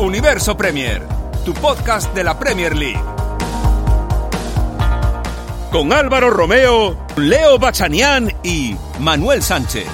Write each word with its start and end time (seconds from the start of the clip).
Universo 0.00 0.56
Premier, 0.56 1.02
tu 1.44 1.54
podcast 1.54 2.12
de 2.14 2.24
la 2.24 2.36
Premier 2.36 2.74
League. 2.74 3.00
Con 5.70 5.92
Álvaro 5.92 6.30
Romeo, 6.30 6.96
Leo 7.16 7.58
Bachanián 7.60 8.32
y 8.42 8.74
Manuel 8.98 9.40
Sánchez. 9.40 9.86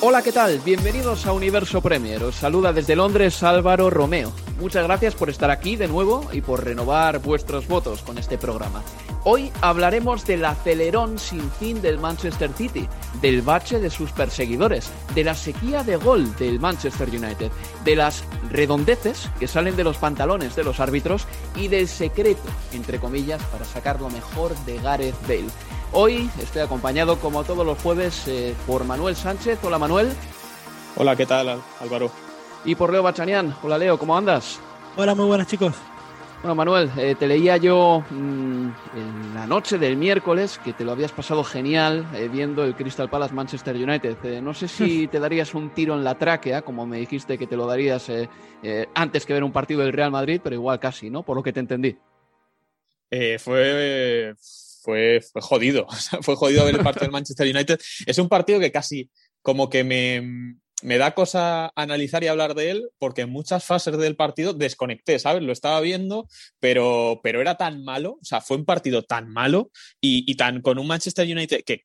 Hola, 0.00 0.22
¿qué 0.22 0.30
tal? 0.30 0.60
Bienvenidos 0.64 1.26
a 1.26 1.32
Universo 1.32 1.80
Premier. 1.80 2.22
Os 2.22 2.36
saluda 2.36 2.72
desde 2.72 2.94
Londres 2.94 3.42
Álvaro 3.42 3.90
Romeo. 3.90 4.43
Muchas 4.58 4.84
gracias 4.84 5.16
por 5.16 5.30
estar 5.30 5.50
aquí 5.50 5.74
de 5.74 5.88
nuevo 5.88 6.28
y 6.32 6.40
por 6.40 6.64
renovar 6.64 7.18
vuestros 7.18 7.66
votos 7.66 8.02
con 8.02 8.18
este 8.18 8.38
programa. 8.38 8.82
Hoy 9.24 9.50
hablaremos 9.60 10.24
del 10.26 10.44
acelerón 10.44 11.18
sin 11.18 11.50
fin 11.50 11.82
del 11.82 11.98
Manchester 11.98 12.52
City, 12.52 12.86
del 13.20 13.42
bache 13.42 13.80
de 13.80 13.90
sus 13.90 14.12
perseguidores, 14.12 14.90
de 15.14 15.24
la 15.24 15.34
sequía 15.34 15.82
de 15.82 15.96
gol 15.96 16.36
del 16.36 16.60
Manchester 16.60 17.08
United, 17.08 17.50
de 17.84 17.96
las 17.96 18.22
redondeces 18.50 19.28
que 19.40 19.48
salen 19.48 19.74
de 19.74 19.84
los 19.84 19.96
pantalones 19.96 20.54
de 20.54 20.62
los 20.62 20.78
árbitros 20.78 21.26
y 21.56 21.66
del 21.66 21.88
secreto, 21.88 22.48
entre 22.72 23.00
comillas, 23.00 23.42
para 23.44 23.64
sacar 23.64 24.00
lo 24.00 24.08
mejor 24.08 24.54
de 24.66 24.78
Gareth 24.78 25.20
Bale. 25.22 25.50
Hoy 25.92 26.30
estoy 26.40 26.62
acompañado, 26.62 27.18
como 27.18 27.42
todos 27.42 27.66
los 27.66 27.78
jueves, 27.78 28.22
eh, 28.28 28.54
por 28.66 28.84
Manuel 28.84 29.16
Sánchez. 29.16 29.58
Hola, 29.64 29.78
Manuel. 29.78 30.12
Hola, 30.96 31.16
¿qué 31.16 31.26
tal, 31.26 31.60
Álvaro? 31.80 32.23
Y 32.64 32.74
por 32.74 32.92
Leo 32.92 33.02
Bachanián. 33.02 33.54
Hola, 33.62 33.78
Leo, 33.78 33.98
¿cómo 33.98 34.16
andas? 34.16 34.58
Hola, 34.96 35.14
muy 35.14 35.26
buenas, 35.26 35.46
chicos. 35.46 35.74
Bueno, 36.42 36.54
Manuel, 36.54 36.90
eh, 36.98 37.14
te 37.18 37.26
leía 37.26 37.56
yo 37.56 38.04
mm, 38.10 38.68
en 38.96 39.34
la 39.34 39.46
noche 39.46 39.78
del 39.78 39.96
miércoles 39.96 40.60
que 40.62 40.74
te 40.74 40.84
lo 40.84 40.92
habías 40.92 41.12
pasado 41.12 41.42
genial 41.42 42.06
eh, 42.14 42.28
viendo 42.30 42.64
el 42.64 42.74
Crystal 42.74 43.08
Palace 43.08 43.32
Manchester 43.32 43.74
United. 43.76 44.42
no 44.42 44.52
sé 44.52 44.68
si 44.68 45.06
te 45.12 45.20
darías 45.20 45.54
un 45.54 45.70
tiro 45.70 45.94
en 45.94 46.04
la 46.04 46.18
tráquea, 46.18 46.62
como 46.62 46.86
me 46.86 46.98
dijiste 46.98 47.38
que 47.38 47.46
te 47.46 47.56
lo 47.56 47.66
darías 47.66 48.10
antes 48.94 49.24
que 49.24 49.32
ver 49.32 49.44
un 49.44 49.52
partido 49.52 49.80
del 49.80 49.92
Real 49.92 50.10
Madrid, 50.10 50.40
pero 50.42 50.54
igual 50.54 50.78
casi, 50.78 51.08
¿no? 51.10 51.22
Por 51.22 51.36
lo 51.36 51.42
que 51.42 51.52
te 51.52 51.60
entendí. 51.60 51.96
fue 53.38 54.34
fue, 54.84 55.20
fue 55.22 55.40
jodido. 55.40 55.86
fue 56.20 56.36
jodido 56.36 56.64
ver 56.66 56.76
el 56.76 56.82
partido 56.82 57.04
del 57.04 57.12
Manchester 57.12 57.54
United. 57.54 57.80
Es 58.06 58.18
un 58.18 58.28
partido 58.28 58.60
que 58.60 58.70
casi 58.70 59.10
como 59.40 59.70
que 59.70 59.82
me, 59.82 60.56
me 60.84 60.98
da 60.98 61.14
cosa 61.14 61.72
analizar 61.76 62.22
y 62.22 62.28
hablar 62.28 62.54
de 62.54 62.70
él 62.70 62.90
porque 62.98 63.22
en 63.22 63.30
muchas 63.30 63.64
fases 63.64 63.96
del 63.96 64.16
partido 64.16 64.52
desconecté, 64.52 65.18
¿sabes? 65.18 65.42
Lo 65.42 65.52
estaba 65.52 65.80
viendo, 65.80 66.28
pero, 66.60 67.20
pero 67.22 67.40
era 67.40 67.56
tan 67.56 67.82
malo, 67.84 68.18
o 68.20 68.24
sea, 68.24 68.40
fue 68.40 68.58
un 68.58 68.64
partido 68.64 69.02
tan 69.02 69.30
malo 69.30 69.70
y, 70.00 70.30
y 70.30 70.34
tan 70.36 70.60
con 70.60 70.78
un 70.78 70.86
Manchester 70.86 71.26
United 71.26 71.62
que 71.64 71.84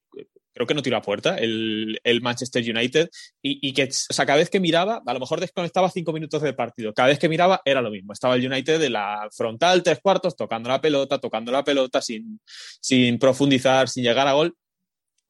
creo 0.59 0.67
que 0.67 0.73
no 0.73 0.81
tiró 0.81 0.97
a 0.97 1.01
puerta 1.01 1.37
el, 1.37 2.19
Manchester 2.21 2.61
United 2.61 3.09
y, 3.41 3.71
que, 3.71 3.83
o 3.83 4.13
sea, 4.13 4.25
cada 4.25 4.39
vez 4.39 4.49
que 4.49 4.59
miraba, 4.59 5.01
a 5.05 5.13
lo 5.13 5.21
mejor 5.21 5.39
desconectaba 5.39 5.89
cinco 5.89 6.11
minutos 6.11 6.41
del 6.41 6.53
partido, 6.53 6.93
cada 6.93 7.07
vez 7.07 7.17
que 7.17 7.29
miraba 7.29 7.61
era 7.63 7.81
lo 7.81 7.89
mismo, 7.89 8.11
estaba 8.11 8.35
el 8.35 8.45
United 8.45 8.77
de 8.77 8.89
la 8.89 9.29
frontal, 9.31 9.81
tres 9.83 9.99
cuartos, 10.01 10.35
tocando 10.35 10.67
la 10.67 10.81
pelota, 10.81 11.17
tocando 11.17 11.53
la 11.53 11.63
pelota, 11.63 12.01
sin, 12.01 12.41
sin 12.81 13.17
profundizar, 13.19 13.87
sin 13.87 14.03
llegar 14.03 14.27
a 14.27 14.33
gol. 14.33 14.53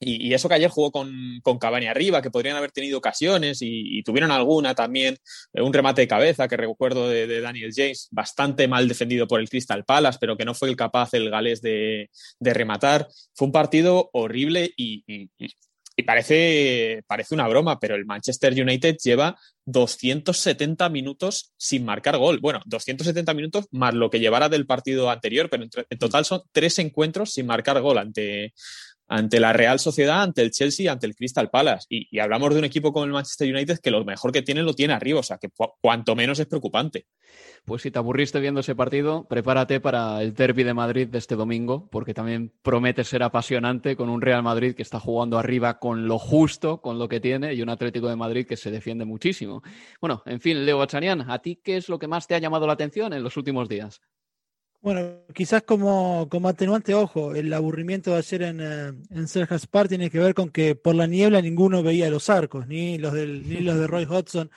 Y, 0.01 0.33
eso 0.33 0.47
que 0.47 0.55
ayer 0.55 0.69
jugó 0.69 0.91
con, 0.91 1.41
con, 1.43 1.59
arriba, 1.61 2.21
que 2.21 2.31
podrían 2.31 2.55
haber 2.55 2.71
tenido 2.71 2.97
ocasiones 2.97 3.59
y, 3.61 4.01
tuvieron 4.03 4.31
alguna 4.31 4.73
también, 4.73 5.17
eh, 5.53 5.61
un 5.61 5.73
remate 5.73 6.01
de 6.01 6.07
cabeza 6.07 6.47
que 6.47 6.55
recuerdo 6.55 7.09
de, 7.09 7.41
Daniel 7.41 7.71
James, 7.75 8.07
bastante 8.11 8.67
mal 8.67 8.87
defendido 8.87 9.27
por 9.27 9.41
el 9.41 9.49
Crystal 9.49 9.83
Palace, 9.83 10.17
pero 10.21 10.37
que 10.37 10.45
no 10.45 10.53
fue 10.53 10.69
el 10.69 10.77
capaz 10.77 11.13
el 11.13 11.29
galés 11.29 11.61
de, 11.61 12.09
rematar. 12.39 13.07
Fue 13.33 13.47
un 13.47 13.51
partido 13.51 14.09
horrible 14.13 14.71
y, 14.77 15.03
parece, 16.05 17.03
parece 17.05 17.35
una 17.35 17.49
broma, 17.49 17.77
pero 17.77 17.95
el 17.95 18.05
Manchester 18.05 18.53
United 18.53 18.95
lleva 19.03 19.37
270 19.65 20.87
minutos 20.87 21.53
sin 21.57 21.83
marcar 21.83 22.17
gol. 22.17 22.39
Bueno, 22.39 22.61
270 22.65 23.33
minutos 23.33 23.65
más 23.71 23.93
lo 23.93 24.09
que 24.09 24.21
llevara 24.21 24.47
del 24.47 24.65
partido 24.65 25.09
anterior, 25.09 25.49
pero 25.49 25.65
en 25.89 25.99
total 25.99 26.23
son 26.23 26.41
tres 26.53 26.79
encuentros 26.79 27.33
sin 27.33 27.47
marcar 27.47 27.81
gol 27.81 27.97
ante 27.97 28.53
ante 29.09 29.39
la 29.39 29.51
Real 29.51 29.79
Sociedad, 29.79 30.21
ante 30.21 30.43
el 30.43 30.51
Chelsea, 30.51 30.91
ante 30.91 31.07
el 31.07 31.15
Crystal 31.15 31.49
Palace. 31.49 31.87
Y, 31.89 32.19
hablamos 32.19 32.53
de 32.53 32.59
un 32.59 32.65
equipo 32.65 32.93
como 32.93 33.05
el 33.05 33.11
Manchester 33.11 33.53
United 33.53 33.79
que 33.79 33.91
lo 33.91 34.05
mejor 34.05 34.31
que 34.31 34.43
tiene 34.43 34.61
lo 34.61 34.73
tiene 34.73 34.93
arriba, 34.93 35.19
o 35.19 35.23
sea 35.23 35.39
que 35.39 35.49
cuanto 35.81 36.15
menos 36.15 36.39
es 36.39 36.45
preocupante. 36.45 37.07
Pues 37.65 37.81
si 37.81 37.91
te 37.91 37.97
aburriste 37.97 38.39
viendo 38.39 38.61
ese 38.61 38.75
partido, 38.75 39.27
prepárate 39.27 39.79
para 39.79 40.21
el 40.21 40.33
derby 40.33 40.63
de 40.63 40.73
Madrid 40.73 41.07
de 41.07 41.17
este 41.17 41.35
domingo, 41.35 41.89
porque 41.89 42.13
también 42.13 42.53
promete 42.61 43.03
ser 43.03 43.23
apasionante 43.23 43.95
con 43.95 44.09
un 44.09 44.21
Real 44.21 44.43
Madrid 44.43 44.75
que 44.75 44.83
está 44.83 44.99
jugando 44.99 45.39
arriba 45.39 45.79
con 45.79 46.07
lo 46.07 46.19
justo, 46.19 46.79
con 46.79 46.99
lo 46.99 47.09
que 47.09 47.19
tiene, 47.19 47.53
y 47.55 47.61
un 47.63 47.69
Atlético 47.69 48.07
de 48.07 48.15
Madrid 48.15 48.45
que 48.47 48.57
se 48.57 48.69
defiende 48.69 49.05
muchísimo. 49.05 49.63
Bueno, 49.99 50.21
en 50.25 50.39
fin, 50.39 50.65
Leo 50.65 50.77
Bachanian, 50.77 51.29
¿a 51.29 51.39
ti 51.39 51.59
qué 51.63 51.77
es 51.77 51.89
lo 51.89 51.97
que 51.97 52.07
más 52.07 52.27
te 52.27 52.35
ha 52.35 52.39
llamado 52.39 52.67
la 52.67 52.73
atención 52.73 53.11
en 53.13 53.23
los 53.23 53.37
últimos 53.37 53.67
días? 53.67 54.01
Bueno, 54.81 55.25
quizás 55.33 55.63
como, 55.63 56.29
como 56.29 56.47
atenuante, 56.47 56.93
ojo, 56.93 57.35
el 57.35 57.53
aburrimiento 57.53 58.11
de 58.11 58.17
ayer 58.17 58.41
en, 58.43 58.61
eh, 58.61 58.93
en 59.09 59.27
Sergio 59.27 59.57
Park 59.69 59.89
tiene 59.89 60.09
que 60.09 60.19
ver 60.19 60.33
con 60.33 60.49
que 60.49 60.73
por 60.75 60.95
la 60.95 61.05
niebla 61.05 61.41
ninguno 61.41 61.83
veía 61.83 62.09
los 62.09 62.29
arcos, 62.29 62.65
ni 62.65 62.97
los, 62.97 63.11
del, 63.13 63.47
ni 63.47 63.59
los 63.59 63.77
de 63.77 63.87
Roy 63.87 64.05
Hodgson, 64.09 64.49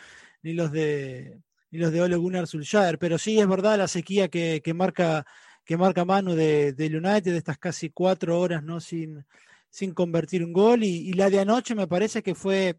ni 0.42 0.52
los 0.52 0.70
de, 0.70 1.40
ni 1.72 1.78
los 1.80 1.90
de 1.90 2.02
Ole 2.02 2.16
Gunnar 2.16 2.46
Solskjaer, 2.46 2.98
pero 2.98 3.18
sí 3.18 3.40
es 3.40 3.48
verdad 3.48 3.76
la 3.78 3.88
sequía 3.88 4.28
que, 4.28 4.60
que 4.62 4.74
marca 4.74 5.26
que 5.64 5.76
marca 5.76 6.04
Manu 6.04 6.34
de, 6.34 6.72
de 6.72 6.86
United, 6.86 7.32
de 7.32 7.38
estas 7.38 7.58
casi 7.58 7.90
cuatro 7.90 8.40
horas 8.40 8.62
¿no? 8.62 8.80
sin, 8.80 9.24
sin 9.70 9.94
convertir 9.94 10.44
un 10.44 10.52
gol, 10.52 10.84
y, 10.84 11.08
y, 11.08 11.12
la 11.14 11.30
de 11.30 11.40
anoche 11.40 11.74
me 11.74 11.86
parece 11.86 12.22
que 12.22 12.34
fue, 12.34 12.78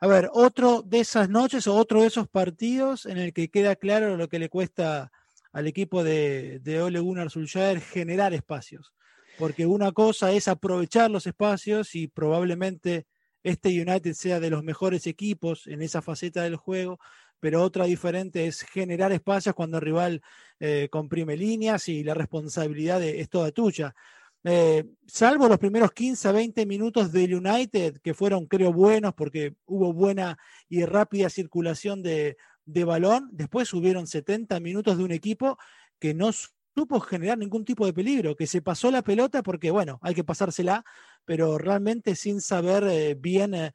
a 0.00 0.06
ver, 0.06 0.28
otro 0.32 0.82
de 0.82 1.00
esas 1.00 1.28
noches 1.28 1.66
o 1.66 1.74
otro 1.76 2.02
de 2.02 2.08
esos 2.08 2.28
partidos 2.28 3.06
en 3.06 3.18
el 3.18 3.32
que 3.32 3.48
queda 3.50 3.76
claro 3.76 4.16
lo 4.16 4.28
que 4.28 4.38
le 4.38 4.48
cuesta 4.48 5.12
al 5.54 5.68
equipo 5.68 6.02
de, 6.02 6.58
de 6.58 6.82
Ole 6.82 6.98
Gunnar 6.98 7.30
Solskjaer 7.30 7.80
generar 7.80 8.34
espacios. 8.34 8.92
Porque 9.38 9.66
una 9.66 9.92
cosa 9.92 10.32
es 10.32 10.48
aprovechar 10.48 11.10
los 11.10 11.26
espacios 11.26 11.94
y 11.94 12.08
probablemente 12.08 13.06
este 13.44 13.68
United 13.68 14.14
sea 14.14 14.40
de 14.40 14.50
los 14.50 14.64
mejores 14.64 15.06
equipos 15.06 15.66
en 15.68 15.80
esa 15.80 16.02
faceta 16.02 16.42
del 16.42 16.56
juego, 16.56 16.98
pero 17.38 17.62
otra 17.62 17.84
diferente 17.84 18.46
es 18.46 18.62
generar 18.62 19.12
espacios 19.12 19.54
cuando 19.54 19.78
el 19.78 19.84
rival 19.84 20.22
eh, 20.58 20.88
comprime 20.90 21.36
líneas 21.36 21.88
y 21.88 22.02
la 22.02 22.14
responsabilidad 22.14 23.02
es 23.02 23.28
toda 23.28 23.52
tuya. 23.52 23.94
Eh, 24.42 24.84
salvo 25.06 25.48
los 25.48 25.58
primeros 25.58 25.92
15 25.92 26.28
a 26.28 26.32
20 26.32 26.66
minutos 26.66 27.12
del 27.12 27.34
United, 27.34 27.98
que 28.02 28.12
fueron 28.12 28.46
creo 28.46 28.72
buenos 28.72 29.14
porque 29.14 29.54
hubo 29.66 29.92
buena 29.92 30.36
y 30.68 30.84
rápida 30.84 31.30
circulación 31.30 32.02
de, 32.02 32.36
de 32.64 32.84
balón. 32.84 33.28
Después 33.32 33.72
hubieron 33.72 34.06
70 34.06 34.60
minutos 34.60 34.98
de 34.98 35.04
un 35.04 35.12
equipo 35.12 35.58
que 35.98 36.14
no 36.14 36.30
supo 36.32 37.00
generar 37.00 37.38
ningún 37.38 37.64
tipo 37.64 37.86
de 37.86 37.92
peligro, 37.92 38.36
que 38.36 38.46
se 38.46 38.62
pasó 38.62 38.90
la 38.90 39.02
pelota 39.02 39.42
porque, 39.42 39.70
bueno, 39.70 39.98
hay 40.02 40.14
que 40.14 40.24
pasársela, 40.24 40.84
pero 41.24 41.58
realmente 41.58 42.16
sin 42.16 42.40
saber 42.40 42.84
eh, 42.84 43.14
bien 43.14 43.54
eh, 43.54 43.72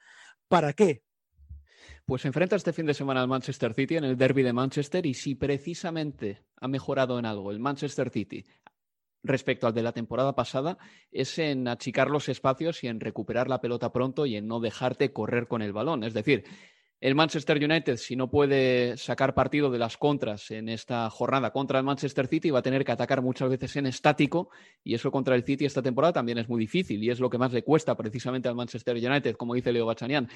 para 0.47 0.73
qué. 0.73 1.01
Pues 2.05 2.25
enfrenta 2.25 2.55
este 2.55 2.73
fin 2.73 2.85
de 2.85 2.93
semana 2.93 3.21
al 3.21 3.27
Manchester 3.27 3.73
City 3.73 3.97
en 3.97 4.03
el 4.03 4.17
derby 4.17 4.43
de 4.43 4.51
Manchester 4.51 5.05
y 5.05 5.13
si 5.13 5.35
precisamente 5.35 6.43
ha 6.59 6.67
mejorado 6.67 7.19
en 7.19 7.25
algo 7.25 7.51
el 7.51 7.59
Manchester 7.59 8.09
City 8.09 8.43
respecto 9.23 9.67
al 9.67 9.73
de 9.73 9.83
la 9.83 9.91
temporada 9.91 10.33
pasada 10.33 10.77
es 11.11 11.37
en 11.39 11.67
achicar 11.67 12.09
los 12.09 12.29
espacios 12.29 12.83
y 12.83 12.87
en 12.87 12.99
recuperar 12.99 13.47
la 13.47 13.61
pelota 13.61 13.91
pronto 13.91 14.25
y 14.25 14.35
en 14.37 14.47
no 14.47 14.59
dejarte 14.59 15.13
correr 15.13 15.47
con 15.47 15.61
el 15.61 15.73
balón. 15.73 16.03
Es 16.03 16.13
decir, 16.13 16.45
el 17.01 17.15
Manchester 17.15 17.57
United, 17.63 17.95
si 17.97 18.15
no 18.15 18.29
puede 18.29 18.97
sacar 18.97 19.33
partido 19.33 19.71
de 19.71 19.79
las 19.79 19.97
contras 19.97 20.51
en 20.51 20.67
esta 20.67 21.09
jornada 21.09 21.51
contra 21.51 21.79
el 21.79 21.85
Manchester 21.85 22.27
City, 22.27 22.51
va 22.51 22.59
a 22.59 22.63
tener 22.63 22.83
que 22.83 22.91
atacar 22.91 23.21
muchas 23.21 23.49
veces 23.49 23.75
en 23.77 23.85
estático 23.85 24.49
y 24.83 24.95
eso 24.95 25.09
contra 25.09 25.35
el 25.35 25.43
City 25.43 25.65
esta 25.65 25.81
temporada 25.81 26.13
también 26.13 26.37
es 26.39 26.49
muy 26.49 26.59
difícil 26.59 27.01
y 27.01 27.09
es 27.09 27.19
lo 27.19 27.29
que 27.29 27.37
más 27.37 27.53
le 27.53 27.63
cuesta 27.63 27.95
precisamente 27.95 28.49
al 28.49 28.55
Manchester 28.55 28.97
United, 28.97 29.35
como 29.37 29.53
dice 29.53 29.71
Leo 29.71 29.85
Bachanian. 29.85 30.27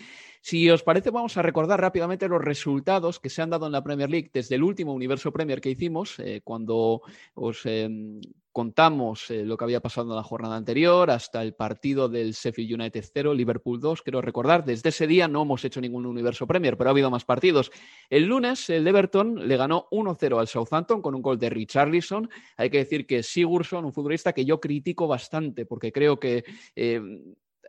Si 0.41 0.69
os 0.69 0.83
parece, 0.83 1.09
vamos 1.09 1.35
a 1.35 1.41
recordar 1.41 1.81
rápidamente 1.81 2.29
los 2.29 2.41
resultados 2.41 3.19
que 3.19 3.29
se 3.29 3.41
han 3.41 3.49
dado 3.49 3.65
en 3.65 3.73
la 3.73 3.83
Premier 3.83 4.09
League 4.09 4.31
desde 4.33 4.55
el 4.55 4.63
último 4.63 4.93
Universo 4.93 5.33
Premier 5.33 5.59
que 5.59 5.69
hicimos, 5.69 6.17
eh, 6.19 6.41
cuando 6.43 7.01
os 7.33 7.65
em, 7.65 8.21
contamos 8.53 9.31
eh, 9.31 9.43
lo 9.43 9.57
que 9.57 9.65
había 9.65 9.81
pasado 9.81 10.11
en 10.11 10.15
la 10.15 10.23
jornada 10.23 10.55
anterior 10.55 11.09
hasta 11.09 11.41
el 11.41 11.55
partido 11.55 12.07
del 12.07 12.33
Sheffield 12.33 12.79
United 12.79 13.03
0, 13.11 13.33
Liverpool 13.33 13.79
2, 13.81 14.03
quiero 14.03 14.21
recordar, 14.21 14.63
desde 14.63 14.89
ese 14.89 15.07
día 15.07 15.27
no 15.27 15.41
hemos 15.41 15.65
hecho 15.65 15.81
ningún 15.81 16.05
universo 16.05 16.45
Premier, 16.47 16.77
pero 16.77 16.89
ha 16.89 16.91
habido 16.91 17.09
más 17.09 17.25
partidos. 17.25 17.71
El 18.09 18.25
lunes 18.25 18.69
el 18.69 18.87
Everton 18.87 19.47
le 19.47 19.57
ganó 19.57 19.87
1-0 19.91 20.39
al 20.39 20.47
Southampton 20.47 21.01
con 21.01 21.15
un 21.15 21.21
gol 21.23 21.39
de 21.39 21.49
Richarlison. 21.49 22.29
Hay 22.55 22.69
que 22.69 22.77
decir 22.77 23.07
que 23.07 23.23
Sigurdsson, 23.23 23.85
un 23.85 23.91
futbolista 23.91 24.33
que 24.33 24.45
yo 24.45 24.61
critico 24.61 25.07
bastante 25.07 25.65
porque 25.65 25.91
creo 25.91 26.19
que... 26.19 26.45
Eh, 26.75 27.01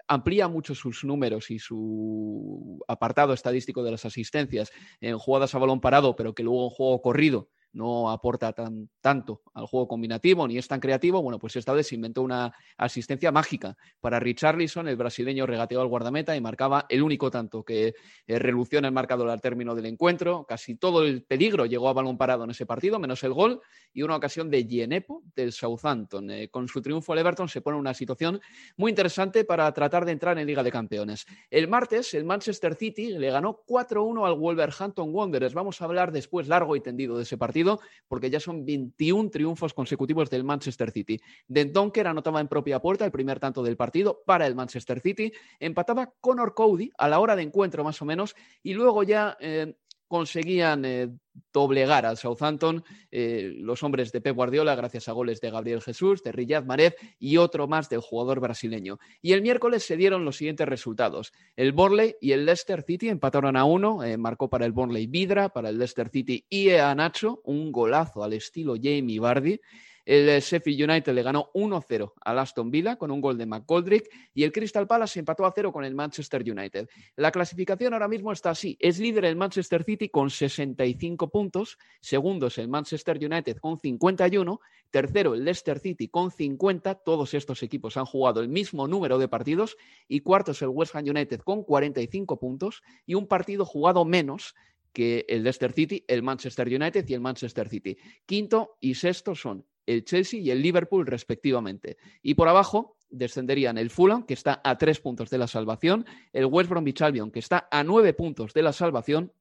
amplía 0.06 0.48
mucho 0.48 0.74
sus 0.74 1.02
números 1.02 1.50
y 1.50 1.58
su 1.58 2.78
apartado 2.86 3.32
estadístico 3.32 3.82
de 3.82 3.90
las 3.90 4.04
asistencias 4.04 4.70
en 5.00 5.16
jugadas 5.16 5.54
a 5.54 5.58
balón 5.58 5.80
parado, 5.80 6.14
pero 6.14 6.34
que 6.34 6.42
luego 6.42 6.64
en 6.64 6.70
juego 6.70 7.00
corrido 7.00 7.48
no 7.74 8.10
aporta 8.10 8.52
tan, 8.52 8.88
tanto 9.00 9.42
al 9.52 9.66
juego 9.66 9.88
combinativo 9.88 10.46
ni 10.48 10.56
es 10.58 10.68
tan 10.68 10.80
creativo, 10.80 11.20
bueno, 11.22 11.38
pues 11.38 11.56
esta 11.56 11.72
vez 11.72 11.88
se 11.88 11.96
inventó 11.96 12.22
una 12.22 12.54
asistencia 12.76 13.32
mágica 13.32 13.76
para 14.00 14.20
Richarlison, 14.20 14.88
el 14.88 14.96
brasileño 14.96 15.46
regateó 15.46 15.80
al 15.80 15.88
guardameta 15.88 16.36
y 16.36 16.40
marcaba 16.40 16.86
el 16.88 17.02
único 17.02 17.30
tanto 17.30 17.64
que 17.64 17.94
eh, 18.26 18.38
relució 18.38 18.78
en 18.78 18.86
el 18.86 18.92
marcador 18.92 19.28
al 19.28 19.40
término 19.40 19.74
del 19.74 19.86
encuentro. 19.86 20.46
Casi 20.46 20.76
todo 20.76 21.04
el 21.04 21.24
peligro 21.24 21.66
llegó 21.66 21.88
a 21.88 21.92
balón 21.92 22.16
parado 22.16 22.44
en 22.44 22.50
ese 22.50 22.66
partido, 22.66 22.98
menos 22.98 23.22
el 23.24 23.32
gol 23.32 23.60
y 23.92 24.02
una 24.02 24.16
ocasión 24.16 24.50
de 24.50 24.64
Gienepo 24.64 25.22
del 25.34 25.52
Southampton. 25.52 26.30
Eh, 26.30 26.48
con 26.48 26.68
su 26.68 26.80
triunfo 26.80 27.12
el 27.12 27.18
Everton 27.20 27.48
se 27.48 27.60
pone 27.60 27.76
en 27.76 27.80
una 27.80 27.94
situación 27.94 28.40
muy 28.76 28.90
interesante 28.90 29.44
para 29.44 29.72
tratar 29.72 30.04
de 30.04 30.12
entrar 30.12 30.38
en 30.38 30.46
Liga 30.46 30.62
de 30.62 30.70
Campeones. 30.70 31.26
El 31.50 31.68
martes 31.68 32.14
el 32.14 32.24
Manchester 32.24 32.74
City 32.74 33.10
le 33.10 33.30
ganó 33.30 33.62
4-1 33.66 34.26
al 34.26 34.34
Wolverhampton 34.34 35.10
Wanderers. 35.12 35.54
Vamos 35.54 35.80
a 35.80 35.84
hablar 35.84 36.12
después 36.12 36.48
largo 36.48 36.76
y 36.76 36.80
tendido 36.80 37.16
de 37.16 37.24
ese 37.24 37.36
partido 37.36 37.63
porque 38.08 38.30
ya 38.30 38.40
son 38.40 38.64
21 38.64 39.30
triunfos 39.30 39.74
consecutivos 39.74 40.30
del 40.30 40.44
Manchester 40.44 40.90
City. 40.90 41.20
Den 41.48 41.72
Donker 41.72 42.06
anotaba 42.06 42.40
en 42.40 42.48
propia 42.48 42.80
puerta 42.80 43.04
el 43.04 43.10
primer 43.10 43.40
tanto 43.40 43.62
del 43.62 43.76
partido 43.76 44.22
para 44.26 44.46
el 44.46 44.54
Manchester 44.54 45.00
City, 45.00 45.32
empataba 45.58 46.12
Conor 46.20 46.54
Cody 46.54 46.90
a 46.98 47.08
la 47.08 47.20
hora 47.20 47.36
de 47.36 47.42
encuentro 47.42 47.84
más 47.84 48.00
o 48.02 48.04
menos 48.04 48.34
y 48.62 48.74
luego 48.74 49.02
ya 49.02 49.36
eh, 49.40 49.76
conseguían 50.14 50.84
eh, 50.84 51.08
doblegar 51.52 52.06
al 52.06 52.16
Southampton 52.16 52.84
eh, 53.10 53.52
los 53.56 53.82
hombres 53.82 54.12
de 54.12 54.20
Pep 54.20 54.36
Guardiola 54.36 54.76
gracias 54.76 55.08
a 55.08 55.12
goles 55.12 55.40
de 55.40 55.50
Gabriel 55.50 55.82
Jesús, 55.82 56.22
de 56.22 56.30
Riyad 56.30 56.64
Mahrez 56.64 56.94
y 57.18 57.36
otro 57.38 57.66
más 57.66 57.88
del 57.88 57.98
jugador 57.98 58.38
brasileño. 58.38 59.00
Y 59.20 59.32
el 59.32 59.42
miércoles 59.42 59.82
se 59.82 59.96
dieron 59.96 60.24
los 60.24 60.36
siguientes 60.36 60.68
resultados. 60.68 61.32
El 61.56 61.72
Borley 61.72 62.14
y 62.20 62.30
el 62.30 62.46
Leicester 62.46 62.84
City 62.84 63.08
empataron 63.08 63.56
a 63.56 63.64
uno, 63.64 64.04
eh, 64.04 64.16
marcó 64.16 64.48
para 64.48 64.66
el 64.66 64.70
Borley 64.70 65.08
Vidra, 65.08 65.48
para 65.48 65.70
el 65.70 65.78
Leicester 65.78 66.08
City 66.10 66.46
y 66.48 66.70
a 66.70 66.94
Nacho, 66.94 67.40
un 67.42 67.72
golazo 67.72 68.22
al 68.22 68.34
estilo 68.34 68.76
Jamie 68.80 69.18
Vardy. 69.18 69.60
El 70.04 70.28
eh, 70.28 70.40
Sheffield 70.40 70.90
United 70.90 71.14
le 71.14 71.22
ganó 71.22 71.50
1-0 71.54 72.12
al 72.20 72.38
Aston 72.38 72.70
Villa 72.70 72.96
con 72.96 73.10
un 73.10 73.20
gol 73.20 73.38
de 73.38 73.46
McGoldrick 73.46 74.10
y 74.34 74.44
el 74.44 74.52
Crystal 74.52 74.86
Palace 74.86 75.18
empató 75.18 75.46
a 75.46 75.52
cero 75.54 75.72
con 75.72 75.84
el 75.84 75.94
Manchester 75.94 76.42
United. 76.42 76.88
La 77.16 77.30
clasificación 77.30 77.94
ahora 77.94 78.08
mismo 78.08 78.30
está 78.32 78.50
así. 78.50 78.76
Es 78.80 78.98
líder 78.98 79.24
el 79.24 79.36
Manchester 79.36 79.82
City 79.82 80.10
con 80.10 80.28
65 80.28 81.30
puntos, 81.30 81.78
segundo 82.00 82.48
es 82.48 82.58
el 82.58 82.68
Manchester 82.68 83.16
United 83.16 83.56
con 83.58 83.80
51, 83.80 84.60
tercero 84.90 85.34
el 85.34 85.44
Leicester 85.44 85.78
City 85.78 86.08
con 86.08 86.30
50, 86.30 86.96
todos 86.96 87.32
estos 87.34 87.62
equipos 87.62 87.96
han 87.96 88.04
jugado 88.04 88.40
el 88.40 88.48
mismo 88.48 88.86
número 88.86 89.18
de 89.18 89.28
partidos 89.28 89.76
y 90.06 90.20
cuarto 90.20 90.52
es 90.52 90.60
el 90.62 90.68
West 90.68 90.94
Ham 90.94 91.04
United 91.08 91.40
con 91.40 91.64
45 91.64 92.38
puntos 92.38 92.82
y 93.06 93.14
un 93.14 93.26
partido 93.26 93.64
jugado 93.64 94.04
menos 94.04 94.54
que 94.92 95.24
el 95.28 95.42
Leicester 95.42 95.72
City, 95.72 96.04
el 96.06 96.22
Manchester 96.22 96.68
United 96.68 97.04
y 97.08 97.14
el 97.14 97.20
Manchester 97.20 97.68
City. 97.68 97.96
Quinto 98.26 98.76
y 98.80 98.94
sexto 98.94 99.34
son 99.34 99.64
el 99.86 100.04
Chelsea 100.04 100.40
y 100.40 100.50
el 100.50 100.62
Liverpool 100.62 101.06
respectivamente. 101.06 101.96
Y 102.22 102.34
por 102.34 102.48
abajo 102.48 102.96
descenderían 103.10 103.78
el 103.78 103.90
Fulham, 103.90 104.24
que 104.24 104.34
está 104.34 104.60
a 104.64 104.76
tres 104.76 105.00
puntos 105.00 105.30
de 105.30 105.38
la 105.38 105.46
salvación, 105.46 106.04
el 106.32 106.46
West 106.46 106.70
Bromwich 106.70 107.02
Albion, 107.02 107.30
que 107.30 107.38
está 107.38 107.68
a 107.70 107.84
nueve 107.84 108.12
puntos 108.12 108.52
de 108.52 108.62
la 108.62 108.72
salvación, 108.72 109.32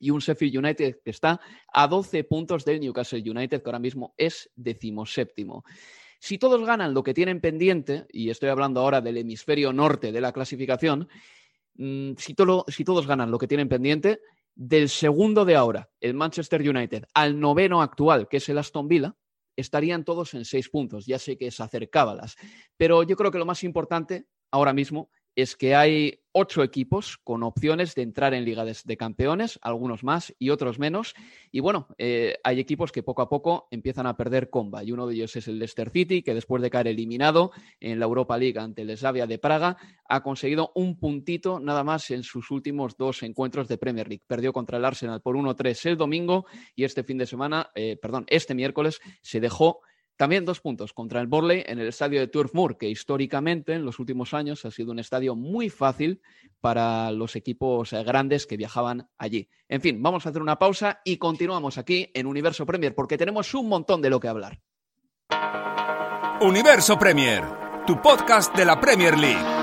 y 0.00 0.10
un 0.10 0.20
Sheffield 0.20 0.58
United 0.58 1.00
que 1.04 1.10
está 1.10 1.40
a 1.72 1.88
doce 1.88 2.24
puntos 2.24 2.64
del 2.64 2.80
Newcastle 2.80 3.22
United, 3.24 3.62
que 3.62 3.68
ahora 3.68 3.78
mismo 3.78 4.14
es 4.16 4.50
decimoséptimo. 4.54 5.64
Si 6.20 6.38
todos 6.38 6.64
ganan 6.64 6.94
lo 6.94 7.02
que 7.02 7.14
tienen 7.14 7.40
pendiente, 7.40 8.06
y 8.12 8.30
estoy 8.30 8.48
hablando 8.48 8.80
ahora 8.80 9.00
del 9.00 9.16
hemisferio 9.16 9.72
norte 9.72 10.12
de 10.12 10.20
la 10.20 10.32
clasificación, 10.32 11.08
mm, 11.74 12.12
si, 12.16 12.34
si 12.68 12.84
todos 12.84 13.06
ganan 13.06 13.30
lo 13.30 13.38
que 13.38 13.48
tienen 13.48 13.68
pendiente, 13.68 14.20
del 14.54 14.88
segundo 14.88 15.44
de 15.44 15.54
ahora, 15.54 15.88
el 16.00 16.14
Manchester 16.14 16.68
United, 16.68 17.04
al 17.14 17.38
noveno 17.38 17.80
actual, 17.80 18.28
que 18.28 18.38
es 18.38 18.48
el 18.48 18.58
Aston 18.58 18.88
Villa, 18.88 19.14
estarían 19.60 20.04
todos 20.04 20.34
en 20.34 20.44
seis 20.44 20.68
puntos. 20.68 21.06
Ya 21.06 21.18
sé 21.18 21.36
que 21.36 21.48
es 21.48 21.60
hacer 21.60 21.90
cábalas, 21.90 22.36
pero 22.76 23.02
yo 23.02 23.16
creo 23.16 23.30
que 23.30 23.38
lo 23.38 23.46
más 23.46 23.64
importante 23.64 24.26
ahora 24.50 24.72
mismo 24.72 25.10
es 25.34 25.56
que 25.56 25.74
hay 25.74 26.20
ocho 26.40 26.62
equipos 26.62 27.18
con 27.18 27.42
opciones 27.42 27.96
de 27.96 28.02
entrar 28.02 28.32
en 28.32 28.44
Liga 28.44 28.64
de, 28.64 28.96
Campeones, 28.96 29.58
algunos 29.60 30.04
más 30.04 30.32
y 30.38 30.50
otros 30.50 30.78
menos. 30.78 31.14
Y 31.50 31.58
bueno, 31.58 31.88
eh, 31.98 32.36
hay 32.44 32.60
equipos 32.60 32.92
que 32.92 33.02
poco 33.02 33.22
a 33.22 33.28
poco 33.28 33.66
empiezan 33.72 34.06
a 34.06 34.16
perder 34.16 34.48
comba. 34.48 34.84
Y 34.84 34.92
uno 34.92 35.08
de 35.08 35.14
ellos 35.14 35.34
es 35.34 35.48
el 35.48 35.58
Leicester 35.58 35.90
City, 35.90 36.22
que 36.22 36.34
después 36.34 36.62
de 36.62 36.70
caer 36.70 36.86
eliminado 36.86 37.50
en 37.80 37.98
la 37.98 38.04
Europa 38.04 38.38
League 38.38 38.58
ante 38.58 38.82
el 38.82 38.96
Slavia 38.96 39.26
de 39.26 39.38
Praga, 39.38 39.76
ha 40.08 40.22
conseguido 40.22 40.70
un 40.76 40.96
puntito 40.98 41.58
nada 41.58 41.82
más 41.82 42.10
en 42.12 42.22
sus 42.22 42.50
últimos 42.52 42.96
dos 42.96 43.24
encuentros 43.24 43.66
de 43.66 43.76
Premier 43.76 44.08
League. 44.08 44.22
Perdió 44.26 44.52
contra 44.52 44.78
el 44.78 44.84
Arsenal 44.84 45.20
por 45.20 45.34
1-3 45.34 45.86
el 45.86 45.96
domingo 45.96 46.46
y 46.76 46.84
este 46.84 47.02
fin 47.02 47.18
de 47.18 47.26
semana, 47.26 47.70
eh, 47.74 47.98
perdón, 48.00 48.26
este 48.28 48.54
miércoles 48.54 49.00
se 49.22 49.40
dejó 49.40 49.80
también 50.18 50.44
dos 50.44 50.60
puntos 50.60 50.92
contra 50.92 51.20
el 51.20 51.28
Borley 51.28 51.62
en 51.64 51.78
el 51.78 51.86
estadio 51.86 52.18
de 52.18 52.26
Turf 52.26 52.52
Moor, 52.52 52.76
que 52.76 52.90
históricamente 52.90 53.74
en 53.74 53.84
los 53.84 54.00
últimos 54.00 54.34
años 54.34 54.64
ha 54.64 54.70
sido 54.72 54.90
un 54.90 54.98
estadio 54.98 55.36
muy 55.36 55.70
fácil 55.70 56.20
para 56.60 57.12
los 57.12 57.36
equipos 57.36 57.92
eh, 57.92 58.02
grandes 58.02 58.46
que 58.46 58.56
viajaban 58.56 59.08
allí. 59.16 59.48
En 59.68 59.80
fin, 59.80 60.02
vamos 60.02 60.26
a 60.26 60.30
hacer 60.30 60.42
una 60.42 60.58
pausa 60.58 61.00
y 61.04 61.18
continuamos 61.18 61.78
aquí 61.78 62.10
en 62.14 62.26
Universo 62.26 62.66
Premier 62.66 62.96
porque 62.96 63.16
tenemos 63.16 63.54
un 63.54 63.68
montón 63.68 64.02
de 64.02 64.10
lo 64.10 64.18
que 64.18 64.26
hablar. 64.26 64.60
Universo 66.40 66.98
Premier, 66.98 67.44
tu 67.86 68.02
podcast 68.02 68.54
de 68.56 68.64
la 68.64 68.80
Premier 68.80 69.16
League. 69.16 69.58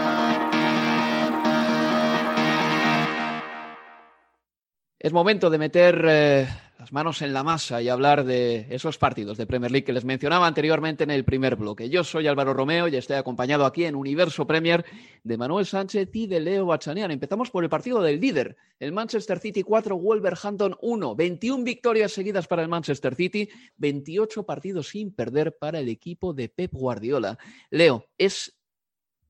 Es 4.98 5.12
momento 5.12 5.50
de 5.50 5.58
meter 5.58 6.06
eh, 6.08 6.48
las 6.86 6.94
manos 6.94 7.24
en 7.24 7.34
la 7.34 7.42
masa 7.42 7.82
y 7.82 7.90
hablar 7.90 8.26
de 8.26 8.68
esos 8.70 9.00
partidos 9.00 9.40
de 9.40 9.48
Premier 9.48 9.72
League 9.72 9.86
que 9.86 9.92
les 9.92 10.06
mencionaba 10.06 10.46
anteriormente 10.46 11.04
en 11.04 11.10
el 11.10 11.26
primer 11.26 11.56
bloque. 11.56 11.90
Yo 11.90 12.04
soy 12.04 12.28
Álvaro 12.28 12.54
Romeo 12.54 12.88
y 12.88 12.96
estoy 12.96 13.16
acompañado 13.16 13.66
aquí 13.66 13.86
en 13.86 13.96
Universo 13.96 14.46
Premier 14.46 14.86
de 15.24 15.36
Manuel 15.36 15.66
Sánchez 15.66 16.10
y 16.14 16.28
de 16.28 16.40
Leo 16.40 16.68
Bachanian. 16.68 17.10
Empezamos 17.10 17.50
por 17.50 17.64
el 17.64 17.72
partido 17.72 18.04
del 18.04 18.22
líder, 18.22 18.56
el 18.78 18.92
Manchester 18.92 19.40
City 19.40 19.64
4, 19.64 19.98
Wolverhampton 19.98 20.78
1. 20.80 21.16
21 21.16 21.64
victorias 21.64 22.12
seguidas 22.12 22.46
para 22.46 22.62
el 22.62 22.68
Manchester 22.68 23.16
City, 23.16 23.50
28 23.78 24.46
partidos 24.46 24.90
sin 24.90 25.12
perder 25.12 25.58
para 25.58 25.80
el 25.80 25.90
equipo 25.90 26.36
de 26.36 26.50
Pep 26.50 26.72
Guardiola. 26.72 27.40
Leo, 27.72 28.06
es 28.16 28.60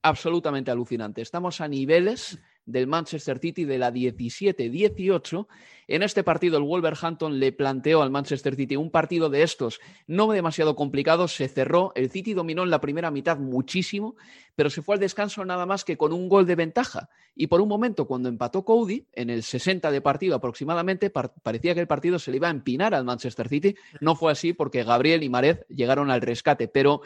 absolutamente 0.02 0.72
alucinante. 0.72 1.22
Estamos 1.22 1.62
a 1.62 1.70
niveles 1.70 2.38
del 2.66 2.88
Manchester 2.88 3.40
City 3.40 3.66
de 3.66 3.78
la 3.78 3.92
17-18. 3.92 5.48
En 5.88 6.02
este 6.02 6.24
partido 6.24 6.58
el 6.58 6.64
Wolverhampton 6.64 7.40
le 7.40 7.52
planteó 7.52 8.02
al 8.02 8.10
Manchester 8.10 8.56
City 8.56 8.76
un 8.76 8.90
partido 8.90 9.30
de 9.30 9.44
estos 9.44 9.80
no 10.08 10.28
demasiado 10.32 10.76
complicado, 10.76 11.28
se 11.28 11.48
cerró, 11.48 11.92
el 11.96 12.10
City 12.10 12.34
dominó 12.34 12.64
en 12.64 12.72
la 12.72 12.82
primera 12.82 13.12
mitad 13.12 13.38
muchísimo, 13.38 14.16
pero 14.56 14.70
se 14.70 14.82
fue 14.82 14.96
al 14.96 15.02
descanso 15.02 15.46
nada 15.46 15.66
más 15.66 15.86
que 15.86 15.98
con 15.98 16.12
un 16.12 16.28
gol 16.28 16.46
de 16.46 16.56
ventaja. 16.56 17.10
Y 17.36 17.48
por 17.48 17.62
un 17.62 17.68
momento, 17.68 18.08
cuando 18.08 18.30
empató 18.30 18.64
Cody, 18.64 19.06
en 19.14 19.30
el 19.30 19.44
60 19.44 19.92
de 19.92 20.02
partido 20.02 20.36
aproximadamente, 20.36 21.10
parecía 21.10 21.76
que 21.76 21.82
el 21.82 21.88
partido 21.88 22.18
se 22.18 22.32
le 22.32 22.38
iba 22.38 22.48
a 22.48 22.52
empinar 22.52 22.96
al 22.96 23.04
Manchester 23.04 23.48
City. 23.48 23.76
No 24.00 24.16
fue 24.16 24.32
así 24.32 24.54
porque 24.54 24.84
Gabriel 24.84 25.22
y 25.22 25.30
Marez 25.30 25.66
llegaron 25.68 26.10
al 26.10 26.22
rescate, 26.22 26.68
pero 26.68 27.02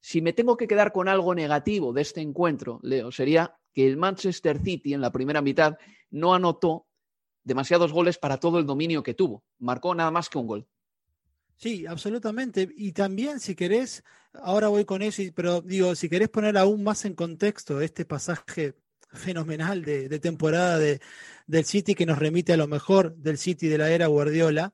si 0.00 0.22
me 0.22 0.32
tengo 0.32 0.56
que 0.56 0.66
quedar 0.66 0.92
con 0.92 1.08
algo 1.08 1.34
negativo 1.34 1.92
de 1.92 2.02
este 2.02 2.20
encuentro, 2.20 2.80
Leo, 2.82 3.12
sería 3.12 3.56
que 3.72 3.86
el 3.86 3.96
Manchester 3.96 4.60
City 4.62 4.94
en 4.94 5.00
la 5.00 5.12
primera 5.12 5.42
mitad 5.42 5.76
no 6.10 6.34
anotó 6.34 6.86
demasiados 7.44 7.92
goles 7.92 8.18
para 8.18 8.38
todo 8.38 8.58
el 8.58 8.66
dominio 8.66 9.02
que 9.02 9.14
tuvo. 9.14 9.44
Marcó 9.58 9.94
nada 9.94 10.10
más 10.10 10.28
que 10.28 10.38
un 10.38 10.46
gol. 10.46 10.66
Sí, 11.56 11.86
absolutamente. 11.86 12.68
Y 12.76 12.92
también, 12.92 13.38
si 13.38 13.54
querés, 13.54 14.02
ahora 14.32 14.68
voy 14.68 14.84
con 14.84 15.02
eso, 15.02 15.22
pero 15.34 15.60
digo, 15.60 15.94
si 15.94 16.08
querés 16.08 16.30
poner 16.30 16.56
aún 16.56 16.82
más 16.82 17.04
en 17.04 17.14
contexto 17.14 17.80
este 17.80 18.04
pasaje 18.04 18.74
fenomenal 19.12 19.84
de, 19.84 20.18
temporada 20.20 20.78
de, 20.78 21.00
del 21.46 21.64
City 21.64 21.94
que 21.94 22.06
nos 22.06 22.18
remite 22.18 22.52
a 22.52 22.56
lo 22.56 22.66
mejor 22.66 23.14
del 23.16 23.38
City 23.38 23.68
de 23.68 23.78
la 23.78 23.90
era 23.90 24.06
Guardiola, 24.06 24.72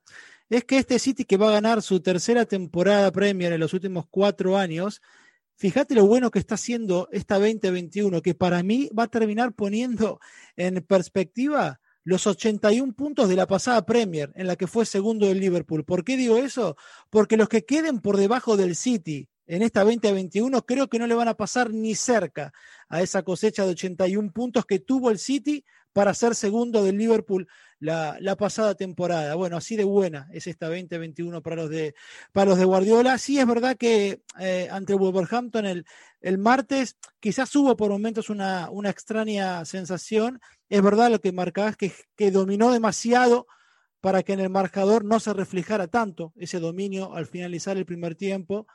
es 0.49 0.63
que 0.63 0.77
este 0.77 0.99
City 0.99 1.25
que 1.25 1.37
va 1.37 1.49
a 1.49 1.53
ganar 1.53 1.81
su 1.81 1.99
tercera 1.99 2.45
temporada 2.45 3.11
Premier 3.11 3.51
en 3.51 3.59
los 3.59 3.73
últimos 3.73 4.05
cuatro 4.09 4.57
años, 4.57 5.01
fíjate 5.57 5.95
lo 5.95 6.05
bueno 6.05 6.31
que 6.31 6.39
está 6.39 6.55
haciendo 6.55 7.09
esta 7.11 7.35
2021, 7.39 8.21
que 8.21 8.35
para 8.35 8.63
mí 8.63 8.89
va 8.97 9.03
a 9.03 9.07
terminar 9.07 9.53
poniendo 9.53 10.19
en 10.55 10.81
perspectiva 10.83 11.81
los 12.03 12.25
81 12.25 12.93
puntos 12.93 13.27
de 13.27 13.35
la 13.35 13.47
pasada 13.47 13.85
Premier, 13.85 14.31
en 14.35 14.47
la 14.47 14.55
que 14.55 14.67
fue 14.67 14.85
segundo 14.85 15.27
del 15.27 15.41
Liverpool. 15.41 15.83
¿Por 15.83 16.05
qué 16.05 16.15
digo 16.15 16.37
eso? 16.37 16.77
Porque 17.09 17.35
los 17.35 17.49
que 17.49 17.65
queden 17.65 17.99
por 17.99 18.15
debajo 18.15 18.55
del 18.55 18.77
City 18.77 19.27
en 19.47 19.63
esta 19.63 19.83
2021 19.83 20.65
creo 20.65 20.87
que 20.87 20.99
no 20.99 21.07
le 21.07 21.15
van 21.15 21.27
a 21.27 21.33
pasar 21.35 21.71
ni 21.73 21.95
cerca 21.95 22.53
a 22.89 23.01
esa 23.01 23.23
cosecha 23.23 23.65
de 23.65 23.71
81 23.71 24.31
puntos 24.31 24.65
que 24.65 24.79
tuvo 24.79 25.09
el 25.09 25.17
City 25.17 25.65
para 25.93 26.13
ser 26.13 26.35
segundo 26.35 26.83
del 26.83 26.97
Liverpool 26.97 27.47
la, 27.79 28.35
pasada 28.37 28.75
temporada. 28.75 29.33
Bueno, 29.35 29.57
así 29.57 29.75
de 29.75 29.83
buena 29.83 30.27
es 30.31 30.45
esta 30.45 30.67
2021 30.67 31.41
para 31.41 31.55
los 31.55 31.69
de, 31.69 31.95
para 32.31 32.51
los 32.51 32.59
de 32.59 32.65
Guardiola. 32.65 33.17
Sí 33.17 33.39
es 33.39 33.47
verdad 33.47 33.77
que 33.77 34.21
eh, 34.39 34.67
ante 34.71 34.93
Wolverhampton 34.93 35.65
el, 35.65 35.85
el 36.21 36.37
martes 36.37 36.97
quizás 37.19 37.55
hubo 37.55 37.75
por 37.75 37.89
momentos 37.89 38.29
una, 38.29 38.69
una 38.69 38.89
extraña 38.89 39.65
sensación. 39.65 40.39
Es 40.69 40.81
verdad 40.81 41.09
lo 41.09 41.19
que 41.19 41.31
marcabas 41.31 41.77
que, 41.77 41.91
que 42.15 42.31
dominó 42.31 42.71
demasiado 42.71 43.47
para 43.99 44.23
que 44.23 44.33
en 44.33 44.39
el 44.39 44.49
marcador 44.49 45.03
no 45.03 45.19
se 45.19 45.33
reflejara 45.33 45.87
tanto 45.87 46.33
ese 46.35 46.59
dominio 46.59 47.15
al 47.15 47.25
finalizar 47.25 47.77
el 47.77 47.85
primer 47.85 48.15
tiempo. 48.15 48.67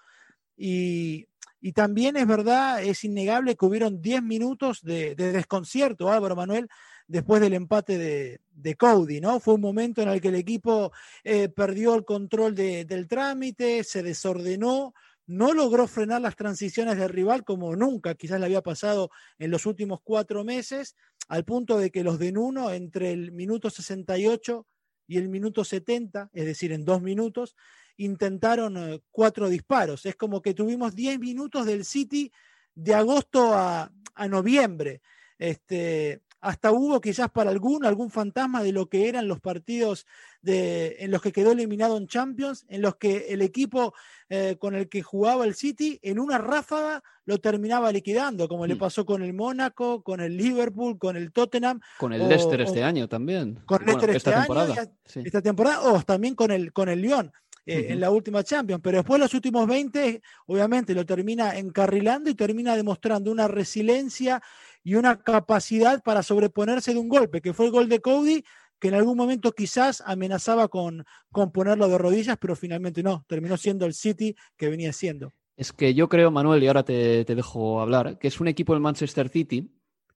Y, 0.56 1.26
también 1.75 2.16
es 2.16 2.26
verdad, 2.26 2.82
es 2.82 3.04
innegable 3.04 3.54
que 3.54 3.64
hubieron 3.64 4.02
10 4.02 4.23
minutos 4.23 4.82
de, 4.82 5.14
de 5.14 5.30
desconcierto, 5.30 6.11
Álvaro 6.11 6.35
Manuel, 6.35 6.68
después 7.06 7.40
del 7.40 7.52
empate 7.52 7.99
de, 7.99 8.40
de, 8.50 8.75
Cody, 8.75 9.21
¿no? 9.21 9.38
Fue 9.38 9.54
un 9.54 9.61
momento 9.61 10.02
en 10.02 10.09
el 10.09 10.21
que 10.21 10.28
el 10.28 10.35
equipo 10.35 10.92
eh, 11.25 11.49
perdió 11.49 11.94
el 11.94 12.04
control 12.04 12.54
del 12.54 13.06
trámite, 13.06 13.85
se 13.85 14.02
desordenó, 14.02 14.94
no 15.26 15.52
logró 15.52 15.87
frenar 15.87 16.21
las 16.21 16.37
transiciones 16.37 16.97
del 16.97 17.09
rival 17.09 17.44
como 17.44 17.76
nunca 17.76 18.14
quizás 18.14 18.40
le 18.40 18.47
había 18.47 18.62
pasado 18.62 19.11
en 19.38 19.50
los 19.50 19.66
últimos 19.66 20.00
cuatro 20.02 20.42
meses, 20.44 20.97
al 21.28 21.44
punto 21.44 21.78
de 21.78 21.90
que 21.90 22.02
los 22.02 22.18
de 22.18 22.32
Nuno 22.32 22.71
entre 22.73 23.12
el 23.12 23.32
minuto 23.32 23.71
68 23.71 24.66
y 25.06 25.18
el 25.18 25.28
minuto 25.28 25.64
70, 25.64 26.30
es 26.32 26.44
decir, 26.47 26.73
en 26.73 26.85
dos 26.85 27.02
minutos, 27.02 27.56
intentaron 28.04 28.76
eh, 28.76 29.00
cuatro 29.11 29.49
disparos. 29.49 30.06
Es 30.06 30.16
como 30.16 30.42
que 30.42 30.54
tuvimos 30.54 30.94
10 30.94 31.18
minutos 31.18 31.66
del 31.66 31.85
City 31.85 32.32
de 32.75 32.94
agosto 32.94 33.54
a, 33.54 33.92
a 34.14 34.28
noviembre. 34.28 35.00
Este, 35.38 36.23
hasta 36.42 36.73
hubo 36.73 37.00
quizás 37.00 37.30
para 37.30 37.50
alguno 37.50 37.87
algún 37.87 38.11
fantasma 38.11 38.64
de 38.64 38.73
lo 38.73 38.88
que 38.88 39.09
eran 39.09 39.28
los 39.28 39.40
partidos 39.40 40.06
de, 40.42 40.97
en 40.99 41.12
los 41.12 41.23
que 41.23 41.30
quedó 41.30 41.52
eliminado 41.52 41.97
en 41.97 42.09
Champions, 42.09 42.66
en 42.68 42.82
los 42.82 42.97
que 42.97 43.26
el 43.28 43.42
equipo 43.42 43.94
eh, 44.28 44.56
con 44.59 44.75
el 44.75 44.88
que 44.88 45.02
jugaba 45.02 45.44
el 45.44 45.54
City 45.54 46.00
en 46.02 46.18
una 46.18 46.38
ráfaga 46.38 47.02
lo 47.25 47.38
terminaba 47.38 47.92
liquidando, 47.92 48.49
como 48.49 48.66
le 48.66 48.75
mm. 48.75 48.78
pasó 48.78 49.06
con 49.06 49.23
el 49.23 49.32
Mónaco, 49.32 50.02
con 50.02 50.21
el 50.21 50.37
Liverpool, 50.37 50.99
con 50.99 51.16
el 51.16 51.30
Tottenham. 51.32 51.80
Con 51.99 52.12
el 52.12 52.28
Leicester 52.28 52.61
este 52.61 52.82
año 52.82 53.09
también. 53.09 53.61
Con 53.64 53.82
el 53.82 53.87
Leicester 53.87 54.16
este 54.16 54.32
temporada, 54.32 54.75
año, 54.75 54.90
esta 55.25 55.42
temporada, 55.42 55.80
o 55.92 56.02
también 56.02 56.35
con 56.35 56.50
el, 56.50 56.73
con 56.73 56.88
el 56.88 57.00
Lyon. 57.00 57.32
Eh, 57.64 57.87
en 57.90 58.00
la 58.00 58.11
última 58.11 58.42
Champions, 58.42 58.81
pero 58.83 58.99
después 58.99 59.21
los 59.21 59.33
últimos 59.35 59.69
20, 59.69 60.21
obviamente 60.47 60.97
lo 60.97 61.07
termina 61.07 61.57
encarrilando 61.57 62.28
y 62.28 62.35
termina 62.35 62.75
demostrando 62.75 63.31
una 63.31 63.47
resiliencia 63.47 64.42
y 64.83 64.97
una 64.97 65.23
capacidad 65.23 66.02
para 66.02 66.25
sobreponerse 66.25 66.92
de 66.92 66.99
un 66.99 67.09
golpe, 67.09 67.40
que 67.40 67.52
fue 67.52 67.66
el 67.66 67.73
gol 67.73 67.88
de 67.88 68.00
Cody, 68.00 68.42
que 68.81 68.88
en 68.88 68.95
algún 68.95 69.16
momento 69.16 69.52
quizás 69.52 70.02
amenazaba 70.04 70.66
con, 70.66 71.04
con 71.31 71.52
ponerlo 71.52 71.87
de 71.87 71.99
rodillas, 71.99 72.37
pero 72.40 72.57
finalmente 72.57 73.00
no, 73.00 73.25
terminó 73.28 73.57
siendo 73.57 73.87
el 73.87 73.95
City 73.95 74.35
que 74.57 74.69
venía 74.69 74.92
siendo. 74.92 75.33
Es 75.57 75.73
que 75.73 75.95
yo 75.95 76.09
creo, 76.09 76.33
Manuel, 76.33 76.64
y 76.64 76.66
ahora 76.66 76.83
te, 76.83 77.25
te 77.25 77.37
dejo 77.37 77.81
hablar, 77.81 78.19
que 78.19 78.26
es 78.26 78.40
un 78.40 78.49
equipo 78.49 78.73
del 78.73 78.83
Manchester 78.83 79.28
City 79.28 79.71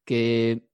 que 0.04 0.65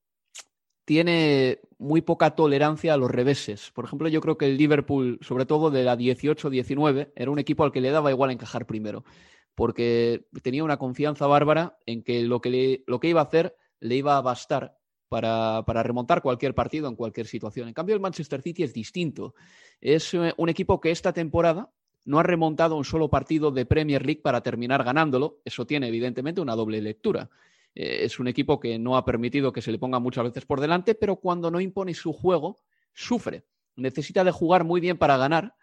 tiene 0.85 1.61
muy 1.79 2.01
poca 2.01 2.35
tolerancia 2.35 2.95
a 2.95 2.97
los 2.97 3.11
reveses. 3.11 3.71
Por 3.73 3.85
ejemplo, 3.85 4.09
yo 4.09 4.21
creo 4.21 4.39
que 4.39 4.47
el 4.47 4.57
Liverpool, 4.57 5.19
sobre 5.23 5.47
todo 5.47 5.71
de 5.71 5.85
la 5.85 5.97
18-19, 5.97 7.12
era 7.15 7.31
un 7.31 7.39
equipo 7.39 7.65
al 7.65 7.73
que 7.73 7.81
le 7.81 7.91
daba 7.91 8.11
igual 8.11 8.31
encajar 8.31 8.67
primero, 8.67 9.05
porque 9.55 10.27
tenía 10.43 10.65
una 10.65 10.79
confianza 10.79 11.27
bárbara 11.27 11.79
en 11.87 12.03
que 12.03 12.23
lo 12.23 12.41
que, 12.41 12.85
lo 12.87 13.01
que 13.01 13.09
iba 13.09 13.21
a 13.21 13.25
hacer 13.25 13.57
le 13.81 13.97
iba 13.97 14.17
a 14.17 14.23
bastar 14.23 14.79
para, 15.12 15.83
remontar 15.83 16.23
cualquier 16.23 16.55
partido 16.55 16.89
en 16.89 16.97
cualquier 16.97 17.27
situación. 17.27 17.69
En 17.69 17.75
cambio, 17.75 17.95
el 17.95 18.01
Manchester 18.01 18.41
City 18.41 18.62
es 18.62 18.73
distinto. 18.73 19.35
Es 19.81 20.15
eh, 20.15 20.33
un 20.39 20.49
equipo 20.49 20.81
que 20.81 20.91
esta 20.91 21.12
temporada 21.12 21.71
no 22.05 22.19
ha 22.19 22.23
remontado 22.23 22.77
un 22.77 22.85
solo 22.85 23.11
partido 23.11 23.51
de 23.51 23.67
Premier 23.67 24.07
League 24.07 24.23
para 24.23 24.43
terminar 24.43 24.83
ganándolo. 24.85 25.41
Eso 25.45 25.67
tiene, 25.67 25.89
evidentemente, 25.89 26.41
una 26.41 26.57
doble 26.57 26.81
lectura. 26.81 27.29
Eh, 27.75 28.05
es 28.05 28.19
un 28.19 28.29
equipo 28.29 28.61
que 28.61 28.79
no 28.79 28.97
ha 28.97 29.05
permitido 29.05 29.52
que 29.52 29.62
se 29.62 29.73
le 29.73 29.79
ponga 29.79 29.99
muchas 29.99 30.25
veces 30.25 30.45
por 30.45 30.61
delante, 30.61 30.95
pero 30.95 31.17
cuando 31.17 31.50
no 31.50 31.61
impone 31.61 31.95
su 31.95 32.12
juego, 32.12 32.59
sufre. 32.93 33.45
Necesita 33.76 34.25
de 34.25 34.31
jugar 34.31 34.64
muy 34.64 34.81
bien 34.81 34.99
para 34.99 35.17
ganar 35.17 35.55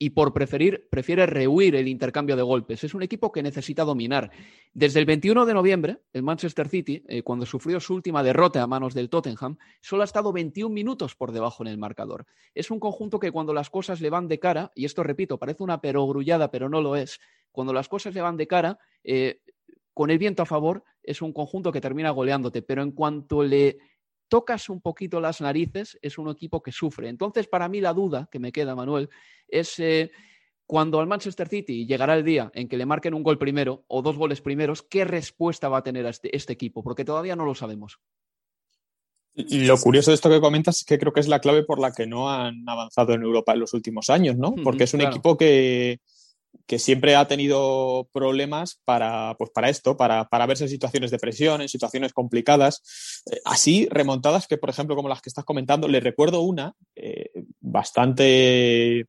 y 0.00 0.10
por 0.10 0.32
preferir, 0.32 0.88
prefiere 0.90 1.26
rehuir 1.26 1.74
el 1.74 1.88
intercambio 1.88 2.36
de 2.36 2.42
golpes. 2.42 2.84
Es 2.84 2.94
un 2.94 3.02
equipo 3.02 3.32
que 3.32 3.42
necesita 3.42 3.84
dominar. 3.84 4.30
Desde 4.72 5.00
el 5.00 5.06
21 5.06 5.44
de 5.44 5.54
noviembre, 5.54 5.98
el 6.12 6.22
Manchester 6.22 6.68
City, 6.68 7.02
eh, 7.08 7.22
cuando 7.22 7.44
sufrió 7.44 7.80
su 7.80 7.94
última 7.94 8.22
derrota 8.22 8.62
a 8.62 8.66
manos 8.68 8.94
del 8.94 9.10
Tottenham, 9.10 9.58
solo 9.80 10.02
ha 10.02 10.04
estado 10.04 10.32
21 10.32 10.72
minutos 10.72 11.16
por 11.16 11.32
debajo 11.32 11.64
en 11.64 11.68
el 11.68 11.78
marcador. 11.78 12.26
Es 12.54 12.70
un 12.70 12.78
conjunto 12.78 13.18
que 13.18 13.32
cuando 13.32 13.52
las 13.52 13.70
cosas 13.70 14.00
le 14.00 14.08
van 14.08 14.28
de 14.28 14.38
cara, 14.38 14.70
y 14.76 14.84
esto 14.84 15.02
repito, 15.02 15.36
parece 15.36 15.64
una 15.64 15.80
perogrullada, 15.80 16.50
pero 16.52 16.68
no 16.68 16.80
lo 16.80 16.94
es, 16.94 17.18
cuando 17.50 17.72
las 17.72 17.88
cosas 17.88 18.14
le 18.14 18.20
van 18.20 18.36
de 18.36 18.46
cara, 18.46 18.78
eh, 19.02 19.40
con 19.94 20.10
el 20.10 20.18
viento 20.18 20.44
a 20.44 20.46
favor, 20.46 20.84
es 21.08 21.22
un 21.22 21.32
conjunto 21.32 21.72
que 21.72 21.80
termina 21.80 22.10
goleándote, 22.10 22.60
pero 22.60 22.82
en 22.82 22.92
cuanto 22.92 23.42
le 23.42 23.78
tocas 24.28 24.68
un 24.68 24.82
poquito 24.82 25.20
las 25.20 25.40
narices, 25.40 25.98
es 26.02 26.18
un 26.18 26.28
equipo 26.28 26.62
que 26.62 26.70
sufre. 26.70 27.08
Entonces, 27.08 27.48
para 27.48 27.68
mí 27.68 27.80
la 27.80 27.94
duda 27.94 28.28
que 28.30 28.38
me 28.38 28.52
queda, 28.52 28.74
Manuel, 28.74 29.08
es 29.48 29.78
eh, 29.78 30.10
cuando 30.66 31.00
al 31.00 31.06
Manchester 31.06 31.48
City 31.48 31.86
llegará 31.86 32.14
el 32.14 32.24
día 32.24 32.50
en 32.52 32.68
que 32.68 32.76
le 32.76 32.84
marquen 32.84 33.14
un 33.14 33.22
gol 33.22 33.38
primero 33.38 33.86
o 33.88 34.02
dos 34.02 34.18
goles 34.18 34.42
primeros, 34.42 34.82
¿qué 34.82 35.06
respuesta 35.06 35.70
va 35.70 35.78
a 35.78 35.82
tener 35.82 36.04
este, 36.04 36.36
este, 36.36 36.52
equipo? 36.52 36.82
Porque 36.82 37.06
todavía 37.06 37.36
no 37.36 37.46
lo 37.46 37.54
sabemos. 37.54 37.98
Lo 39.34 39.78
curioso 39.78 40.10
de 40.10 40.16
esto 40.16 40.28
que 40.28 40.40
comentas 40.40 40.80
es 40.80 40.84
que 40.84 40.98
creo 40.98 41.12
que 41.12 41.20
es 41.20 41.28
la 41.28 41.40
clave 41.40 41.62
por 41.64 41.78
la 41.78 41.92
que 41.92 42.06
no 42.06 42.28
han 42.28 42.68
avanzado 42.68 43.14
en 43.14 43.22
Europa 43.22 43.54
en 43.54 43.60
los 43.60 43.72
últimos 43.72 44.10
años, 44.10 44.36
¿no? 44.36 44.54
Porque 44.62 44.84
es 44.84 44.92
un 44.94 45.00
equipo 45.00 45.38
que, 45.38 46.00
que 46.66 46.78
siempre 46.78 47.16
ha 47.16 47.26
tenido 47.26 48.08
problemas 48.12 48.80
para, 48.84 49.34
pues 49.38 49.50
para 49.50 49.70
esto, 49.70 49.96
para, 49.96 50.28
para, 50.28 50.46
verse 50.46 50.64
en 50.64 50.70
situaciones 50.70 51.10
de 51.10 51.18
presión, 51.18 51.62
en 51.62 51.68
situaciones 51.68 52.12
complicadas, 52.12 53.22
eh, 53.32 53.40
así 53.44 53.88
remontadas 53.90 54.46
que, 54.46 54.58
por 54.58 54.70
ejemplo, 54.70 54.94
como 54.94 55.08
las 55.08 55.22
que 55.22 55.30
estás 55.30 55.44
comentando, 55.44 55.88
le 55.88 56.00
recuerdo 56.00 56.42
una 56.42 56.74
eh, 56.94 57.30
bastante 57.60 59.06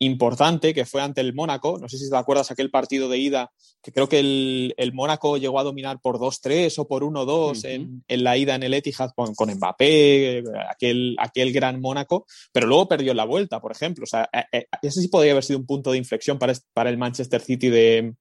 importante 0.00 0.72
que 0.72 0.86
fue 0.86 1.02
ante 1.02 1.20
el 1.20 1.34
Mónaco. 1.34 1.78
No 1.78 1.88
sé 1.88 1.98
si 1.98 2.08
te 2.08 2.16
acuerdas 2.16 2.50
aquel 2.50 2.70
partido 2.70 3.08
de 3.08 3.18
ida, 3.18 3.52
que 3.82 3.92
creo 3.92 4.08
que 4.08 4.18
el, 4.18 4.74
el 4.78 4.92
Mónaco 4.92 5.36
llegó 5.36 5.60
a 5.60 5.62
dominar 5.62 6.00
por 6.00 6.18
2-3 6.18 6.78
o 6.78 6.88
por 6.88 7.04
1-2 7.04 7.64
en, 7.66 8.02
en, 8.08 8.24
la 8.24 8.36
ida 8.36 8.54
en 8.54 8.62
el 8.62 8.74
Etihad 8.74 9.10
con, 9.14 9.34
con 9.34 9.50
Mbappé, 9.52 10.42
aquel, 10.70 11.16
aquel 11.18 11.52
gran 11.52 11.80
Mónaco, 11.80 12.26
pero 12.50 12.66
luego 12.66 12.88
perdió 12.88 13.12
la 13.12 13.24
vuelta, 13.24 13.60
por 13.60 13.72
ejemplo. 13.72 14.04
O 14.04 14.06
sea, 14.06 14.28
eh, 14.32 14.44
eh, 14.52 14.66
ese 14.82 15.02
sí 15.02 15.08
podría 15.08 15.32
haber 15.32 15.44
sido 15.44 15.58
un 15.58 15.66
punto 15.66 15.92
de 15.92 15.98
inflexión 15.98 16.38
para, 16.38 16.54
para 16.72 16.88
el 16.88 16.96
Manchester 16.96 17.42
City 17.42 17.68
de, 17.68 18.14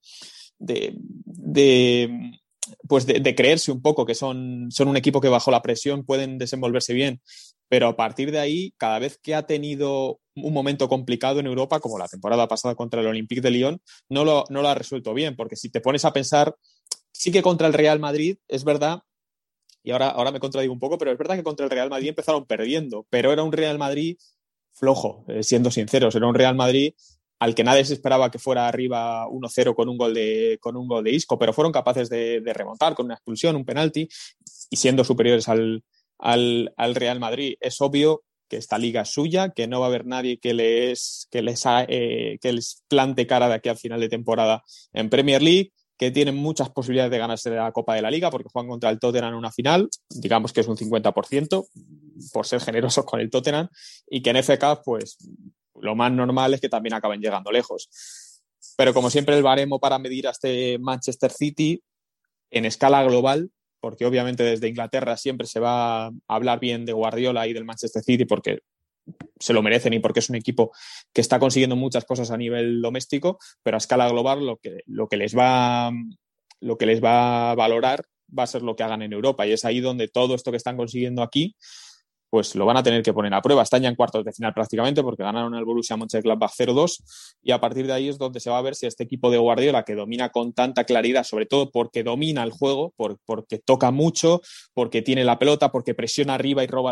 de, 0.59 0.93
de 0.98 2.38
pues 2.88 3.05
de, 3.05 3.35
creerse 3.35 3.71
un 3.71 3.81
poco 3.81 4.05
que 4.05 4.15
son, 4.15 4.67
son 4.71 4.88
un 4.88 4.97
equipo 4.97 5.21
que 5.21 5.29
bajo 5.29 5.51
la 5.51 5.61
presión 5.61 6.05
pueden 6.05 6.38
desenvolverse 6.38 6.93
bien, 6.93 7.21
pero 7.67 7.88
a 7.88 7.95
partir 7.95 8.31
de 8.31 8.39
ahí, 8.39 8.73
cada 8.77 8.99
vez 8.99 9.19
que 9.21 9.35
ha 9.35 9.45
tenido 9.45 10.19
un 10.35 10.53
momento 10.53 10.89
complicado 10.89 11.39
en 11.39 11.47
Europa, 11.47 11.79
como 11.79 11.99
la 11.99 12.07
temporada 12.07 12.47
pasada 12.47 12.75
contra 12.75 13.01
el 13.01 13.07
Olympique 13.07 13.41
de 13.41 13.51
Lyon, 13.51 13.81
no 14.09 14.25
lo, 14.25 14.45
no 14.49 14.61
lo 14.61 14.69
ha 14.69 14.75
resuelto 14.75 15.13
bien, 15.13 15.35
porque 15.35 15.55
si 15.55 15.69
te 15.69 15.81
pones 15.81 16.05
a 16.05 16.13
pensar, 16.13 16.55
sí 17.11 17.31
que 17.31 17.41
contra 17.41 17.67
el 17.67 17.73
Real 17.73 17.99
Madrid, 17.99 18.38
es 18.47 18.63
verdad, 18.63 19.01
y 19.83 19.91
ahora, 19.91 20.09
ahora 20.09 20.31
me 20.31 20.39
contradigo 20.39 20.73
un 20.73 20.79
poco, 20.79 20.97
pero 20.97 21.11
es 21.11 21.17
verdad 21.17 21.35
que 21.35 21.43
contra 21.43 21.65
el 21.65 21.69
Real 21.69 21.89
Madrid 21.89 22.09
empezaron 22.09 22.45
perdiendo, 22.45 23.05
pero 23.09 23.31
era 23.31 23.43
un 23.43 23.51
Real 23.51 23.77
Madrid 23.77 24.17
flojo, 24.73 25.25
eh, 25.27 25.43
siendo 25.43 25.71
sinceros, 25.71 26.15
era 26.15 26.27
un 26.27 26.35
Real 26.35 26.55
Madrid 26.55 26.93
al 27.39 27.55
que 27.55 27.63
nadie 27.63 27.86
se 27.86 27.93
esperaba 27.93 28.29
que 28.29 28.38
fuera 28.38 28.67
arriba 28.67 29.25
1-0 29.27 29.74
con 29.74 29.89
un 29.89 29.98
gol 29.98 30.13
de 30.13 30.58
con 30.62 30.75
un 30.75 30.88
gol 30.88 31.03
de 31.03 31.12
Isco, 31.12 31.39
pero 31.39 31.53
fueron 31.53 31.72
capaces 31.72 32.10
de, 32.10 32.41
remontar 32.53 32.96
con 32.96 33.05
una 33.05 33.15
expulsión, 33.15 33.55
un 33.55 33.65
penalti 33.65 34.08
y 34.69 34.75
siendo 34.75 35.03
superiores 35.03 35.48
al, 35.48 35.84
al, 36.17 36.96
Real 36.96 37.19
Madrid. 37.19 37.55
Es 37.62 37.79
obvio 37.81 38.24
que 38.50 38.58
esta 38.58 38.77
liga 38.77 39.01
es 39.01 39.10
suya, 39.10 39.50
que 39.50 39.67
no 39.67 39.79
va 39.79 39.86
a 39.86 39.89
haber 39.89 40.05
nadie 40.05 40.39
que 40.39 40.53
les, 40.53 41.27
que 41.31 41.41
les, 41.41 41.63
eh, 41.88 42.38
que 42.41 42.51
les 42.51 42.84
plante 42.88 43.25
cara 43.25 43.48
de 43.48 43.55
aquí 43.55 43.69
al 43.69 43.77
final 43.77 44.01
de 44.01 44.10
temporada 44.10 44.63
en 44.91 45.10
Premier 45.10 45.41
League, 45.41 45.72
que 45.98 46.12
tienen 46.12 46.36
muchas 46.36 46.69
posibilidades 46.69 47.12
de 47.12 47.19
ganarse 47.19 47.50
la 47.51 47.72
Copa 47.72 47.96
de 47.96 48.01
la 48.01 48.12
Liga 48.12 48.31
porque 48.31 48.50
juegan 48.51 48.69
contra 48.69 48.89
el 48.89 49.00
Tottenham 49.00 49.34
en 49.34 49.38
una 49.38 49.51
final, 49.51 49.89
digamos 50.10 50.51
que 50.51 50.62
es 50.62 50.67
un 50.67 50.77
50% 50.77 51.67
por 52.34 52.46
ser 52.46 52.60
generosos 52.62 53.05
con 53.05 53.19
el 53.19 53.29
Tottenham, 53.29 53.69
y 54.10 54.22
que 54.22 54.31
en 54.31 54.38
FK, 54.38 54.81
pues 54.84 55.17
lo 55.81 55.95
más 55.95 56.12
normal 56.12 56.53
es 56.53 56.62
que 56.62 56.69
también 56.69 56.93
acaben 56.93 57.21
llegando 57.21 57.51
lejos. 57.51 57.89
Pero 58.77 58.93
como 58.93 59.09
siempre, 59.09 59.36
el 59.36 59.43
baremo 59.43 59.79
para 59.79 60.00
medir 60.00 60.27
a 60.27 60.31
este 60.31 60.77
Manchester 60.79 61.31
City 61.31 61.81
en 62.51 62.65
escala 62.65 63.03
global, 63.03 63.51
porque 63.79 64.05
obviamente 64.05 64.43
desde 64.43 64.67
Inglaterra 64.67 65.17
siempre 65.17 65.48
se 65.48 65.59
va 65.59 66.07
a 66.07 66.12
hablar 66.27 66.59
bien 66.59 66.86
de 66.86 66.93
Guardiola 66.93 67.48
y 67.48 67.53
del 67.53 67.65
Manchester 67.65 68.03
City 68.03 68.25
porque 68.25 68.59
se 69.39 69.53
lo 69.53 69.62
merecen 69.62 69.93
y 69.93 70.00
porque 70.00 70.19
es 70.19 70.29
un 70.29 70.36
equipo 70.36 70.71
que 71.13 71.21
está 71.21 71.39
consiguiendo 71.39 71.75
muchas 71.75 72.05
cosas 72.05 72.31
a 72.31 72.38
nivel 72.38 72.81
doméstico, 72.81 73.39
pero 73.63 73.77
a 73.77 73.79
escala 73.79 74.09
global 74.09 74.45
lo 74.45 74.57
que, 74.57 74.79
lo 74.86 75.07
que, 75.07 75.17
les, 75.17 75.38
va, 75.38 75.91
lo 76.59 76.77
que 76.77 76.86
les 76.86 77.03
va 77.03 77.51
a 77.51 77.55
valorar 77.55 78.05
va 78.38 78.43
a 78.43 78.48
ser 78.48 78.62
lo 78.62 78.75
que 78.75 78.83
hagan 78.83 79.01
en 79.01 79.13
Europa 79.13 79.48
y 79.48 79.53
es 79.53 79.65
ahí 79.65 79.79
donde 79.79 80.07
todo 80.07 80.36
esto 80.36 80.51
que 80.51 80.57
están 80.57 80.77
consiguiendo 80.77 81.24
aquí 81.24 81.55
pues 82.29 82.55
lo 82.55 82.65
van 82.65 82.77
a 82.77 82.83
tener 82.83 83.01
que 83.01 83.13
poner 83.13 83.33
a 83.33 83.41
prueba. 83.41 83.63
Están 83.63 83.81
ya 83.81 83.89
en 83.89 83.95
cuartos 83.95 84.24
de 84.24 84.31
final 84.31 84.53
prácticamente 84.53 85.01
porque 85.03 85.24
ganaron 85.24 85.55
el 85.55 85.65
Borussia 85.65 85.98
Mönchengladbach 85.98 86.51
0-2 86.51 87.38
y 87.41 87.51
a 87.51 87.59
partir 87.59 87.88
de 87.88 87.93
ahí 87.93 88.09
es 88.09 88.17
donde 88.17 88.39
se 88.39 88.50
va 88.50 88.57
a 88.57 88.62
ver 88.62 88.75
si 88.75 88.86
este 88.86 89.03
equipo 89.03 89.31
de 89.31 89.38
Guardiola 89.38 89.83
que 89.83 89.95
domina 89.95 90.29
con 90.29 90.53
tanta 90.53 90.83
claridad, 90.83 91.24
sobre 91.24 91.45
todo 91.45 91.71
porque 91.71 92.03
domina 92.03 92.43
el 92.43 92.51
juego, 92.51 92.93
porque 92.95 93.59
toca 93.59 93.91
mucho, 93.91 94.41
porque 94.74 95.01
tiene 95.01 95.24
la 95.24 95.39
pelota, 95.39 95.71
porque 95.71 95.95
presiona 95.95 96.36
arriba 96.36 96.63
y 96.63 96.67
roba 96.67 96.91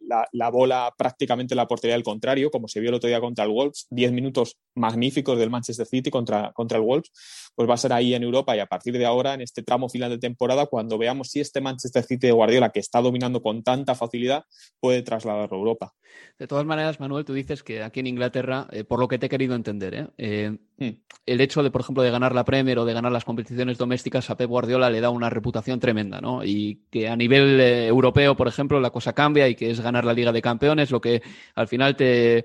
la, 0.00 0.50
bola 0.50 0.92
prácticamente 0.96 1.54
en 1.54 1.56
la 1.56 1.66
portería 1.66 1.94
del 1.94 2.04
contrario, 2.04 2.50
como 2.50 2.68
se 2.68 2.80
vio 2.80 2.90
el 2.90 2.94
otro 2.94 3.08
día 3.08 3.20
contra 3.20 3.44
el 3.44 3.50
Wolves, 3.50 3.86
10 3.90 4.12
minutos 4.12 4.56
magníficos 4.74 5.38
del 5.38 5.50
Manchester 5.50 5.86
City 5.86 6.10
contra, 6.10 6.52
contra 6.52 6.78
el 6.78 6.84
Wolves, 6.84 7.10
pues 7.54 7.68
va 7.68 7.74
a 7.74 7.78
ser 7.78 7.92
ahí 7.92 8.14
en 8.14 8.22
Europa 8.22 8.54
y 8.56 8.60
a 8.60 8.66
partir 8.66 8.96
de 8.96 9.06
ahora, 9.06 9.34
en 9.34 9.40
este 9.40 9.62
tramo 9.62 9.88
final 9.88 10.10
de 10.10 10.18
temporada, 10.18 10.66
cuando 10.66 10.98
veamos 10.98 11.30
si 11.30 11.40
este 11.40 11.60
Manchester 11.60 12.04
City 12.04 12.26
de 12.28 12.32
Guardiola, 12.32 12.70
que 12.70 12.80
está 12.80 13.00
dominando 13.00 13.42
con 13.42 13.62
tanta 13.62 13.94
facilidad, 13.94 14.44
puede 14.80 15.02
trasladarlo 15.02 15.56
a 15.56 15.58
Europa. 15.58 15.94
De 16.38 16.46
todas 16.46 16.66
maneras, 16.66 17.00
Manuel, 17.00 17.24
tú 17.24 17.32
dices 17.32 17.62
que 17.62 17.82
aquí 17.82 18.00
en 18.00 18.06
Inglaterra, 18.06 18.66
eh, 18.70 18.84
por 18.84 19.00
lo 19.00 19.08
que 19.08 19.18
te 19.18 19.26
he 19.26 19.28
querido 19.28 19.54
entender, 19.54 19.94
¿eh? 19.94 20.06
Eh, 20.18 20.58
hmm. 20.78 21.02
el 21.26 21.40
hecho 21.40 21.62
de, 21.62 21.70
por 21.70 21.80
ejemplo, 21.80 22.02
de 22.02 22.10
ganar 22.10 22.34
la 22.34 22.44
Premier 22.44 22.78
o 22.78 22.84
de 22.84 22.92
ganar 22.92 23.12
las 23.12 23.24
competiciones 23.24 23.78
domésticas 23.78 24.28
a 24.30 24.36
Pep 24.36 24.48
Guardiola 24.48 24.90
le 24.90 25.00
da 25.00 25.10
una 25.10 25.30
reputación 25.30 25.80
tremenda, 25.80 26.20
¿no? 26.20 26.44
Y 26.44 26.82
que 26.90 27.08
a 27.08 27.16
nivel 27.16 27.60
europeo, 27.60 28.36
por 28.36 28.48
ejemplo, 28.48 28.80
la 28.80 28.90
cosa 28.90 29.12
cambia 29.12 29.48
y 29.48 29.54
que 29.54 29.70
es 29.70 29.80
ganar 29.80 30.04
la 30.04 30.14
Liga 30.14 30.32
de 30.32 30.42
Campeones 30.42 30.90
lo 30.90 31.00
que 31.00 31.22
al 31.54 31.68
final 31.68 31.96
te, 31.96 32.44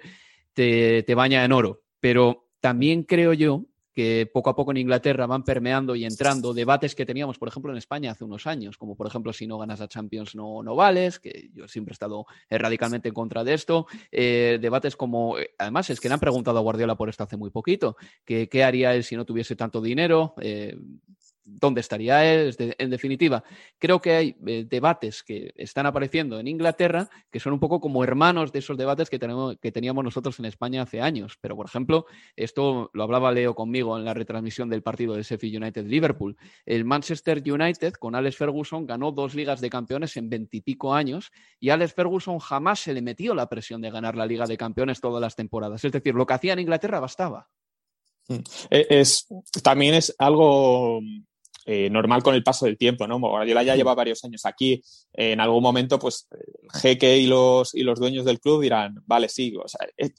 te 0.53 1.15
baña 1.15 1.43
en 1.43 1.51
oro. 1.51 1.81
Pero 1.99 2.47
también 2.59 3.03
creo 3.03 3.33
yo 3.33 3.65
que 3.93 4.29
poco 4.31 4.49
a 4.49 4.55
poco 4.55 4.71
en 4.71 4.77
Inglaterra 4.77 5.27
van 5.27 5.43
permeando 5.43 5.95
y 5.95 6.05
entrando 6.05 6.53
debates 6.53 6.95
que 6.95 7.05
teníamos, 7.05 7.37
por 7.37 7.47
ejemplo, 7.47 7.71
en 7.71 7.77
España 7.77 8.11
hace 8.11 8.23
unos 8.23 8.47
años, 8.47 8.77
como 8.77 8.95
por 8.95 9.07
ejemplo 9.07 9.33
si 9.33 9.47
no 9.47 9.57
ganas 9.57 9.79
la 9.79 9.87
Champions 9.87 10.35
no, 10.35 10.63
no 10.63 10.75
vales, 10.75 11.19
que 11.19 11.49
yo 11.53 11.67
siempre 11.67 11.91
he 11.91 11.95
estado 11.95 12.25
eh, 12.49 12.57
radicalmente 12.57 13.09
en 13.09 13.13
contra 13.13 13.43
de 13.43 13.53
esto. 13.53 13.87
Eh, 14.11 14.59
debates 14.61 14.95
como, 14.95 15.37
eh, 15.37 15.51
además 15.57 15.89
es 15.89 15.99
que 15.99 16.07
le 16.07 16.13
han 16.13 16.19
preguntado 16.19 16.57
a 16.57 16.61
Guardiola 16.61 16.95
por 16.95 17.09
esto 17.09 17.23
hace 17.23 17.37
muy 17.37 17.49
poquito, 17.49 17.97
que 18.25 18.47
qué 18.49 18.63
haría 18.63 18.95
él 18.95 19.03
si 19.03 19.15
no 19.15 19.25
tuviese 19.25 19.55
tanto 19.55 19.81
dinero 19.81 20.35
dónde 21.43 21.81
estaría 21.81 22.25
él. 22.25 22.55
En 22.77 22.89
definitiva, 22.89 23.43
creo 23.79 24.01
que 24.01 24.15
hay 24.15 24.35
eh, 24.45 24.65
debates 24.67 25.23
que 25.23 25.53
están 25.55 25.85
apareciendo 25.85 26.39
en 26.39 26.47
Inglaterra 26.47 27.09
que 27.31 27.39
son 27.39 27.53
un 27.53 27.59
poco 27.59 27.79
como 27.79 28.03
hermanos 28.03 28.51
de 28.51 28.59
esos 28.59 28.77
debates 28.77 29.09
que, 29.09 29.19
tenemos, 29.19 29.57
que 29.57 29.71
teníamos 29.71 30.03
nosotros 30.03 30.37
en 30.39 30.45
España 30.45 30.83
hace 30.83 31.01
años. 31.01 31.37
Pero, 31.41 31.55
por 31.55 31.65
ejemplo, 31.65 32.05
esto 32.35 32.89
lo 32.93 33.03
hablaba 33.03 33.31
Leo 33.31 33.55
conmigo 33.55 33.97
en 33.97 34.05
la 34.05 34.13
retransmisión 34.13 34.69
del 34.69 34.83
partido 34.83 35.15
de 35.15 35.23
Sheffield 35.23 35.57
United-Liverpool. 35.57 36.37
El 36.65 36.85
Manchester 36.85 37.41
United 37.45 37.93
con 37.93 38.15
Alex 38.15 38.37
Ferguson 38.37 38.85
ganó 38.85 39.11
dos 39.11 39.35
ligas 39.35 39.61
de 39.61 39.69
campeones 39.69 40.17
en 40.17 40.29
veintipico 40.29 40.93
años 40.93 41.31
y 41.59 41.69
Alex 41.69 41.93
Ferguson 41.93 42.39
jamás 42.39 42.79
se 42.79 42.93
le 42.93 43.01
metió 43.01 43.33
la 43.33 43.47
presión 43.47 43.81
de 43.81 43.91
ganar 43.91 44.15
la 44.15 44.25
Liga 44.25 44.45
de 44.45 44.57
Campeones 44.57 45.01
todas 45.01 45.21
las 45.21 45.35
temporadas. 45.35 45.83
Es 45.83 45.91
decir, 45.91 46.13
lo 46.13 46.25
que 46.25 46.33
hacía 46.33 46.53
en 46.53 46.59
Inglaterra 46.59 46.99
bastaba. 46.99 47.49
Mm. 48.27 48.39
E, 48.69 48.87
es, 48.89 49.27
también 49.63 49.95
es 49.95 50.15
algo 50.17 51.01
eh, 51.65 51.89
normal 51.89 52.23
con 52.23 52.35
el 52.35 52.43
paso 52.43 52.65
del 52.65 52.77
tiempo, 52.77 53.07
¿no? 53.07 53.19
Guardiola 53.19 53.63
ya 53.63 53.75
lleva 53.75 53.93
varios 53.93 54.23
años 54.23 54.45
aquí. 54.45 54.81
en 55.13 55.39
algún 55.39 55.61
momento, 55.61 55.99
pues, 55.99 56.27
jeque 56.73 57.17
y 57.17 57.27
los, 57.27 57.75
y 57.75 57.83
los 57.83 57.99
dueños 57.99 58.25
del 58.25 58.39
club 58.39 58.61
dirán, 58.61 58.95
vale, 59.05 59.29
sí, 59.29 59.53
o 59.55 59.67
sea, 59.67 59.87
eh, 59.97 60.09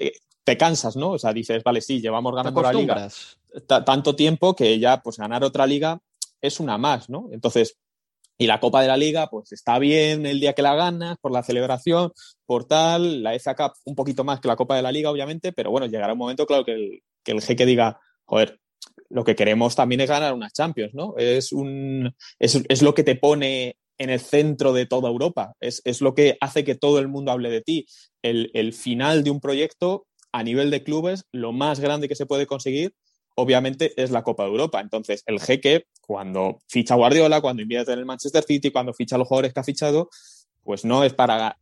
te, 0.44 0.56
cansas, 0.56 0.96
¿no? 0.96 1.10
O 1.10 1.18
sea, 1.18 1.32
dices, 1.32 1.62
vale, 1.64 1.80
sí, 1.80 2.00
llevamos 2.00 2.34
ganando 2.34 2.62
la 2.62 2.72
liga 2.72 3.08
tanto 3.66 4.16
tiempo 4.16 4.54
que 4.54 4.78
ya, 4.78 5.02
pues, 5.02 5.18
ganar 5.18 5.44
otra 5.44 5.66
liga 5.66 6.00
es 6.40 6.60
una 6.60 6.78
más, 6.78 7.08
¿no? 7.08 7.28
Entonces, 7.32 7.76
y 8.38 8.46
la 8.46 8.60
Copa 8.60 8.82
de 8.82 8.88
la 8.88 8.96
Liga, 8.96 9.28
pues 9.28 9.52
está 9.52 9.78
bien 9.78 10.26
el 10.26 10.40
día 10.40 10.54
que 10.54 10.62
la 10.62 10.74
ganas, 10.74 11.16
por 11.18 11.32
la 11.32 11.42
celebración, 11.42 12.12
por 12.44 12.64
tal, 12.64 13.22
la 13.22 13.34
FA 13.38 13.54
Cup 13.54 13.72
un 13.84 13.94
poquito 13.94 14.24
más 14.24 14.40
que 14.40 14.48
la 14.48 14.56
Copa 14.56 14.74
de 14.74 14.82
la 14.82 14.90
Liga, 14.90 15.10
obviamente, 15.10 15.52
pero 15.52 15.70
bueno, 15.70 15.86
llegará 15.86 16.14
un 16.14 16.18
momento, 16.18 16.46
claro, 16.46 16.64
que 16.64 16.72
el, 16.72 17.02
que 17.22 17.32
el 17.32 17.42
jeque 17.42 17.66
diga, 17.66 18.00
joder, 18.24 18.58
lo 19.12 19.24
que 19.24 19.36
queremos 19.36 19.76
también 19.76 20.00
es 20.00 20.08
ganar 20.08 20.32
una 20.32 20.50
Champions, 20.50 20.94
¿no? 20.94 21.14
Es, 21.18 21.52
un, 21.52 22.14
es, 22.38 22.82
lo 22.82 22.94
que 22.94 23.04
te 23.04 23.14
pone 23.14 23.76
en 23.98 24.10
el 24.10 24.20
centro 24.20 24.72
de 24.72 24.86
toda 24.86 25.10
Europa, 25.10 25.54
es, 25.60 26.00
lo 26.00 26.14
que 26.14 26.38
hace 26.40 26.64
que 26.64 26.74
todo 26.74 26.98
el 26.98 27.08
mundo 27.08 27.30
hable 27.30 27.50
de 27.50 27.60
ti. 27.60 27.86
El, 28.22 28.72
final 28.72 29.22
de 29.22 29.30
un 29.30 29.40
proyecto 29.40 30.06
a 30.32 30.42
nivel 30.42 30.70
de 30.70 30.82
clubes, 30.82 31.26
lo 31.30 31.52
más 31.52 31.78
grande 31.78 32.08
que 32.08 32.14
se 32.14 32.24
puede 32.24 32.46
conseguir, 32.46 32.94
obviamente, 33.36 33.92
es 34.02 34.10
la 34.10 34.22
Copa 34.22 34.44
de 34.44 34.50
Europa. 34.50 34.80
Entonces, 34.80 35.22
el 35.26 35.40
jeque, 35.40 35.84
cuando 36.00 36.60
ficha 36.66 36.94
Guardiola, 36.94 37.42
cuando 37.42 37.62
invierte 37.62 37.92
en 37.92 37.98
el 37.98 38.06
Manchester 38.06 38.42
City, 38.42 38.70
cuando 38.70 38.94
ficha 38.94 39.16
a 39.16 39.18
los 39.18 39.28
jugadores 39.28 39.52
que 39.52 39.60
ha 39.60 39.64
fichado, 39.64 40.08
pues 40.62 40.86
no 40.86 41.04
es 41.04 41.12
para 41.12 41.58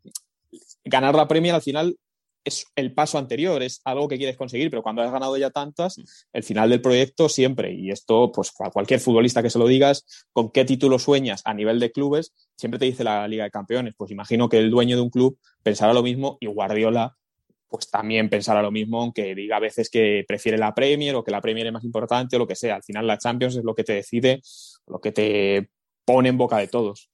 ganar 0.84 1.16
la 1.16 1.26
Premier 1.26 1.54
al 1.56 1.62
final 1.62 1.96
es 2.44 2.66
el 2.74 2.94
paso 2.94 3.18
anterior, 3.18 3.62
es 3.62 3.80
algo 3.84 4.08
que 4.08 4.16
quieres 4.16 4.36
conseguir, 4.36 4.70
pero 4.70 4.82
cuando 4.82 5.02
has 5.02 5.12
ganado 5.12 5.36
ya 5.36 5.50
tantas, 5.50 5.98
mm. 5.98 6.02
el 6.32 6.42
final 6.42 6.70
del 6.70 6.80
proyecto 6.80 7.28
siempre, 7.28 7.72
y 7.72 7.90
esto, 7.90 8.32
pues 8.32 8.52
a 8.60 8.70
cualquier 8.70 9.00
futbolista 9.00 9.42
que 9.42 9.50
se 9.50 9.58
lo 9.58 9.66
digas, 9.66 10.26
con 10.32 10.50
qué 10.50 10.64
título 10.64 10.98
sueñas 10.98 11.42
a 11.44 11.54
nivel 11.54 11.80
de 11.80 11.92
clubes, 11.92 12.32
siempre 12.56 12.78
te 12.78 12.86
dice 12.86 13.04
la 13.04 13.26
Liga 13.28 13.44
de 13.44 13.50
Campeones. 13.50 13.94
Pues 13.96 14.10
imagino 14.10 14.48
que 14.48 14.58
el 14.58 14.70
dueño 14.70 14.96
de 14.96 15.02
un 15.02 15.10
club 15.10 15.38
pensará 15.62 15.92
lo 15.92 16.02
mismo 16.02 16.38
y 16.40 16.46
Guardiola, 16.46 17.16
pues 17.68 17.88
también 17.88 18.28
pensará 18.28 18.62
lo 18.62 18.72
mismo, 18.72 19.00
aunque 19.00 19.34
diga 19.34 19.56
a 19.56 19.60
veces 19.60 19.88
que 19.90 20.24
prefiere 20.26 20.58
la 20.58 20.74
Premier 20.74 21.14
o 21.14 21.22
que 21.22 21.30
la 21.30 21.40
Premier 21.40 21.66
es 21.68 21.72
más 21.72 21.84
importante 21.84 22.36
o 22.36 22.40
lo 22.40 22.46
que 22.46 22.56
sea. 22.56 22.76
Al 22.76 22.82
final 22.82 23.06
la 23.06 23.18
Champions 23.18 23.56
es 23.56 23.64
lo 23.64 23.74
que 23.74 23.84
te 23.84 23.92
decide, 23.92 24.42
lo 24.88 25.00
que 25.00 25.12
te 25.12 25.70
pone 26.04 26.30
en 26.30 26.36
boca 26.36 26.58
de 26.58 26.66
todos. 26.66 27.10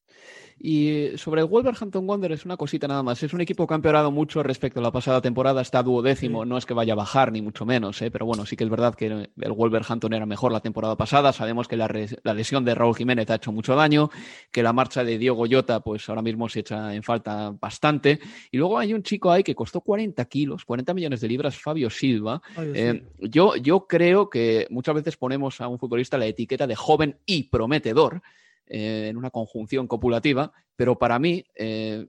Y 0.58 1.10
sobre 1.16 1.42
el 1.42 1.46
Wolverhampton 1.48 2.08
Wanderers, 2.08 2.46
una 2.46 2.56
cosita 2.56 2.88
nada 2.88 3.02
más. 3.02 3.22
Es 3.22 3.34
un 3.34 3.42
equipo 3.42 3.66
que 3.66 3.74
ha 3.74 3.76
empeorado 3.76 4.10
mucho 4.10 4.42
respecto 4.42 4.80
a 4.80 4.82
la 4.82 4.90
pasada 4.90 5.20
temporada. 5.20 5.60
Está 5.60 5.82
duodécimo. 5.82 6.46
No 6.46 6.56
es 6.56 6.64
que 6.64 6.72
vaya 6.72 6.94
a 6.94 6.96
bajar, 6.96 7.30
ni 7.30 7.42
mucho 7.42 7.66
menos. 7.66 8.00
¿eh? 8.00 8.10
Pero 8.10 8.24
bueno, 8.24 8.46
sí 8.46 8.56
que 8.56 8.64
es 8.64 8.70
verdad 8.70 8.94
que 8.94 9.06
el 9.06 9.52
Wolverhampton 9.52 10.14
era 10.14 10.24
mejor 10.24 10.52
la 10.52 10.60
temporada 10.60 10.96
pasada. 10.96 11.32
Sabemos 11.32 11.68
que 11.68 11.76
la, 11.76 11.88
lesión 12.34 12.64
de 12.64 12.74
Raúl 12.74 12.96
Jiménez 12.96 13.28
ha 13.30 13.34
hecho 13.34 13.52
mucho 13.52 13.74
daño. 13.74 14.10
Que 14.50 14.62
la 14.62 14.72
marcha 14.72 15.04
de 15.04 15.18
Diego 15.18 15.36
Goyota, 15.36 15.80
pues 15.80 16.08
ahora 16.08 16.22
mismo 16.22 16.48
se 16.48 16.60
echa 16.60 16.94
en 16.94 17.02
falta 17.02 17.52
bastante. 17.60 18.18
Y 18.50 18.56
luego 18.56 18.78
hay 18.78 18.94
un 18.94 19.02
chico 19.02 19.30
ahí 19.30 19.42
que 19.42 19.54
costó 19.54 19.82
40 19.82 20.24
kilos, 20.24 20.64
40 20.64 20.94
millones 20.94 21.20
de 21.20 21.28
libras, 21.28 21.58
Fabio 21.58 21.90
Silva. 21.90 22.40
Eh, 22.56 23.04
yo, 23.20 23.56
yo 23.56 23.86
creo 23.86 24.30
que 24.30 24.66
muchas 24.70 24.94
veces 24.94 25.18
ponemos 25.18 25.60
a 25.60 25.68
un 25.68 25.78
futbolista 25.78 26.16
la 26.16 26.26
etiqueta 26.26 26.66
de 26.66 26.76
joven 26.76 27.18
y 27.26 27.44
prometedor. 27.44 28.22
Eh, 28.68 29.06
en 29.08 29.16
una 29.16 29.30
conjunción 29.30 29.86
copulativa, 29.86 30.52
pero 30.74 30.98
para 30.98 31.20
mí 31.20 31.44
eh, 31.54 32.06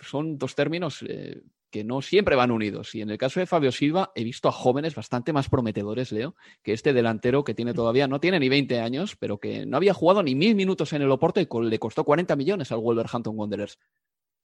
son 0.00 0.36
dos 0.36 0.56
términos 0.56 1.04
eh, 1.06 1.42
que 1.70 1.84
no 1.84 2.02
siempre 2.02 2.34
van 2.34 2.50
unidos. 2.50 2.94
Y 2.96 3.02
en 3.02 3.10
el 3.10 3.18
caso 3.18 3.38
de 3.38 3.46
Fabio 3.46 3.70
Silva, 3.70 4.10
he 4.16 4.24
visto 4.24 4.48
a 4.48 4.52
jóvenes 4.52 4.96
bastante 4.96 5.32
más 5.32 5.48
prometedores, 5.48 6.10
Leo, 6.10 6.34
que 6.62 6.72
este 6.72 6.92
delantero 6.92 7.44
que 7.44 7.54
tiene 7.54 7.72
todavía, 7.72 8.08
no 8.08 8.18
tiene 8.18 8.40
ni 8.40 8.48
20 8.48 8.80
años, 8.80 9.16
pero 9.16 9.38
que 9.38 9.64
no 9.64 9.76
había 9.76 9.94
jugado 9.94 10.24
ni 10.24 10.34
mil 10.34 10.56
minutos 10.56 10.92
en 10.92 11.02
el 11.02 11.10
Oporto 11.10 11.40
y 11.40 11.46
le 11.68 11.78
costó 11.78 12.04
40 12.04 12.34
millones 12.34 12.72
al 12.72 12.78
Wolverhampton 12.78 13.38
Wanderers. 13.38 13.78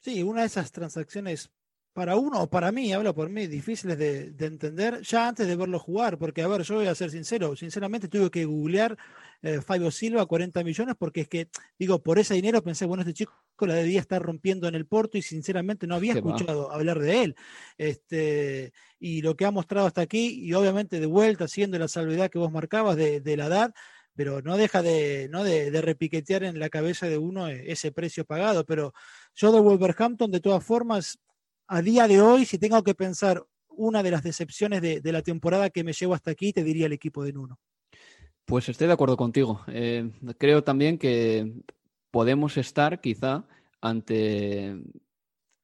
Sí, 0.01 0.23
una 0.23 0.43
de 0.43 0.47
esas 0.47 0.71
transacciones 0.71 1.51
para 1.93 2.17
uno 2.17 2.43
o 2.43 2.51
para 2.51 2.71
mí, 2.71 2.93
hablo 2.93 3.15
por 3.15 3.29
mí, 3.29 3.47
difíciles 3.47 3.99
de, 3.99 4.33
entender 4.39 5.01
ya 5.03 5.29
antes 5.29 5.47
de 5.47 5.57
verlo 5.57 5.79
jugar, 5.79 6.19
porque 6.19 6.43
a 6.43 6.49
ver, 6.49 6.63
yo 6.63 6.77
voy 6.77 6.87
a 6.87 6.95
ser 6.95 7.11
sincero, 7.11 7.57
sinceramente 7.57 8.09
tuve 8.09 8.31
que 8.31 8.45
googlear 8.45 8.97
eh, 9.43 9.61
Fabio 9.61 9.91
Silva 9.91 10.27
40 10.27 10.63
millones 10.65 10.95
porque 10.99 11.23
es 11.23 11.29
que, 11.29 11.49
digo, 11.79 12.03
por 12.03 12.19
ese 12.19 12.35
dinero 12.35 12.63
pensé, 12.63 12.87
bueno, 12.87 13.03
este 13.03 13.15
chico 13.15 13.35
la 13.67 13.75
debía 13.75 14.01
estar 14.01 14.23
rompiendo 14.23 14.69
en 14.69 14.75
el 14.75 14.87
Porto 14.87 15.19
y 15.19 15.23
sinceramente 15.23 15.87
no 15.87 15.95
había 15.95 16.15
escuchado 16.15 16.71
hablar 16.73 17.01
de 17.01 17.23
él. 17.25 17.37
Este, 17.77 18.73
y 19.01 19.23
lo 19.23 19.37
que 19.37 19.47
ha 19.47 19.51
mostrado 19.51 19.87
hasta 19.87 20.03
aquí, 20.03 20.41
y 20.45 20.53
obviamente 20.55 21.01
de 21.01 21.07
vuelta, 21.07 21.49
siendo 21.49 21.79
la 21.79 21.89
salvedad 21.89 22.31
que 22.31 22.39
vos 22.39 22.53
marcabas 22.53 22.97
de, 22.97 23.37
la 23.37 23.47
edad, 23.47 23.75
pero 24.15 24.43
no 24.43 24.57
deja 24.57 24.83
de, 24.83 25.29
¿no? 25.31 25.45
De, 25.45 25.71
repiquetear 25.81 26.45
en 26.45 26.59
la 26.59 26.69
cabeza 26.69 27.09
de 27.09 27.19
uno 27.19 27.49
e, 27.49 27.73
ese 27.73 27.93
precio 27.93 28.25
pagado. 28.25 28.65
Pero 28.65 28.93
yo 29.35 29.53
de 29.53 29.61
Wolverhampton, 29.61 30.31
de 30.31 30.41
todas 30.41 30.65
formas, 30.65 31.19
a 31.69 31.83
día 31.83 32.09
de 32.09 32.21
hoy, 32.21 32.47
si 32.47 32.59
tengo 32.59 32.83
que 32.83 32.95
pensar 32.95 33.45
una 33.69 34.03
de 34.03 34.11
las 34.11 34.23
decepciones 34.23 34.83
de, 34.83 35.13
la 35.13 35.23
temporada 35.23 35.71
que 35.71 35.85
me 35.85 35.93
llevo 35.93 36.15
hasta 36.15 36.33
aquí, 36.33 36.53
te 36.53 36.65
diría 36.65 36.87
el 36.87 36.93
equipo 36.93 37.23
de 37.23 37.33
Nuno. 37.33 37.59
Pues 38.45 38.69
estoy 38.69 38.87
de 38.87 38.95
acuerdo 38.95 39.17
contigo. 39.17 39.61
Eh, 39.69 40.11
creo 40.39 40.65
también 40.65 40.99
que 40.99 41.53
podemos 42.11 42.57
estar 42.57 43.01
quizá 43.01 43.47
ante 43.81 44.81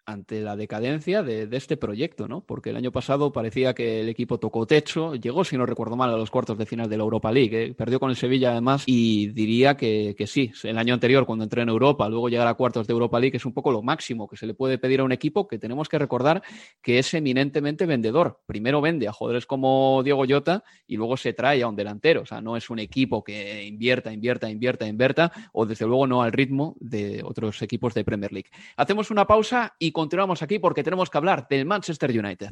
ante 0.07 0.41
la 0.41 0.57
decadencia 0.57 1.23
de, 1.23 1.49
este 1.53 1.77
proyecto, 1.77 2.29
¿no? 2.29 2.43
Porque 2.43 2.71
el 2.71 2.77
año 2.77 2.93
pasado 2.93 3.33
parecía 3.33 3.75
que 3.75 4.01
el 4.01 4.09
equipo 4.09 4.39
tocó 4.39 4.67
techo, 4.67 5.15
llegó, 5.15 5.45
si 5.45 5.57
no 5.57 5.67
recuerdo 5.67 5.97
mal, 5.97 6.13
a 6.13 6.17
los 6.17 6.31
cuartos 6.31 6.59
de 6.59 6.67
final 6.67 6.89
de 6.89 6.97
la 6.97 7.05
Europa 7.05 7.33
League, 7.33 7.63
¿eh? 7.65 7.75
perdió 7.75 8.01
con 8.01 8.11
el 8.11 8.17
Sevilla 8.17 8.51
además, 8.51 8.85
y 8.87 9.29
diría 9.29 9.77
que, 9.77 10.15
sí, 10.27 10.53
el 10.65 10.79
año 10.79 10.95
anterior 10.95 11.27
cuando 11.27 11.45
entré 11.45 11.63
en 11.63 11.69
Europa, 11.69 12.09
luego 12.09 12.29
llegar 12.29 12.47
a 12.47 12.55
cuartos 12.55 12.87
de 12.87 12.93
Europa 12.93 13.21
League 13.21 13.37
es 13.37 13.47
un 13.47 13.53
poco 13.53 13.71
lo 13.73 13.83
máximo 13.83 14.29
que 14.29 14.37
se 14.37 14.47
le 14.47 14.55
puede 14.55 14.79
pedir 14.79 15.01
a 15.01 15.05
un 15.05 15.13
equipo 15.13 15.47
que 15.49 15.59
tenemos 15.59 15.89
que 15.89 15.99
recordar 15.99 16.43
que 16.83 16.99
es 16.99 17.15
eminentemente 17.15 17.87
vendedor. 17.87 18.41
Primero 18.47 18.81
vende 18.81 19.09
a 19.09 19.13
jugadores 19.13 19.47
como 19.47 20.03
Diego 20.03 20.25
Llota 20.25 20.65
y 20.87 20.97
luego 20.97 21.17
se 21.17 21.33
trae 21.33 21.63
a 21.63 21.69
un 21.69 21.77
delantero, 21.77 22.23
o 22.23 22.27
sea, 22.27 22.41
no 22.41 22.57
es 22.57 22.69
un 22.69 22.79
equipo 22.79 23.25
que 23.25 23.65
invierta, 23.65 24.13
invierta, 24.13 24.51
invierta, 24.51 24.87
invierta, 24.87 25.33
o 25.53 25.67
desde 25.67 25.87
luego 25.87 26.07
no 26.07 26.23
al 26.23 26.33
ritmo 26.33 26.77
de 26.81 27.23
otros 27.25 27.63
equipos 27.63 27.95
de 27.95 28.05
Premier 28.05 28.33
League. 28.33 28.51
Hacemos 28.77 29.11
una 29.11 29.27
pausa 29.27 29.75
y 29.79 29.93
continuamos 29.95 30.43
aquí 30.43 30.59
porque 30.59 30.83
tenemos 30.83 31.09
que 31.09 31.17
hablar 31.17 31.47
del 31.49 31.65
Manchester 31.65 32.11
United. 32.11 32.51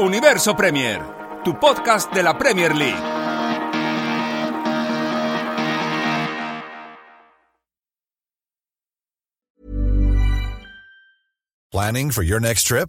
Universo 0.00 0.56
Premier, 0.56 1.00
tu 1.44 1.60
podcast 1.60 2.12
de 2.12 2.22
la 2.22 2.36
Premier 2.36 2.74
League. 2.74 2.98
Planning 11.70 12.10
for 12.10 12.24
your 12.24 12.40
next 12.40 12.66
trip? 12.66 12.88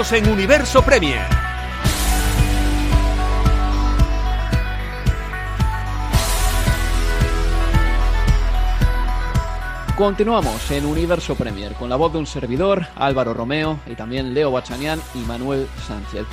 En 0.00 0.26
Universo 0.30 0.80
Premier. 0.80 1.26
Continuamos 9.94 10.70
en 10.70 10.86
Universo 10.86 11.34
Premier 11.34 11.74
con 11.74 11.90
la 11.90 11.96
voz 11.96 12.14
de 12.14 12.18
un 12.18 12.26
servidor, 12.26 12.86
Álvaro 12.96 13.34
Romeo, 13.34 13.78
y 13.86 13.94
también 13.94 14.32
Leo 14.32 14.50
Bachanian 14.50 14.98
y 15.14 15.18
Manuel 15.18 15.68
Sánchez. 15.86 16.24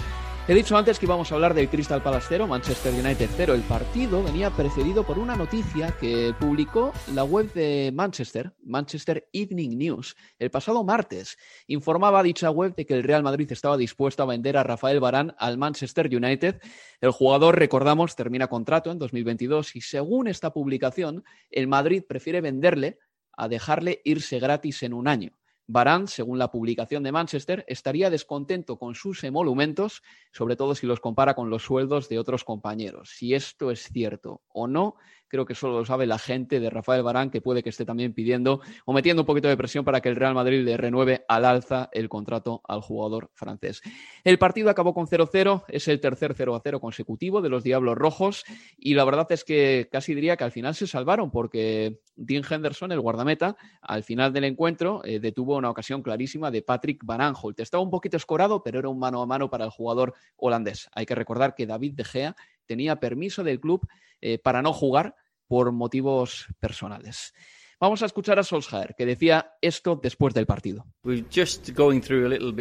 He 0.50 0.54
dicho 0.54 0.78
antes 0.78 0.98
que 0.98 1.06
íbamos 1.06 1.30
a 1.30 1.36
hablar 1.36 1.54
del 1.54 1.68
Crystal 1.68 2.02
Palace 2.02 2.28
0, 2.30 2.48
Manchester 2.48 2.94
United 2.94 3.30
0. 3.36 3.54
El 3.54 3.64
partido 3.64 4.24
venía 4.24 4.50
precedido 4.50 5.06
por 5.06 5.20
una 5.20 5.36
noticia 5.36 5.94
que 6.00 6.34
publicó 6.40 6.94
la 7.14 7.26
web 7.26 7.52
de 7.52 7.92
Manchester, 7.94 8.54
Manchester 8.64 9.28
Evening 9.34 9.78
News, 9.78 10.16
el 10.40 10.50
pasado 10.50 10.86
martes. 10.86 11.38
Informaba 11.68 12.24
dicha 12.24 12.50
web 12.50 12.74
de 12.76 12.86
que 12.86 12.94
el 12.94 13.04
Real 13.04 13.24
Madrid 13.24 13.52
estaba 13.52 13.76
dispuesto 13.76 14.24
a 14.24 14.26
vender 14.26 14.56
a 14.56 14.64
Rafael 14.64 15.02
Barán 15.02 15.36
al 15.38 15.58
Manchester 15.58 16.08
United. 16.08 16.62
El 17.02 17.12
jugador, 17.12 17.60
recordamos, 17.60 18.16
termina 18.16 18.48
contrato 18.48 18.90
en 18.90 19.00
2022 19.00 19.76
y 19.76 19.82
según 19.82 20.30
esta 20.30 20.54
publicación, 20.54 21.26
el 21.52 21.68
Madrid 21.68 22.04
prefiere 22.08 22.40
venderle 22.40 23.00
a 23.34 23.50
dejarle 23.50 24.02
irse 24.06 24.40
gratis 24.40 24.82
en 24.84 24.94
un 24.94 25.10
año. 25.10 25.38
Barán, 25.70 26.08
según 26.08 26.40
la 26.40 26.50
publicación 26.50 27.04
de 27.04 27.12
Manchester, 27.12 27.66
estaría 27.68 28.10
descontento 28.10 28.80
con 28.80 28.96
sus 28.96 29.26
emolumentos, 29.26 30.02
sobre 30.38 30.56
todo 30.56 30.76
si 30.76 30.86
los 30.86 31.00
compara 31.00 31.34
con 31.34 31.50
los 31.50 31.63
sueldos 31.63 32.10
de 32.10 32.19
otros 32.19 32.43
compañeros. 32.43 33.10
Si 33.10 33.34
esto 33.34 33.71
es 33.71 33.89
cierto 33.91 34.43
o 34.50 34.67
no, 34.67 34.95
creo 35.28 35.45
que 35.45 35.56
solo 35.56 35.80
lo 35.80 35.86
sabe 35.86 36.06
la 36.06 36.19
gente 36.19 36.60
de 36.60 36.69
Rafael 36.69 37.04
Barán, 37.04 37.30
que 37.30 37.41
puede 37.41 37.63
que 37.63 37.69
esté 37.69 37.86
también 37.86 38.13
pidiendo 38.13 38.62
o 38.86 38.93
metiendo 38.93 39.23
un 39.23 39.26
poquito 39.26 39.47
de 39.47 39.58
presión 39.58 39.84
para 39.84 40.02
que 40.02 40.10
el 40.10 40.15
Real 40.15 40.34
Madrid 40.34 40.63
le 40.63 40.78
renueve 40.78 41.26
al 41.28 41.45
alza 41.45 41.89
el 41.91 42.08
contrato 42.08 42.62
al 42.67 42.82
jugador 42.82 43.32
francés. 43.34 43.82
El 44.23 44.38
partido 44.38 44.69
acabó 44.69 44.93
con 44.93 45.08
0-0, 45.08 45.63
es 45.67 45.88
el 45.88 46.00
tercer 46.00 46.36
0-0 46.36 46.80
consecutivo 46.80 47.41
de 47.41 47.50
los 47.50 47.63
Diablos 47.63 47.97
Rojos 47.97 48.45
y 48.78 48.93
la 48.93 49.06
verdad 49.06 49.28
es 49.32 49.43
que 49.43 49.89
casi 49.91 50.13
diría 50.13 50.38
que 50.38 50.43
al 50.43 50.52
final 50.52 50.76
se 50.76 50.88
salvaron 50.88 51.32
porque 51.32 52.00
Dean 52.15 52.43
Henderson, 52.50 52.91
el 52.91 53.02
guardameta, 53.02 53.58
al 53.82 54.04
final 54.04 54.34
del 54.34 54.45
encuentro 54.45 55.02
eh, 55.04 55.19
detuvo 55.19 55.58
una 55.58 55.69
ocasión 55.69 56.02
clarísima 56.02 56.52
de 56.52 56.62
Patrick 56.62 57.04
Van. 57.04 57.17
Estaba 57.58 57.84
un 57.84 57.89
poquito 57.89 58.15
escorado, 58.15 58.62
pero 58.63 58.80
era 58.80 58.89
un 58.89 59.00
mano 59.00 59.21
a 59.21 59.26
mano 59.26 59.50
para 59.50 59.65
el 59.65 59.71
jugador 59.71 60.13
holandés. 60.36 60.90
Hay 60.94 61.06
que 61.06 61.16
recordar 61.16 61.56
que 61.56 61.66
David 61.66 61.94
De 61.94 62.04
Gea 62.04 62.36
tenía 62.66 63.00
permiso 63.00 63.44
del 63.44 63.60
club 63.60 63.88
eh, 64.22 64.40
para 64.40 64.62
no 64.62 64.74
jugar 64.74 65.16
por 65.48 65.72
motivos 65.72 66.48
personales. 66.60 67.34
Vamos 67.80 68.02
a 68.02 68.08
escuchar 68.08 68.40
a 68.40 68.44
Solskjaer, 68.44 68.96
que 68.98 69.06
decía 69.06 69.54
esto 69.62 70.00
después 70.02 70.34
del 70.34 70.48
partido. 70.48 70.84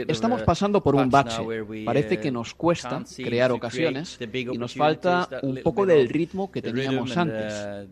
Estamos 0.08 0.42
pasando 0.42 0.82
por 0.82 0.94
un 0.94 1.08
bache. 1.08 1.42
Parece 1.86 2.20
que 2.20 2.28
uh, 2.28 2.32
nos 2.32 2.52
cuesta 2.52 3.02
crear 3.16 3.50
ocasiones 3.50 4.18
y 4.20 4.58
nos 4.58 4.74
falta 4.74 5.26
un 5.42 5.60
poco 5.62 5.86
del 5.86 6.10
ritmo 6.10 6.50
que 6.50 6.60
teníamos 6.60 7.16
antes. 7.16 7.88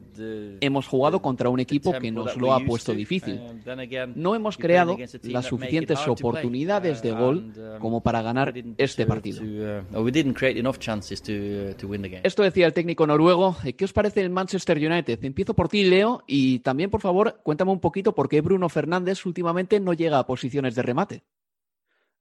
Hemos 0.60 0.86
jugado 0.86 1.22
contra 1.22 1.48
un 1.48 1.60
equipo 1.60 1.94
que 1.98 2.10
nos 2.10 2.36
lo 2.36 2.52
ha 2.52 2.60
puesto 2.60 2.92
difícil. 2.92 3.40
No 4.14 4.34
hemos 4.34 4.58
creado 4.58 4.98
las 5.22 5.46
suficientes 5.46 6.06
oportunidades 6.06 7.00
de 7.00 7.12
gol 7.12 7.52
um, 7.56 7.78
como 7.78 8.02
para 8.02 8.20
ganar 8.20 8.52
este 8.76 9.06
partido. 9.06 9.42
uh, 9.42 10.08
Esto 12.22 12.42
decía 12.42 12.66
el 12.66 12.74
técnico 12.74 13.06
noruego. 13.06 13.56
¿Qué 13.78 13.84
os 13.86 13.94
parece 13.94 14.20
el 14.20 14.28
Manchester 14.28 14.76
United? 14.76 15.24
Empiezo 15.24 15.54
por 15.54 15.70
ti, 15.70 15.84
Leo, 15.84 16.22
y 16.26 16.58
también, 16.58 16.90
por 16.90 17.00
favor, 17.00 17.13
cuéntame 17.42 17.70
un 17.70 17.80
poquito 17.80 18.14
por 18.14 18.28
qué 18.28 18.40
Bruno 18.40 18.68
Fernández 18.68 19.24
últimamente 19.26 19.80
no 19.80 19.92
llega 19.92 20.18
a 20.18 20.26
posiciones 20.26 20.74
de 20.74 20.82
remate. 20.82 21.24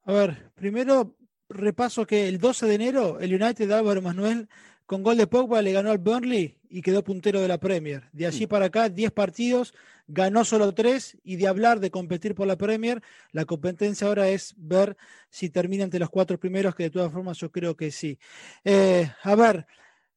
A 0.05 0.13
ver, 0.13 0.51
primero 0.55 1.15
repaso 1.49 2.05
que 2.05 2.27
el 2.27 2.39
12 2.39 2.65
de 2.65 2.75
enero 2.75 3.19
el 3.19 3.33
United 3.33 3.67
de 3.67 3.73
Álvaro 3.73 4.01
Manuel 4.01 4.49
con 4.85 5.03
gol 5.03 5.17
de 5.17 5.27
Pogba 5.27 5.61
le 5.61 5.71
ganó 5.71 5.91
al 5.91 5.97
Burnley 5.97 6.57
y 6.69 6.81
quedó 6.81 7.03
puntero 7.03 7.39
de 7.39 7.47
la 7.47 7.59
Premier. 7.59 8.09
De 8.11 8.25
allí 8.25 8.45
mm. 8.45 8.49
para 8.49 8.65
acá, 8.65 8.89
10 8.89 9.11
partidos, 9.11 9.73
ganó 10.07 10.43
solo 10.43 10.73
3 10.73 11.17
y 11.23 11.37
de 11.37 11.47
hablar 11.47 11.79
de 11.79 11.91
competir 11.91 12.35
por 12.35 12.47
la 12.47 12.57
Premier, 12.57 13.01
la 13.31 13.45
competencia 13.45 14.07
ahora 14.07 14.27
es 14.27 14.53
ver 14.57 14.97
si 15.29 15.49
termina 15.49 15.83
entre 15.83 15.99
los 15.99 16.09
cuatro 16.09 16.39
primeros, 16.39 16.75
que 16.75 16.83
de 16.83 16.89
todas 16.89 17.11
formas 17.11 17.37
yo 17.37 17.51
creo 17.51 17.75
que 17.75 17.91
sí. 17.91 18.19
Eh, 18.63 19.09
a 19.23 19.35
ver, 19.35 19.65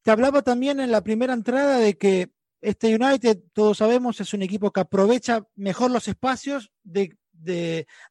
te 0.01 0.11
hablaba 0.11 0.41
también 0.41 0.79
en 0.79 0.91
la 0.91 1.03
primera 1.03 1.33
entrada 1.33 1.79
de 1.79 1.97
que 1.97 2.31
este 2.61 2.95
United, 2.95 3.39
todos 3.53 3.77
sabemos, 3.77 4.19
es 4.19 4.33
un 4.33 4.41
equipo 4.41 4.71
que 4.71 4.79
aprovecha 4.79 5.45
mejor 5.55 5.91
los 5.91 6.07
espacios 6.07 6.71
de, 6.83 7.15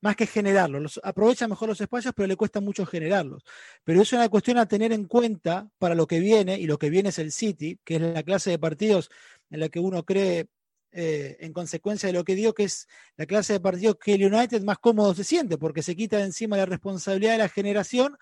más 0.01 0.17
que 0.17 0.27
generarlos. 0.27 1.01
aprovecha 1.03 1.49
mejor 1.49 1.69
los 1.69 1.81
espacios, 1.81 2.15
pero 2.15 2.29
le 2.29 2.37
cuesta 2.37 2.61
mucho 2.61 2.87
generarlos. 2.87 3.45
Pero 3.85 4.03
es 4.03 4.13
una 4.13 4.29
cuestión 4.29 4.59
a 4.59 4.67
tener 4.67 4.93
en 4.93 5.05
cuenta 5.07 5.69
para 5.79 5.95
lo 5.95 6.07
que 6.07 6.21
viene, 6.21 6.59
y 6.59 6.67
lo 6.67 6.79
que 6.79 6.91
viene 6.91 7.09
es 7.09 7.19
el 7.19 7.33
City, 7.33 7.79
que 7.85 7.97
es 7.97 8.03
la 8.03 8.23
clase 8.23 8.51
de 8.51 8.59
partidos 8.59 9.11
en 9.51 9.61
la 9.61 9.69
que 9.69 9.81
uno 9.81 10.05
cree, 10.05 10.47
eh, 10.93 11.37
en 11.41 11.53
consecuencia 11.53 12.07
de 12.07 12.13
lo 12.13 12.25
que 12.25 12.35
digo, 12.35 12.55
que 12.55 12.65
es 12.65 12.89
la 13.17 13.27
clase 13.27 13.55
de 13.55 13.61
partidos 13.61 13.97
que 13.97 14.15
el 14.15 14.33
United 14.33 14.63
más 14.63 14.79
cómodo 14.79 15.15
se 15.15 15.25
siente, 15.25 15.59
porque 15.59 15.83
se 15.83 15.97
quita 15.97 16.19
de 16.19 16.25
encima 16.25 16.57
la 16.57 16.67
responsabilidad 16.67 17.33
de 17.33 17.39
la 17.39 17.49
generación 17.49 18.17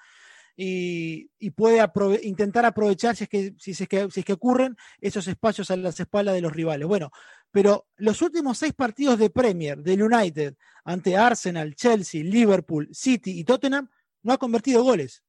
y, 0.57 1.51
puede 1.51 1.87
intentar 2.23 2.64
aprovechar 2.64 3.17
si 3.17 3.25
es, 3.25 3.31
que, 3.31 3.55
si, 3.59 3.73
es 3.73 3.88
que, 3.88 4.11
si 4.11 4.23
que 4.23 4.33
ocurren 4.33 4.77
esos 5.01 5.27
espacios 5.29 5.71
a 5.71 5.77
las 5.77 5.99
espaldas 5.99 6.35
de 6.35 6.40
los 6.40 6.53
rivales. 6.53 6.87
Bueno, 6.87 7.11
pero 7.51 7.87
los 7.97 8.23
últimos 8.23 8.59
seis 8.59 8.73
partidos 8.73 9.19
de 9.19 9.31
Premier 9.31 9.79
del 9.79 10.03
United 10.03 10.57
ante 10.85 11.17
Arsenal, 11.17 11.75
Chelsea, 11.75 12.23
Liverpool, 12.23 12.88
City 12.93 13.38
y 13.38 13.45
Tottenham 13.45 13.88
no 14.23 14.33
ha 14.33 14.38
convertido 14.38 14.83
goles. 14.83 15.23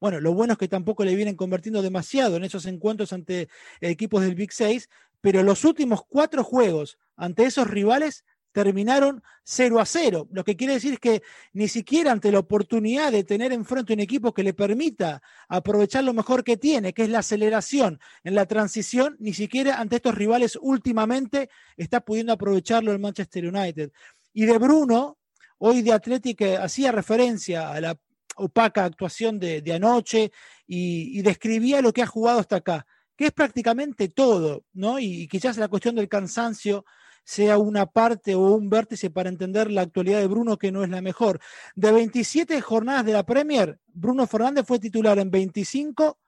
Bueno, 0.00 0.20
lo 0.20 0.32
bueno 0.32 0.54
es 0.54 0.58
que 0.58 0.68
tampoco 0.68 1.04
le 1.04 1.14
vienen 1.14 1.36
convirtiendo 1.36 1.82
demasiado 1.82 2.36
en 2.36 2.44
esos 2.44 2.64
encuentros 2.66 3.12
ante 3.12 3.48
equipos 3.80 4.22
del 4.22 4.34
Big 4.34 4.52
Six, 4.52 4.88
pero 5.20 5.42
los 5.42 5.64
últimos 5.64 6.02
cuatro 6.08 6.42
juegos 6.42 6.98
ante 7.16 7.44
esos 7.44 7.66
rivales 7.66 8.24
terminaron 8.52 9.22
0 9.44 9.80
a 9.80 9.86
0, 9.86 10.28
lo 10.30 10.44
que 10.44 10.56
quiere 10.56 10.74
decir 10.74 10.98
que 10.98 11.22
ni 11.52 11.68
siquiera 11.68 12.12
ante 12.12 12.32
la 12.32 12.40
oportunidad 12.40 13.12
de 13.12 13.24
tener 13.24 13.52
enfrente 13.52 13.92
un 13.92 14.00
equipo 14.00 14.32
que 14.34 14.42
le 14.42 14.54
permita 14.54 15.22
aprovechar 15.48 16.04
lo 16.04 16.12
mejor 16.12 16.44
que 16.44 16.56
tiene, 16.56 16.92
que 16.92 17.02
es 17.02 17.10
la 17.10 17.20
aceleración 17.20 18.00
en 18.24 18.34
la 18.34 18.46
transición, 18.46 19.16
ni 19.18 19.34
siquiera 19.34 19.80
ante 19.80 19.96
estos 19.96 20.14
rivales 20.14 20.58
últimamente 20.60 21.48
está 21.76 22.00
pudiendo 22.00 22.32
aprovecharlo 22.32 22.92
el 22.92 22.98
Manchester 22.98 23.46
United. 23.46 23.92
Y 24.32 24.44
de 24.46 24.58
Bruno, 24.58 25.18
hoy 25.58 25.82
de 25.82 25.92
Atlético 25.92 26.44
hacía 26.60 26.92
referencia 26.92 27.72
a 27.72 27.80
la 27.80 27.98
opaca 28.36 28.84
actuación 28.84 29.38
de, 29.38 29.62
anoche 29.72 30.32
y, 30.66 31.20
describía 31.22 31.82
lo 31.82 31.92
que 31.92 32.02
ha 32.02 32.06
jugado 32.06 32.40
hasta 32.40 32.56
acá, 32.56 32.86
que 33.16 33.26
es 33.26 33.32
prácticamente 33.32 34.08
todo, 34.08 34.64
¿no? 34.72 34.98
y 34.98 35.28
quizás 35.28 35.58
la 35.58 35.68
cuestión 35.68 35.94
del 35.94 36.08
cansancio 36.08 36.84
sea 37.30 37.58
una 37.58 37.86
parte 37.86 38.34
o 38.34 38.40
un 38.40 38.68
vértice 38.68 39.08
para 39.08 39.28
entender 39.28 39.70
la 39.70 39.82
actualidad 39.82 40.18
de 40.18 40.26
Bruno, 40.26 40.58
que 40.58 40.72
no 40.72 40.82
es 40.82 40.90
la 40.90 41.00
mejor. 41.00 41.38
De 41.76 41.92
27 41.92 42.60
jornadas 42.60 43.04
de 43.04 43.12
la 43.12 43.24
Premier, 43.24 43.78
Bruno 43.86 44.26
Fernández 44.26 44.64
fue 44.66 44.80
titular 44.80 45.16
en 45.20 45.30
25, 45.30 46.18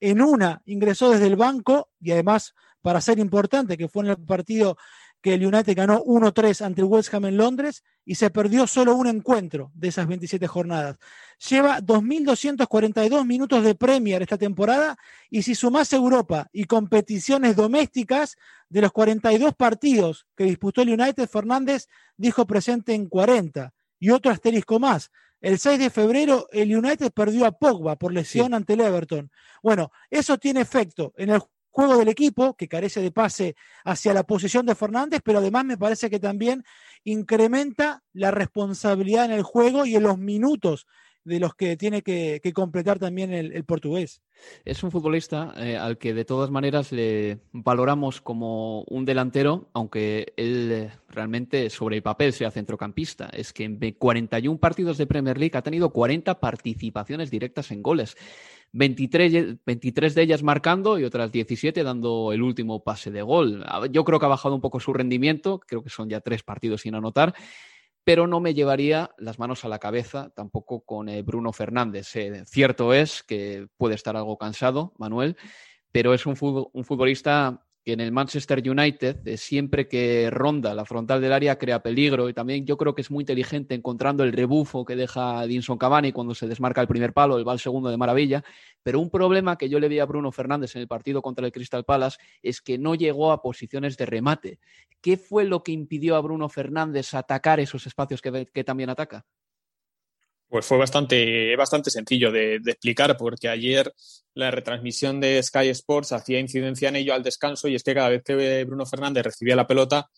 en 0.00 0.20
una 0.20 0.60
ingresó 0.66 1.08
desde 1.08 1.28
el 1.28 1.36
banco 1.36 1.88
y 1.98 2.10
además, 2.10 2.54
para 2.82 3.00
ser 3.00 3.18
importante, 3.18 3.78
que 3.78 3.88
fue 3.88 4.04
en 4.04 4.10
el 4.10 4.18
partido 4.18 4.76
que 5.20 5.34
el 5.34 5.46
United 5.46 5.76
ganó 5.76 6.02
1-3 6.04 6.64
ante 6.64 6.80
el 6.80 6.86
West 6.86 7.12
Ham 7.12 7.26
en 7.26 7.36
Londres 7.36 7.84
y 8.04 8.14
se 8.14 8.30
perdió 8.30 8.66
solo 8.66 8.94
un 8.94 9.06
encuentro 9.06 9.70
de 9.74 9.88
esas 9.88 10.06
27 10.06 10.46
jornadas. 10.46 10.96
Lleva 11.48 11.80
2.242 11.80 13.26
minutos 13.26 13.62
de 13.64 13.74
Premier 13.74 14.22
esta 14.22 14.38
temporada 14.38 14.96
y 15.28 15.42
si 15.42 15.54
sumás 15.54 15.92
Europa 15.92 16.48
y 16.52 16.64
competiciones 16.64 17.56
domésticas, 17.56 18.36
de 18.70 18.80
los 18.80 18.92
42 18.92 19.54
partidos 19.54 20.26
que 20.36 20.44
disputó 20.44 20.82
el 20.82 20.98
United, 20.98 21.28
Fernández 21.28 21.88
dijo 22.16 22.46
presente 22.46 22.94
en 22.94 23.08
40. 23.08 23.74
Y 23.98 24.10
otro 24.10 24.32
asterisco 24.32 24.78
más. 24.78 25.10
El 25.42 25.58
6 25.58 25.78
de 25.78 25.90
febrero 25.90 26.46
el 26.52 26.74
United 26.74 27.12
perdió 27.12 27.44
a 27.46 27.52
Pogba 27.52 27.96
por 27.96 28.12
lesión 28.12 28.54
ante 28.54 28.74
el 28.74 28.80
Everton. 28.80 29.30
Bueno, 29.62 29.90
eso 30.08 30.38
tiene 30.38 30.60
efecto 30.60 31.12
en 31.16 31.30
el 31.30 31.42
juego 31.70 31.96
del 31.96 32.08
equipo, 32.08 32.54
que 32.54 32.68
carece 32.68 33.00
de 33.00 33.12
pase 33.12 33.56
hacia 33.84 34.12
la 34.12 34.24
posición 34.24 34.66
de 34.66 34.74
Fernández, 34.74 35.20
pero 35.24 35.38
además 35.38 35.64
me 35.64 35.78
parece 35.78 36.10
que 36.10 36.18
también 36.18 36.64
incrementa 37.04 38.02
la 38.12 38.30
responsabilidad 38.30 39.24
en 39.24 39.32
el 39.32 39.42
juego 39.42 39.86
y 39.86 39.96
en 39.96 40.02
los 40.02 40.18
minutos 40.18 40.86
de 41.24 41.38
los 41.38 41.54
que 41.54 41.76
tiene 41.76 42.02
que, 42.02 42.40
completar 42.54 42.98
también 42.98 43.32
el, 43.32 43.64
portugués. 43.64 44.22
Es 44.64 44.82
un 44.82 44.90
futbolista 44.90 45.52
eh, 45.56 45.76
al 45.76 45.98
que 45.98 46.14
de 46.14 46.24
todas 46.24 46.50
maneras 46.50 46.92
le 46.92 47.40
valoramos 47.52 48.20
como 48.20 48.82
un 48.84 49.04
delantero, 49.04 49.68
aunque 49.74 50.32
él 50.36 50.70
eh, 50.72 50.90
realmente 51.08 51.68
sobre 51.70 51.96
el 51.96 52.02
papel 52.02 52.32
sea 52.32 52.50
centrocampista. 52.50 53.28
Es 53.32 53.52
que 53.52 53.64
en 53.64 53.78
41 53.78 54.58
partidos 54.58 54.96
de 54.98 55.06
Premier 55.06 55.38
League 55.38 55.56
ha 55.56 55.62
tenido 55.62 55.90
40 55.90 56.40
participaciones 56.40 57.30
directas 57.30 57.70
en 57.70 57.82
goles. 57.82 58.16
23, 58.72 59.64
23 59.66 60.14
de 60.14 60.22
ellas 60.22 60.42
marcando 60.42 60.98
y 60.98 61.04
otras 61.04 61.32
17 61.32 61.82
dando 61.82 62.32
el 62.32 62.42
último 62.42 62.82
pase 62.82 63.10
de 63.10 63.22
gol. 63.22 63.64
Yo 63.90 64.04
creo 64.04 64.18
que 64.18 64.26
ha 64.26 64.28
bajado 64.28 64.54
un 64.54 64.60
poco 64.60 64.80
su 64.80 64.92
rendimiento, 64.92 65.60
creo 65.60 65.82
que 65.82 65.90
son 65.90 66.08
ya 66.08 66.20
tres 66.20 66.42
partidos 66.42 66.82
sin 66.82 66.94
anotar, 66.94 67.34
pero 68.04 68.26
no 68.26 68.40
me 68.40 68.54
llevaría 68.54 69.10
las 69.18 69.38
manos 69.38 69.64
a 69.64 69.68
la 69.68 69.78
cabeza 69.78 70.30
tampoco 70.34 70.80
con 70.80 71.08
eh, 71.08 71.22
Bruno 71.22 71.52
Fernández. 71.52 72.14
Eh, 72.16 72.44
cierto 72.46 72.94
es 72.94 73.22
que 73.22 73.68
puede 73.76 73.94
estar 73.94 74.16
algo 74.16 74.38
cansado, 74.38 74.92
Manuel, 74.98 75.36
pero 75.92 76.14
es 76.14 76.26
un, 76.26 76.36
un 76.72 76.84
futbolista 76.84 77.66
que 77.90 77.94
en 77.94 78.00
el 78.00 78.12
Manchester 78.12 78.62
United, 78.64 79.26
eh, 79.26 79.36
siempre 79.36 79.88
que 79.88 80.30
ronda 80.30 80.74
la 80.74 80.84
frontal 80.84 81.20
del 81.20 81.32
área, 81.32 81.58
crea 81.58 81.82
peligro 81.82 82.28
y 82.28 82.32
también 82.32 82.64
yo 82.64 82.76
creo 82.76 82.94
que 82.94 83.02
es 83.02 83.10
muy 83.10 83.22
inteligente 83.22 83.74
encontrando 83.74 84.22
el 84.22 84.32
rebufo 84.32 84.84
que 84.84 84.94
deja 84.94 85.44
Dinson 85.44 85.76
Cavani 85.76 86.12
cuando 86.12 86.36
se 86.36 86.46
desmarca 86.46 86.80
el 86.80 86.86
primer 86.86 87.12
palo, 87.12 87.36
el 87.36 87.46
va 87.46 87.50
al 87.50 87.58
segundo 87.58 87.90
de 87.90 87.96
maravilla. 87.96 88.44
Pero 88.84 89.00
un 89.00 89.10
problema 89.10 89.58
que 89.58 89.68
yo 89.68 89.80
le 89.80 89.88
vi 89.88 89.98
a 89.98 90.04
Bruno 90.04 90.30
Fernández 90.30 90.76
en 90.76 90.82
el 90.82 90.88
partido 90.88 91.20
contra 91.20 91.44
el 91.44 91.50
Crystal 91.50 91.84
Palace 91.84 92.18
es 92.42 92.60
que 92.60 92.78
no 92.78 92.94
llegó 92.94 93.32
a 93.32 93.42
posiciones 93.42 93.96
de 93.96 94.06
remate. 94.06 94.60
¿Qué 95.00 95.16
fue 95.16 95.44
lo 95.44 95.64
que 95.64 95.72
impidió 95.72 96.14
a 96.14 96.20
Bruno 96.20 96.48
Fernández 96.48 97.12
atacar 97.14 97.58
esos 97.58 97.88
espacios 97.88 98.22
que 98.22 98.64
también 98.64 98.90
ataca? 98.90 99.26
Pues 100.50 100.66
fue 100.66 100.78
bastante, 100.78 101.54
bastante 101.54 101.92
sencillo 101.92 102.32
de, 102.32 102.56
explicar, 102.56 103.16
porque 103.16 103.48
ayer 103.48 103.94
la 104.34 104.50
retransmisión 104.50 105.20
de 105.20 105.40
Sky 105.40 105.68
Sports 105.68 106.10
hacía 106.10 106.40
incidencia 106.40 106.88
en 106.88 106.96
ello 106.96 107.14
al 107.14 107.22
descanso, 107.22 107.68
y 107.68 107.76
es 107.76 107.84
que 107.84 107.94
cada 107.94 108.08
vez 108.08 108.24
que 108.24 108.64
Bruno 108.64 108.84
Fernández 108.84 109.22
recibía 109.22 109.54
la 109.54 109.68
pelota, 109.68 110.10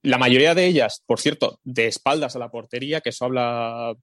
la 0.00 0.16
mayoría 0.16 0.54
de 0.54 0.64
ellas, 0.64 1.02
por 1.04 1.20
cierto, 1.20 1.60
de 1.62 1.88
espaldas 1.88 2.34
a 2.34 2.38
la 2.38 2.50
portería, 2.50 3.02
que 3.02 3.10
eso 3.10 3.26
habla, 3.26 3.94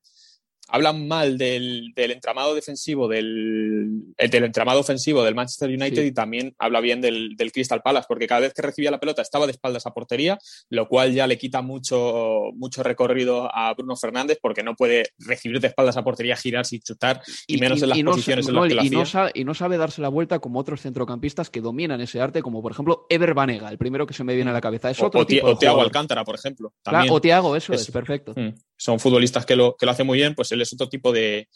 hablan 0.72 1.08
mal 1.08 1.38
del, 1.38 1.94
entramado 1.96 2.56
defensivo, 2.56 3.08
del, 3.08 4.14
del, 4.18 4.44
entramado 4.44 4.80
ofensivo 4.80 5.24
del 5.24 5.36
Manchester 5.36 5.70
United 5.70 6.04
y 6.04 6.14
también 6.14 6.56
habla 6.58 6.80
bien 6.80 7.02
del, 7.02 7.36
Crystal 7.54 7.82
Palace, 7.82 8.06
porque 8.08 8.28
cada 8.28 8.42
vez 8.42 8.54
que 8.54 8.62
recibía 8.62 8.92
la 8.92 9.00
pelota 9.00 9.22
estaba 9.22 9.46
de 9.46 9.52
espaldas 9.52 9.86
a 9.86 9.92
portería, 9.92 10.38
lo 10.70 10.88
cual 10.88 11.14
ya 11.14 11.28
le 11.28 11.38
quita 11.38 11.62
mucho, 11.62 12.52
mucho 12.56 12.82
recorrido 12.84 13.54
a 13.54 13.74
Bruno 13.74 13.96
Fernández 13.98 14.40
porque 14.42 14.64
no 14.64 14.76
puede 14.76 15.10
recibir 15.20 15.60
de 15.60 15.68
espaldas 15.68 15.98
a 15.98 16.04
portería, 16.04 16.38
girarse 16.38 16.78
y 16.78 16.80
chutar, 16.80 17.22
y, 17.48 17.58
menos 17.58 17.82
en 17.82 17.90
las 17.90 18.00
posiciones 18.02 18.48
en 18.48 18.56
las 18.56 18.68
que 18.68 18.76
lo 18.76 19.02
y 19.02 19.06
sabe, 19.06 19.32
y 19.34 19.44
no 19.44 19.54
sabe 19.54 19.78
darse 19.78 20.02
la 20.02 20.10
vuelta 20.10 20.40
como 20.40 20.60
otros 20.60 20.82
centrocampistas 20.82 21.50
que 21.50 21.60
dominan 21.60 22.00
ese 22.00 22.22
arte, 22.22 22.42
como 22.42 22.62
por 22.62 22.72
ejemplo 22.72 23.06
Ever 23.10 23.34
Banega, 23.34 23.70
el 23.70 23.78
primero 23.78 24.08
que 24.08 24.14
se 24.14 24.24
me 24.24 24.36
viene 24.36 24.52
a 24.52 24.54
la 24.54 24.62
cabeza. 24.62 24.90
Es 24.90 25.02
otro 25.02 25.22
o, 25.22 25.26
Tiago 25.26 25.82
Alcántara, 25.82 26.24
por 26.24 26.36
ejemplo. 26.36 26.74
o 27.10 27.22
Tiago, 27.22 27.56
eso 27.56 27.74
es, 27.74 27.92
perfecto. 27.92 28.34
Mm 28.36 28.54
son 28.82 29.00
futbolistas 29.00 29.46
que 29.46 29.56
lo, 29.56 29.76
que 29.78 29.86
lo 29.86 29.92
hacen 29.92 30.08
muy 30.08 30.18
bien, 30.18 30.34
pues 30.34 30.52
él 30.54 30.61
es 30.62 30.74
otro 30.74 30.90
tipo 30.90 31.12
de, 31.12 31.48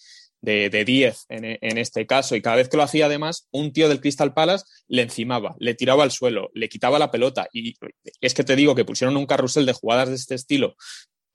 de 0.42 0.86
10 0.86 1.26
en, 1.30 1.78
este 1.78 2.06
caso. 2.06 2.36
Y 2.36 2.42
cada 2.42 2.58
vez 2.58 2.70
que 2.70 2.78
lo 2.78 2.84
hacía, 2.84 3.08
además, 3.08 3.48
un 3.52 3.74
tío 3.74 3.90
del 3.90 4.00
Crystal 4.00 4.34
Palace 4.34 4.66
le 4.88 5.02
encimaba, 5.02 5.56
le 5.60 5.74
tiraba 5.74 6.04
al 6.04 6.12
suelo, 6.12 6.52
le 6.54 6.70
quitaba 6.70 7.00
la 7.00 7.12
pelota. 7.12 7.48
Y 7.52 7.76
es 8.22 8.34
que 8.34 8.44
te 8.44 8.56
digo 8.56 8.76
que 8.76 8.86
pusieron 8.86 9.18
un 9.18 9.26
carrusel 9.26 9.66
de 9.66 9.74
jugadas 9.74 10.10
de 10.10 10.16
este 10.16 10.36
estilo 10.36 10.76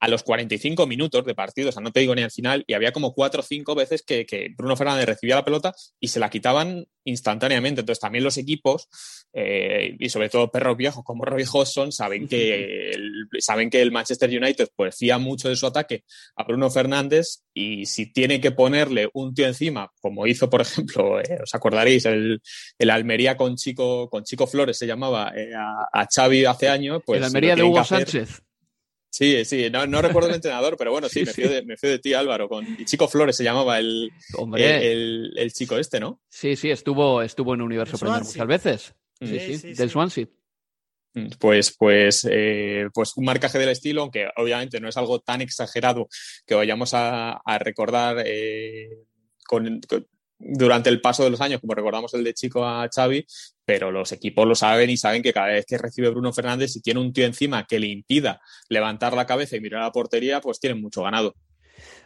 a 0.00 0.08
los 0.08 0.22
45 0.22 0.86
minutos 0.86 1.24
de 1.26 1.34
partido, 1.34 1.68
o 1.68 1.72
sea, 1.72 1.82
no 1.82 1.92
te 1.92 2.00
digo 2.00 2.14
ni 2.14 2.22
al 2.22 2.30
final, 2.30 2.64
y 2.66 2.72
había 2.72 2.90
como 2.90 3.12
cuatro 3.12 3.40
o 3.40 3.44
cinco 3.44 3.74
veces 3.74 4.02
que, 4.02 4.26
Bruno 4.56 4.76
Fernández 4.76 5.04
recibía 5.04 5.34
la 5.34 5.44
pelota 5.44 5.74
y 6.00 6.08
se 6.08 6.18
la 6.18 6.30
quitaban 6.30 6.86
instantáneamente. 7.04 7.80
Entonces, 7.80 8.00
también 8.00 8.24
los 8.24 8.38
equipos, 8.38 8.88
eh, 9.34 9.96
y 9.98 10.08
sobre 10.08 10.30
todo 10.30 10.50
perros 10.50 10.76
viejos 10.76 11.04
como 11.04 11.24
Roy 11.24 11.44
Hodgson, 11.50 11.92
saben 11.92 12.28
que, 12.28 12.90
el, 12.90 13.28
saben 13.40 13.68
que 13.68 13.82
el 13.82 13.92
Manchester 13.92 14.30
United 14.30 14.70
pues 14.74 14.96
fía 14.96 15.18
mucho 15.18 15.50
de 15.50 15.56
su 15.56 15.66
ataque 15.66 16.04
a 16.36 16.44
Bruno 16.44 16.70
Fernández 16.70 17.42
y 17.52 17.84
si 17.84 18.10
tiene 18.10 18.40
que 18.40 18.52
ponerle 18.52 19.10
un 19.12 19.34
tío 19.34 19.46
encima, 19.46 19.90
como 20.00 20.26
hizo, 20.26 20.48
por 20.48 20.62
ejemplo, 20.62 21.20
eh, 21.20 21.40
os 21.42 21.54
acordaréis, 21.54 22.06
el, 22.06 22.40
el, 22.78 22.90
Almería 22.90 23.36
con 23.36 23.56
Chico, 23.56 24.08
con 24.08 24.24
Chico 24.24 24.46
Flores 24.46 24.78
se 24.78 24.86
llamaba 24.86 25.32
eh, 25.36 25.50
a, 25.54 26.06
Xavi 26.10 26.46
hace 26.46 26.68
años, 26.68 27.02
pues... 27.04 27.18
El 27.18 27.24
Almería 27.24 27.54
de 27.54 27.62
Hugo 27.62 27.84
Sánchez. 27.84 28.42
Sí, 29.10 29.44
sí, 29.44 29.68
no, 29.70 29.84
recuerdo 30.02 30.28
el 30.28 30.36
entrenador, 30.36 30.76
pero 30.76 30.92
bueno, 30.92 31.08
sí, 31.08 31.24
me, 31.24 31.32
Fío 31.32 31.50
de, 31.50 31.62
me, 31.64 31.74
de, 31.80 31.98
ti, 31.98 32.14
Álvaro. 32.14 32.48
Con, 32.48 32.64
y 32.78 32.84
Chico 32.84 33.08
Flores 33.08 33.36
se 33.36 33.44
llamaba 33.44 33.78
el, 33.78 34.10
el, 34.56 35.52
chico 35.52 35.76
este, 35.76 36.00
¿no? 36.00 36.20
Sí, 36.28 36.56
sí, 36.56 36.70
estuvo, 36.70 37.20
estuvo 37.20 37.54
en 37.54 37.62
Universo 37.62 37.98
Premier 37.98 38.22
muchas 38.22 38.46
veces. 38.46 38.94
Mm. 39.20 39.26
Sí, 39.26 39.58
sí, 39.58 39.72
del 39.74 39.90
Swansea. 39.90 40.26
Mm, 41.14 41.26
pues, 41.40 41.76
pues, 41.76 42.26
eh, 42.30 42.88
pues 42.94 43.16
un 43.16 43.24
marcaje 43.24 43.58
del 43.58 43.70
estilo, 43.70 44.02
aunque 44.02 44.28
obviamente 44.36 44.80
no 44.80 44.88
es 44.88 44.96
algo 44.96 45.18
tan 45.20 45.40
exagerado 45.40 46.08
que 46.46 46.54
vayamos 46.54 46.92
a, 46.94 47.40
recordar 47.58 48.22
eh, 48.24 48.90
con, 49.44 49.80
durante 50.40 50.88
el 50.88 51.00
paso 51.00 51.22
de 51.22 51.30
los 51.30 51.40
años, 51.40 51.60
como 51.60 51.74
recordamos 51.74 52.14
el 52.14 52.24
de 52.24 52.34
Chico 52.34 52.64
a 52.64 52.88
Xavi, 52.88 53.26
pero 53.64 53.92
los 53.92 54.10
equipos 54.12 54.48
lo 54.48 54.54
saben 54.54 54.90
y 54.90 54.96
saben 54.96 55.22
que 55.22 55.32
cada 55.32 55.48
vez 55.48 55.66
que 55.66 55.78
recibe 55.78 56.08
Bruno 56.08 56.32
Fernández, 56.32 56.72
si 56.72 56.80
tiene 56.80 57.00
un 57.00 57.12
tío 57.12 57.26
encima 57.26 57.66
que 57.66 57.78
le 57.78 57.86
impida 57.86 58.40
levantar 58.68 59.14
la 59.14 59.26
cabeza 59.26 59.56
y 59.56 59.60
mirar 59.60 59.82
a 59.82 59.86
la 59.86 59.92
portería, 59.92 60.40
pues 60.40 60.58
tienen 60.58 60.80
mucho 60.80 61.02
ganado. 61.02 61.34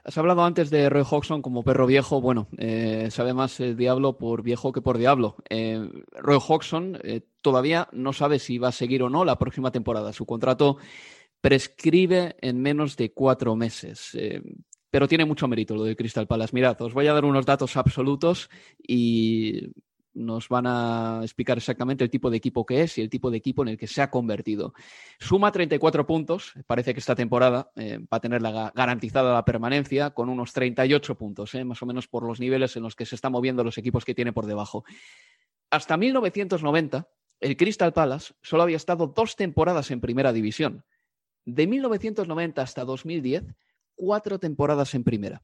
Has 0.04 0.18
hablado 0.18 0.44
antes 0.44 0.70
de 0.70 0.90
Roy 0.90 1.04
Hodgson 1.08 1.40
como 1.40 1.62
perro 1.62 1.86
viejo. 1.86 2.20
Bueno, 2.20 2.48
eh, 2.58 3.08
sabe 3.10 3.32
más 3.32 3.58
el 3.60 3.76
diablo 3.76 4.18
por 4.18 4.42
viejo 4.42 4.72
que 4.72 4.82
por 4.82 4.98
diablo. 4.98 5.36
Eh, 5.48 5.88
Roy 6.12 6.38
Hodgson 6.46 6.98
eh, 7.02 7.22
todavía 7.40 7.88
no 7.92 8.12
sabe 8.12 8.38
si 8.38 8.58
va 8.58 8.68
a 8.68 8.72
seguir 8.72 9.02
o 9.02 9.08
no 9.08 9.24
la 9.24 9.38
próxima 9.38 9.72
temporada. 9.72 10.12
Su 10.12 10.26
contrato 10.26 10.76
prescribe 11.40 12.36
en 12.40 12.60
menos 12.60 12.96
de 12.96 13.12
cuatro 13.12 13.56
meses 13.56 14.16
pero 14.94 15.08
tiene 15.08 15.24
mucho 15.24 15.48
mérito 15.48 15.74
lo 15.74 15.82
de 15.82 15.96
Crystal 15.96 16.28
Palace. 16.28 16.54
Mirad, 16.54 16.80
os 16.80 16.94
voy 16.94 17.08
a 17.08 17.12
dar 17.12 17.24
unos 17.24 17.44
datos 17.44 17.76
absolutos 17.76 18.48
y 18.78 19.72
nos 20.12 20.48
van 20.48 20.68
a 20.68 21.18
explicar 21.22 21.58
exactamente 21.58 22.04
el 22.04 22.10
tipo 22.10 22.30
de 22.30 22.36
equipo 22.36 22.64
que 22.64 22.82
es 22.82 22.96
y 22.98 23.00
el 23.00 23.10
tipo 23.10 23.28
de 23.28 23.38
equipo 23.38 23.62
en 23.62 23.70
el 23.70 23.76
que 23.76 23.88
se 23.88 24.02
ha 24.02 24.10
convertido. 24.12 24.72
Suma 25.18 25.50
34 25.50 26.06
puntos, 26.06 26.52
parece 26.68 26.94
que 26.94 27.00
esta 27.00 27.16
temporada 27.16 27.72
eh, 27.74 27.98
va 28.02 28.18
a 28.18 28.20
tener 28.20 28.40
la, 28.40 28.70
garantizada 28.72 29.34
la 29.34 29.44
permanencia 29.44 30.10
con 30.10 30.28
unos 30.28 30.52
38 30.52 31.18
puntos, 31.18 31.56
eh, 31.56 31.64
más 31.64 31.82
o 31.82 31.86
menos 31.86 32.06
por 32.06 32.24
los 32.24 32.38
niveles 32.38 32.76
en 32.76 32.84
los 32.84 32.94
que 32.94 33.04
se 33.04 33.16
están 33.16 33.32
moviendo 33.32 33.64
los 33.64 33.78
equipos 33.78 34.04
que 34.04 34.14
tiene 34.14 34.32
por 34.32 34.46
debajo. 34.46 34.84
Hasta 35.70 35.96
1990, 35.96 37.08
el 37.40 37.56
Crystal 37.56 37.92
Palace 37.92 38.34
solo 38.42 38.62
había 38.62 38.76
estado 38.76 39.08
dos 39.08 39.34
temporadas 39.34 39.90
en 39.90 40.00
primera 40.00 40.32
división. 40.32 40.84
De 41.44 41.66
1990 41.66 42.62
hasta 42.62 42.84
2010 42.84 43.56
cuatro 43.94 44.38
temporadas 44.38 44.94
en 44.94 45.04
primera. 45.04 45.42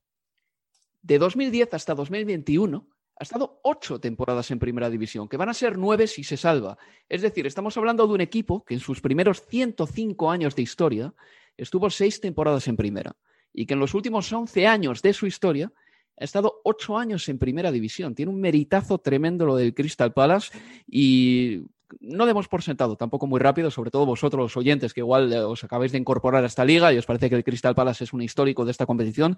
De 1.02 1.18
2010 1.18 1.74
hasta 1.74 1.94
2021 1.94 2.88
ha 3.16 3.22
estado 3.22 3.60
ocho 3.62 4.00
temporadas 4.00 4.50
en 4.50 4.58
primera 4.58 4.88
división, 4.88 5.28
que 5.28 5.36
van 5.36 5.50
a 5.50 5.54
ser 5.54 5.76
nueve 5.76 6.06
si 6.06 6.24
se 6.24 6.36
salva. 6.36 6.78
Es 7.08 7.20
decir, 7.20 7.46
estamos 7.46 7.76
hablando 7.76 8.06
de 8.06 8.14
un 8.14 8.20
equipo 8.22 8.64
que 8.64 8.74
en 8.74 8.80
sus 8.80 9.00
primeros 9.00 9.44
105 9.46 10.30
años 10.30 10.56
de 10.56 10.62
historia 10.62 11.14
estuvo 11.56 11.90
seis 11.90 12.20
temporadas 12.20 12.66
en 12.68 12.76
primera 12.76 13.16
y 13.52 13.66
que 13.66 13.74
en 13.74 13.80
los 13.80 13.94
últimos 13.94 14.32
11 14.32 14.66
años 14.66 15.02
de 15.02 15.12
su 15.12 15.26
historia 15.26 15.72
ha 16.18 16.24
estado 16.24 16.60
ocho 16.64 16.96
años 16.96 17.28
en 17.28 17.38
primera 17.38 17.70
división. 17.70 18.14
Tiene 18.14 18.32
un 18.32 18.40
meritazo 18.40 18.98
tremendo 18.98 19.46
lo 19.46 19.56
del 19.56 19.74
Crystal 19.74 20.12
Palace 20.12 20.56
y 20.86 21.62
no 22.00 22.26
demos 22.26 22.48
por 22.48 22.62
sentado 22.62 22.96
tampoco 22.96 23.26
muy 23.26 23.40
rápido, 23.40 23.70
sobre 23.70 23.90
todo 23.90 24.06
vosotros 24.06 24.40
los 24.40 24.56
oyentes 24.56 24.94
que 24.94 25.00
igual 25.00 25.32
eh, 25.32 25.40
os 25.40 25.64
acabáis 25.64 25.92
de 25.92 25.98
incorporar 25.98 26.44
a 26.44 26.46
esta 26.46 26.64
liga 26.64 26.92
y 26.92 26.98
os 26.98 27.06
parece 27.06 27.28
que 27.28 27.36
el 27.36 27.44
Crystal 27.44 27.74
Palace 27.74 28.04
es 28.04 28.12
un 28.12 28.22
histórico 28.22 28.64
de 28.64 28.70
esta 28.70 28.86
competición 28.86 29.36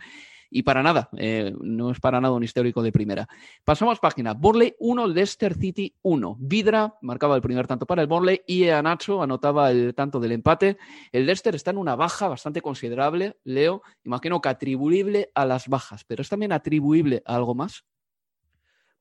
y 0.50 0.62
para 0.62 0.82
nada, 0.82 1.08
eh, 1.16 1.54
no 1.60 1.90
es 1.90 2.00
para 2.00 2.20
nada 2.20 2.34
un 2.34 2.44
histórico 2.44 2.82
de 2.82 2.92
primera. 2.92 3.28
Pasamos 3.64 3.98
página. 3.98 4.34
Burley 4.34 4.74
1, 4.78 5.06
Leicester 5.08 5.54
City 5.54 5.94
1. 6.02 6.36
Vidra 6.38 6.94
marcaba 7.00 7.36
el 7.36 7.42
primer 7.42 7.66
tanto 7.66 7.86
para 7.86 8.02
el 8.02 8.08
Burley 8.08 8.42
y 8.46 8.64
Nacho 8.64 9.22
anotaba 9.22 9.70
el 9.70 9.94
tanto 9.94 10.20
del 10.20 10.32
empate. 10.32 10.76
El 11.10 11.26
Leicester 11.26 11.54
está 11.54 11.70
en 11.70 11.78
una 11.78 11.96
baja 11.96 12.28
bastante 12.28 12.60
considerable, 12.60 13.38
Leo, 13.44 13.82
imagino 14.04 14.40
que 14.40 14.48
atribuible 14.48 15.30
a 15.34 15.46
las 15.46 15.68
bajas, 15.68 16.04
pero 16.04 16.22
es 16.22 16.28
también 16.28 16.52
atribuible 16.52 17.22
a 17.24 17.36
algo 17.36 17.54
más. 17.54 17.84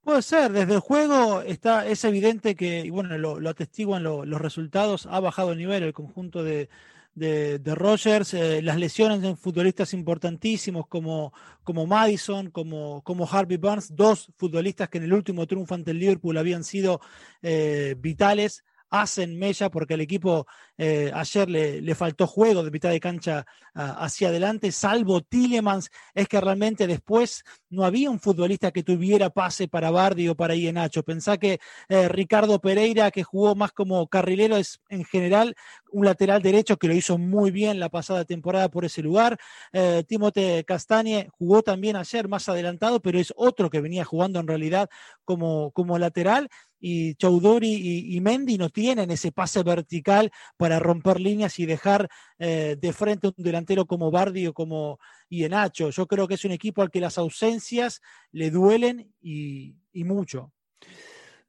Puede 0.04 0.24
ser, 0.24 0.52
desde 0.52 0.74
el 0.74 0.80
juego 0.80 1.42
está, 1.42 1.86
es 1.88 2.04
evidente 2.06 2.56
que, 2.56 2.80
y 2.80 2.90
bueno, 2.90 3.18
lo, 3.18 3.50
atestiguan 3.50 4.04
los 4.04 4.42
resultados, 4.42 5.06
ha 5.06 5.20
bajado 5.20 5.52
el 5.52 5.60
nivel 5.60 5.84
el 5.84 5.94
conjunto 5.94 6.44
de, 6.44 6.70
de, 7.14 7.76
Rogers, 7.76 8.34
eh, 8.34 8.62
las 8.62 8.78
lesiones 8.78 9.24
en 9.24 9.38
futbolistas 9.38 9.94
importantísimos 9.94 10.88
como, 10.88 11.34
como 11.64 11.86
Madison, 11.86 12.50
como, 12.50 13.02
como 13.04 13.28
Harvey 13.30 13.58
Barnes, 13.58 13.96
dos 13.96 14.32
futbolistas 14.38 14.90
que 14.90 14.98
en 14.98 15.06
el 15.06 15.14
último 15.14 15.46
triunfo 15.46 15.76
ante 15.76 15.92
el 15.92 16.00
Liverpool 16.00 16.38
habían 16.38 16.64
sido 16.64 17.02
eh, 17.42 17.96
vitales 18.00 18.64
hacen 18.92 19.40
mella 19.40 19.72
porque 19.72 19.96
el 19.96 20.02
equipo 20.02 20.46
eh, 20.78 21.12
ayer 21.14 21.50
le, 21.50 21.82
le, 21.82 21.96
faltó 21.96 22.28
juego 22.28 22.64
de 22.64 22.72
mitad 22.72 22.90
de 22.90 23.00
cancha 23.00 23.46
hacia 23.74 24.28
adelante, 24.28 24.72
salvo 24.72 25.22
Tillemans, 25.22 25.90
es 26.14 26.28
que 26.28 26.42
realmente 26.42 26.88
después 26.88 27.44
no 27.70 27.86
había 27.86 28.10
un 28.10 28.20
futbolista 28.20 28.72
que 28.72 28.84
tuviera 28.84 29.30
pase 29.30 29.68
para 29.68 29.92
Bardi 29.92 30.28
o 30.28 30.36
para 30.36 30.56
Ienacho. 30.56 31.04
Pensá 31.04 31.38
que 31.38 31.60
eh, 31.90 32.08
Ricardo 32.10 32.60
Pereira, 32.60 33.12
que 33.12 33.24
jugó 33.24 33.56
más 33.56 33.72
como 33.72 34.08
carrilero, 34.08 34.58
es 34.58 34.82
en 34.90 35.06
general 35.06 35.56
un 35.92 36.06
lateral 36.06 36.42
derecho 36.42 36.78
que 36.78 36.88
lo 36.88 36.94
hizo 36.94 37.18
muy 37.18 37.52
bien 37.52 37.80
la 37.80 37.90
pasada 37.90 38.26
temporada 38.26 38.70
por 38.70 38.86
ese 38.86 39.02
lugar. 39.02 39.38
Eh, 39.72 40.04
Timote 40.08 40.64
Castañe 40.66 41.30
jugó 41.32 41.62
también 41.62 41.96
ayer 41.96 42.28
más 42.28 42.50
adelantado, 42.50 43.02
pero 43.02 43.20
es 43.20 43.34
otro 43.36 43.70
que 43.70 43.82
venía 43.82 44.04
jugando 44.04 44.40
en 44.40 44.48
realidad 44.48 44.90
como, 45.24 45.72
como 45.72 45.98
lateral 45.98 46.50
y 46.82 47.14
Chaudori 47.16 48.16
y, 48.16 48.20
Mendy 48.20 48.58
no 48.58 48.70
tienen 48.70 49.12
ese 49.12 49.32
pase 49.32 49.62
vertical 49.62 50.32
para 50.58 50.80
romper 50.80 51.22
líneas 51.22 51.60
y 51.60 51.68
dejar 51.68 52.10
eh, 52.40 52.76
de 52.80 52.92
frente 52.92 53.28
un 53.28 53.34
delantero 53.38 53.86
como 53.86 54.10
Bardi 54.10 54.48
o 54.48 54.54
como 54.54 54.98
Ienacho. 55.30 55.92
Yo 55.92 56.08
creo 56.08 56.28
que 56.28 56.34
es 56.34 56.44
un 56.44 56.52
equipo 56.52 56.82
al 56.82 56.90
que 56.90 57.00
las 57.00 57.20
ausencias 57.20 58.02
le 58.32 58.50
duelen 58.50 59.14
y, 59.22 59.76
mucho. 59.94 60.52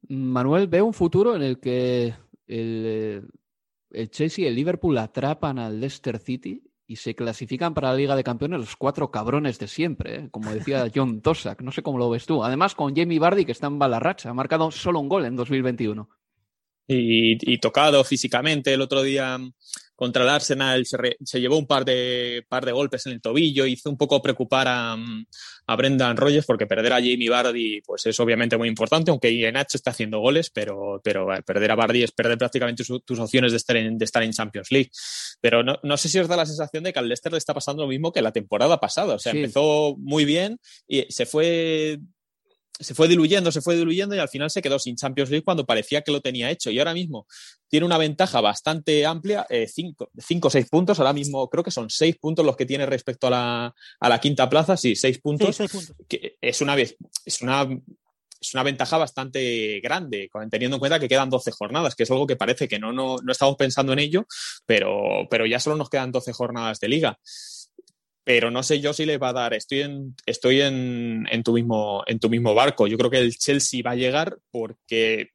Manuel, 0.09 0.69
ve 0.69 0.83
un 0.83 0.93
futuro 0.93 1.35
en 1.35 1.43
el 1.43 1.59
que 1.59 2.15
el, 2.47 2.83
eh, 2.87 3.23
el 3.91 4.11
Chelsea 4.11 4.45
y 4.45 4.49
el 4.49 4.55
Liverpool 4.55 4.99
atrapan 4.99 5.59
al 5.59 5.81
Leicester 5.81 6.19
City 6.19 6.63
y 6.93 6.97
se 6.97 7.15
clasifican 7.15 7.73
para 7.73 7.89
la 7.89 7.97
Liga 7.97 8.15
de 8.15 8.23
Campeones 8.23 8.61
los 8.61 8.77
cuatro 8.77 9.11
cabrones 9.11 9.59
de 9.59 9.67
siempre, 9.67 10.15
¿eh? 10.15 10.29
como 10.31 10.53
decía 10.53 10.85
John 10.95 11.23
Tosak. 11.23 11.63
No 11.63 11.73
sé 11.73 11.83
cómo 11.83 11.97
lo 11.97 12.11
ves 12.11 12.27
tú. 12.27 12.45
Además, 12.45 12.75
con 12.75 12.95
Jamie 12.95 13.19
Bardi, 13.19 13.47
que 13.47 13.53
está 13.53 13.69
en 13.69 13.79
balarracha, 13.79 14.29
ha 14.29 14.35
marcado 14.35 14.71
solo 14.71 15.01
un 15.01 15.09
gol 15.09 15.25
en 15.25 15.35
2021. 15.35 16.07
Y, 16.89 17.51
y 17.51 17.59
tocado 17.59 18.05
físicamente 18.05 18.75
el 18.75 18.83
otro 18.83 19.03
día 19.03 19.39
contra 20.03 20.25
el 20.25 20.31
Arsenal 20.31 20.85
se, 20.85 21.41
llevó 21.41 21.57
un 21.57 21.69
par 21.69 21.85
de, 21.85 22.45
par 22.49 22.67
de 22.67 22.73
golpes 22.73 23.07
en 23.07 23.13
el 23.13 23.21
tobillo, 23.21 23.67
hizo 23.67 23.89
un 23.89 23.97
poco 23.97 24.21
preocupar 24.21 24.67
a, 24.67 24.97
a 25.67 25.77
Brendan 25.77 26.17
Rogers 26.17 26.45
porque 26.45 26.67
perder 26.67 26.93
a 26.93 26.97
Jamie 26.97 27.31
Vardy 27.31 27.83
pues 27.83 28.05
es 28.07 28.19
obviamente 28.19 28.57
muy 28.57 28.67
importante, 28.67 29.13
aunque 29.13 29.31
INH 29.31 29.75
está 29.75 29.93
haciendo 29.93 30.19
goles, 30.19 30.51
pero, 30.51 31.01
pero 31.05 31.29
perder 31.47 31.71
a 31.71 31.77
Vardy 31.77 32.03
es 32.03 32.11
perder 32.11 32.37
prácticamente 32.37 32.83
tus 32.83 33.19
opciones 33.21 33.53
de 33.53 33.59
estar, 33.59 33.77
en, 33.77 33.97
de 33.97 34.05
estar 34.05 34.25
en 34.25 34.33
Champions 34.33 34.73
League. 34.73 34.91
Pero 35.41 35.63
no, 35.63 35.79
no, 35.85 35.97
sé 35.97 36.09
si 36.09 36.19
os 36.19 36.27
da 36.27 36.37
la 36.37 36.47
sensación 36.47 36.83
de 36.83 36.93
que 36.93 36.99
al 36.99 37.07
Leicester 37.07 37.31
le 37.31 37.39
está 37.39 37.55
pasando 37.55 37.85
lo 37.85 37.89
mismo 37.89 38.11
que 38.11 38.23
la 38.23 38.33
temporada 38.33 38.81
pasada. 38.81 39.15
O 39.15 39.21
sea, 39.21 39.31
empezó 39.31 39.95
muy 39.99 40.25
bien 40.25 40.59
y 40.89 41.07
se 41.11 41.27
fue 41.27 42.01
se 42.79 42.95
fue 42.95 43.09
diluyendo, 43.09 43.53
se 43.53 43.61
fue 43.61 43.77
diluyendo 43.77 44.15
y 44.15 44.19
al 44.19 44.29
final 44.29 44.51
se 44.51 44.63
quedó 44.63 44.79
sin 44.79 44.97
Champions 44.97 45.31
League 45.31 45.45
cuando 45.45 45.67
parecía 45.67 46.03
que 46.03 46.13
lo 46.13 46.21
tenía 46.21 46.51
hecho. 46.51 46.71
Y 46.71 46.79
ahora 46.79 46.95
mismo 46.95 47.27
tiene 47.69 47.87
una 47.87 47.99
ventaja 47.99 48.41
bastante 48.41 49.07
amplia, 49.07 49.47
eh, 49.49 49.69
cinco, 49.69 50.11
o 50.43 50.51
seis 50.51 50.69
puntos. 50.69 50.99
Ahora 50.99 51.13
mismo 51.13 51.49
creo 51.49 51.63
que 51.63 51.71
son 51.71 51.91
seis 51.91 52.17
puntos 52.17 52.45
los 52.45 52.57
que 52.57 52.67
tiene 52.67 52.87
respecto 52.87 53.27
a 53.29 53.31
la, 53.31 53.75
a 54.01 54.09
la 54.09 54.21
quinta 54.21 54.49
plaza. 54.49 54.77
Sí, 54.77 54.97
seis 54.97 55.19
puntos. 55.19 55.59
Que 56.09 56.37
es, 56.41 56.61
una, 56.61 56.77
es, 56.77 56.97
una, 57.43 57.69
es 58.41 58.55
una 58.55 58.63
ventaja 58.63 58.99
bastante 58.99 59.81
grande, 59.81 60.29
teniendo 60.51 60.77
en 60.77 60.81
cuenta 60.81 60.99
que 60.99 61.09
quedan 61.09 61.31
12 61.31 61.53
jornadas, 61.53 61.95
que 61.95 62.03
es 62.03 62.11
algo 62.11 62.27
que 62.27 62.37
parece 62.37 62.69
que 62.69 62.79
no, 62.79 62.93
no, 62.93 63.17
no 63.23 63.33
estamos 63.33 63.57
pensando 63.57 63.93
en 63.93 64.01
ello, 64.01 64.27
pero, 64.67 65.27
pero 65.31 65.47
ya 65.47 65.61
solo 65.61 65.77
nos 65.77 65.91
quedan 65.91 66.11
12 66.11 66.33
jornadas 66.33 66.81
de 66.81 66.89
liga 66.89 67.19
pero 68.25 68.51
no 68.51 68.63
sé 68.63 68.81
yo 68.81 68.93
si 68.93 69.07
le 69.07 69.19
va 69.19 69.31
a 69.31 69.33
dar. 69.33 69.55
Estoy 69.55 69.83
en, 69.83 70.15
estoy 70.27 70.61
en, 70.61 71.27
en, 71.31 71.43
tu 71.43 71.53
mismo, 71.53 72.03
en 72.07 72.19
tu 72.19 72.29
mismo 72.29 72.55
barco. 72.55 72.87
Yo 72.87 72.99
creo 72.99 73.11
que 73.11 73.19
el 73.19 73.37
Chelsea 73.37 73.83
va 73.85 73.93
a 73.93 73.97
llegar 73.97 74.39
porque 74.51 75.31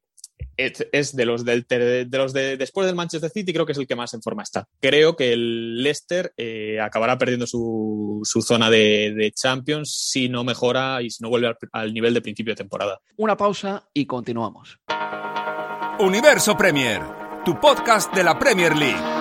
es, 0.57 1.15
de 1.15 1.25
los, 1.25 1.45
del, 1.45 1.65
de 1.67 2.07
los 2.11 2.33
de 2.33 2.57
después 2.57 2.87
del 2.87 2.95
Manchester 2.95 3.29
City, 3.29 3.53
creo 3.53 3.65
que 3.65 3.73
es 3.73 3.77
el 3.77 3.87
que 3.87 3.95
más 3.95 4.13
en 4.13 4.21
forma 4.21 4.43
está. 4.43 4.67
Creo 4.79 5.15
que 5.15 5.33
el 5.33 5.83
Leicester 5.83 6.33
eh, 6.37 6.79
acabará 6.79 7.17
perdiendo 7.17 7.45
su, 7.45 8.21
su 8.23 8.41
zona 8.41 8.69
de, 8.69 9.13
de, 9.15 9.31
Champions 9.31 9.91
si 9.91 10.29
no 10.29 10.43
mejora 10.43 11.01
y 11.01 11.09
si 11.09 11.21
no 11.23 11.29
vuelve 11.29 11.47
al, 11.47 11.57
al 11.71 11.93
nivel 11.93 12.13
de 12.13 12.21
principio 12.21 12.53
de 12.53 12.57
temporada. 12.57 12.99
Una 13.17 13.37
pausa 13.37 13.87
y 13.93 14.05
continuamos. 14.05 14.79
Universo 15.99 16.55
Premier, 16.57 17.01
tu 17.45 17.59
podcast 17.59 18.13
de 18.13 18.23
la 18.23 18.37
Premier 18.37 18.75
League. 18.75 19.16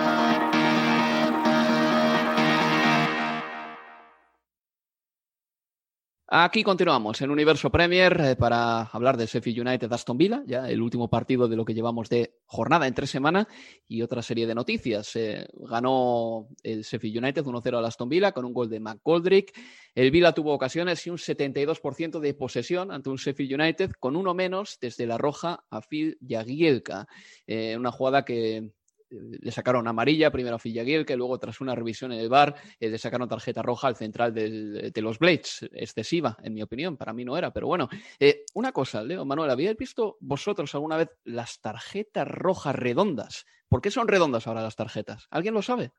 Aquí 6.38 6.62
continuamos 6.62 7.18
en 7.22 7.30
Universo 7.30 7.70
Premier 7.70 8.20
eh, 8.20 8.36
para 8.36 8.82
hablar 8.82 9.16
de 9.16 9.24
Sheffield 9.24 9.66
United 9.66 9.90
Aston 9.90 10.18
Villa, 10.18 10.42
ya 10.46 10.68
el 10.68 10.82
último 10.82 11.08
partido 11.08 11.48
de 11.48 11.56
lo 11.56 11.64
que 11.64 11.72
llevamos 11.72 12.10
de 12.10 12.34
jornada 12.44 12.86
en 12.86 12.92
tres 12.92 13.08
semanas 13.08 13.46
y 13.88 14.02
otra 14.02 14.20
serie 14.20 14.46
de 14.46 14.54
noticias. 14.54 15.16
Eh, 15.16 15.48
ganó 15.54 16.48
el 16.62 16.82
Sheffield 16.82 17.24
United 17.24 17.42
1-0 17.42 17.78
al 17.78 17.86
Aston 17.86 18.10
Villa 18.10 18.32
con 18.32 18.44
un 18.44 18.52
gol 18.52 18.68
de 18.68 18.80
McGoldrick. 18.80 19.58
El 19.94 20.10
Villa 20.10 20.32
tuvo 20.32 20.52
ocasiones 20.52 21.06
y 21.06 21.08
un 21.08 21.16
72% 21.16 22.20
de 22.20 22.34
posesión 22.34 22.92
ante 22.92 23.08
un 23.08 23.16
Sheffield 23.16 23.58
United 23.58 23.92
con 23.98 24.14
uno 24.14 24.34
menos 24.34 24.76
desde 24.78 25.06
la 25.06 25.16
roja 25.16 25.64
a 25.70 25.80
Phil 25.80 26.18
Jagielka. 26.20 27.06
Eh, 27.46 27.78
una 27.78 27.92
jugada 27.92 28.26
que 28.26 28.72
le 29.10 29.50
sacaron 29.52 29.86
amarilla 29.88 30.30
primero 30.30 30.56
a 30.56 30.58
Fillaguir, 30.58 31.04
que 31.04 31.16
luego 31.16 31.38
tras 31.38 31.60
una 31.60 31.74
revisión 31.74 32.12
en 32.12 32.20
el 32.20 32.28
bar 32.28 32.54
eh, 32.80 32.88
le 32.88 32.98
sacaron 32.98 33.28
tarjeta 33.28 33.62
roja 33.62 33.88
al 33.88 33.96
central 33.96 34.34
de 34.34 35.00
los 35.02 35.18
Blades, 35.18 35.68
excesiva 35.72 36.36
en 36.42 36.54
mi 36.54 36.62
opinión, 36.62 36.96
para 36.96 37.12
mí 37.12 37.24
no 37.24 37.36
era, 37.36 37.52
pero 37.52 37.66
bueno, 37.66 37.88
eh, 38.18 38.44
una 38.54 38.72
cosa, 38.72 39.02
Leo, 39.02 39.24
Manuel, 39.24 39.50
¿habíais 39.50 39.76
visto 39.76 40.16
vosotros 40.20 40.74
alguna 40.74 40.96
vez 40.96 41.08
las 41.24 41.60
tarjetas 41.60 42.26
rojas 42.26 42.74
redondas? 42.74 43.44
¿Por 43.68 43.80
qué 43.80 43.90
son 43.90 44.08
redondas 44.08 44.46
ahora 44.46 44.62
las 44.62 44.76
tarjetas? 44.76 45.26
¿Alguien 45.30 45.54
lo 45.54 45.62
sabe? 45.62 45.92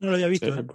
No 0.00 0.10
lo 0.10 0.14
había 0.14 0.28
visto. 0.28 0.54
¿eh? 0.54 0.66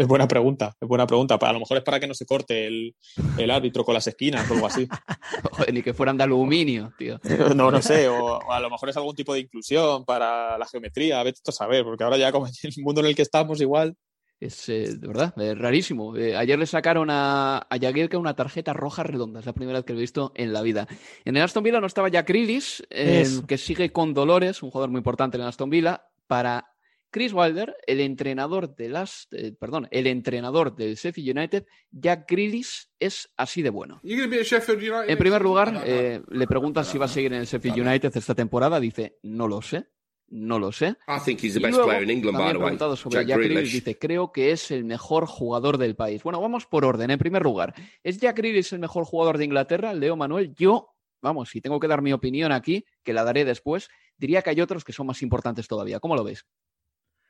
Es 0.00 0.06
buena 0.06 0.26
pregunta, 0.26 0.74
es 0.80 0.88
buena 0.88 1.06
pregunta. 1.06 1.34
A 1.34 1.52
lo 1.52 1.58
mejor 1.58 1.76
es 1.76 1.82
para 1.82 2.00
que 2.00 2.06
no 2.06 2.14
se 2.14 2.24
corte 2.24 2.66
el, 2.66 2.96
el 3.36 3.50
árbitro 3.50 3.84
con 3.84 3.92
las 3.92 4.06
esquinas 4.06 4.50
o 4.50 4.54
algo 4.54 4.66
así. 4.66 4.88
ni 5.74 5.82
que 5.82 5.92
fueran 5.92 6.16
de 6.16 6.24
aluminio, 6.24 6.94
tío. 6.96 7.20
No, 7.54 7.70
no 7.70 7.82
sé, 7.82 8.08
o, 8.08 8.50
a 8.50 8.60
lo 8.60 8.70
mejor 8.70 8.88
es 8.88 8.96
algún 8.96 9.14
tipo 9.14 9.34
de 9.34 9.40
inclusión 9.40 10.06
para 10.06 10.56
la 10.56 10.66
geometría, 10.66 11.20
a 11.20 11.52
saber, 11.52 11.84
porque 11.84 12.02
ahora 12.02 12.16
ya 12.16 12.32
como 12.32 12.46
en 12.46 12.52
el 12.62 12.82
mundo 12.82 13.02
en 13.02 13.08
el 13.08 13.14
que 13.14 13.20
estamos 13.20 13.60
igual. 13.60 13.94
Es 14.40 14.70
eh, 14.70 14.96
de 14.96 15.06
verdad, 15.06 15.38
es 15.38 15.58
rarísimo. 15.58 16.16
Eh, 16.16 16.34
ayer 16.34 16.58
le 16.58 16.64
sacaron 16.64 17.10
a, 17.10 17.58
a 17.58 17.78
Jagielka 17.78 18.16
una 18.16 18.34
tarjeta 18.34 18.72
roja 18.72 19.02
redonda, 19.02 19.40
es 19.40 19.44
la 19.44 19.52
primera 19.52 19.80
vez 19.80 19.84
que 19.84 19.92
lo 19.92 19.98
he 19.98 20.00
visto 20.00 20.32
en 20.34 20.54
la 20.54 20.62
vida. 20.62 20.88
En 21.26 21.36
el 21.36 21.42
Aston 21.42 21.62
Villa 21.62 21.78
no 21.78 21.86
estaba 21.86 22.08
Jack 22.08 22.30
Rilis, 22.30 22.82
eh, 22.88 23.28
que 23.46 23.58
sigue 23.58 23.92
con 23.92 24.14
Dolores, 24.14 24.62
un 24.62 24.70
jugador 24.70 24.88
muy 24.88 25.00
importante 25.00 25.36
en 25.36 25.42
el 25.42 25.48
Aston 25.48 25.68
Villa, 25.68 26.06
para 26.26 26.69
Chris 27.10 27.32
Wilder, 27.32 27.76
el 27.86 28.00
entrenador 28.00 28.74
de 28.74 28.88
las, 28.88 29.26
eh, 29.32 29.52
perdón, 29.58 29.88
el 29.90 30.06
entrenador 30.06 30.76
del 30.76 30.94
Sheffield 30.94 31.36
United, 31.36 31.66
Jack 31.90 32.30
Grealish, 32.30 32.88
es 32.98 33.30
así 33.36 33.62
de 33.62 33.70
bueno. 33.70 34.00
En 34.02 35.18
primer 35.18 35.42
lugar, 35.42 35.82
eh, 35.84 36.22
le 36.28 36.46
preguntan 36.46 36.84
si 36.84 36.98
va 36.98 37.06
a 37.06 37.08
seguir 37.08 37.32
en 37.32 37.40
el 37.40 37.46
Sheffield 37.46 37.80
United 37.80 38.16
esta 38.16 38.34
temporada. 38.34 38.78
Dice, 38.78 39.18
no 39.22 39.48
lo 39.48 39.60
sé. 39.60 39.86
No 40.32 40.60
lo 40.60 40.70
sé. 40.70 40.96
y 41.26 41.58
luego, 41.58 41.86
también 41.88 42.22
preguntado 42.50 42.94
sobre 42.94 43.26
Jack, 43.26 43.38
Grealish, 43.38 43.72
dice, 43.72 43.98
creo 43.98 44.30
que 44.30 44.52
es 44.52 44.70
el 44.70 44.84
mejor 44.84 45.26
jugador 45.26 45.76
del 45.76 45.96
país. 45.96 46.22
Bueno, 46.22 46.40
vamos 46.40 46.66
por 46.66 46.84
orden. 46.84 47.10
En 47.10 47.18
primer 47.18 47.42
lugar, 47.42 47.74
¿es 48.04 48.18
Jack 48.18 48.36
Grealish 48.36 48.72
el 48.72 48.78
mejor 48.78 49.04
jugador 49.04 49.38
de 49.38 49.46
Inglaterra? 49.46 49.92
Leo 49.92 50.14
Manuel, 50.14 50.54
yo, 50.54 50.94
vamos, 51.20 51.50
si 51.50 51.60
tengo 51.60 51.80
que 51.80 51.88
dar 51.88 52.00
mi 52.00 52.12
opinión 52.12 52.52
aquí, 52.52 52.84
que 53.02 53.12
la 53.12 53.24
daré 53.24 53.44
después, 53.44 53.88
diría 54.16 54.42
que 54.42 54.50
hay 54.50 54.60
otros 54.60 54.84
que 54.84 54.92
son 54.92 55.08
más 55.08 55.20
importantes 55.20 55.66
todavía. 55.66 55.98
¿Cómo 55.98 56.14
lo 56.14 56.22
ves? 56.22 56.46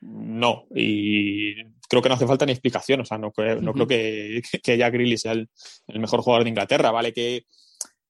No, 0.01 0.67
y 0.75 1.55
creo 1.89 2.01
que 2.01 2.09
no 2.09 2.15
hace 2.15 2.27
falta 2.27 2.47
ni 2.47 2.53
explicación. 2.53 3.01
O 3.01 3.05
sea, 3.05 3.19
no, 3.19 3.33
no 3.61 3.73
creo 3.73 3.87
que, 3.87 4.43
que 4.63 4.79
Jack 4.79 4.95
Grealish 4.95 5.21
sea 5.21 5.33
el, 5.33 5.49
mejor 5.89 6.21
jugador 6.23 6.45
de 6.45 6.51
Inglaterra. 6.51 6.91
Vale 6.91 7.13
que 7.13 7.45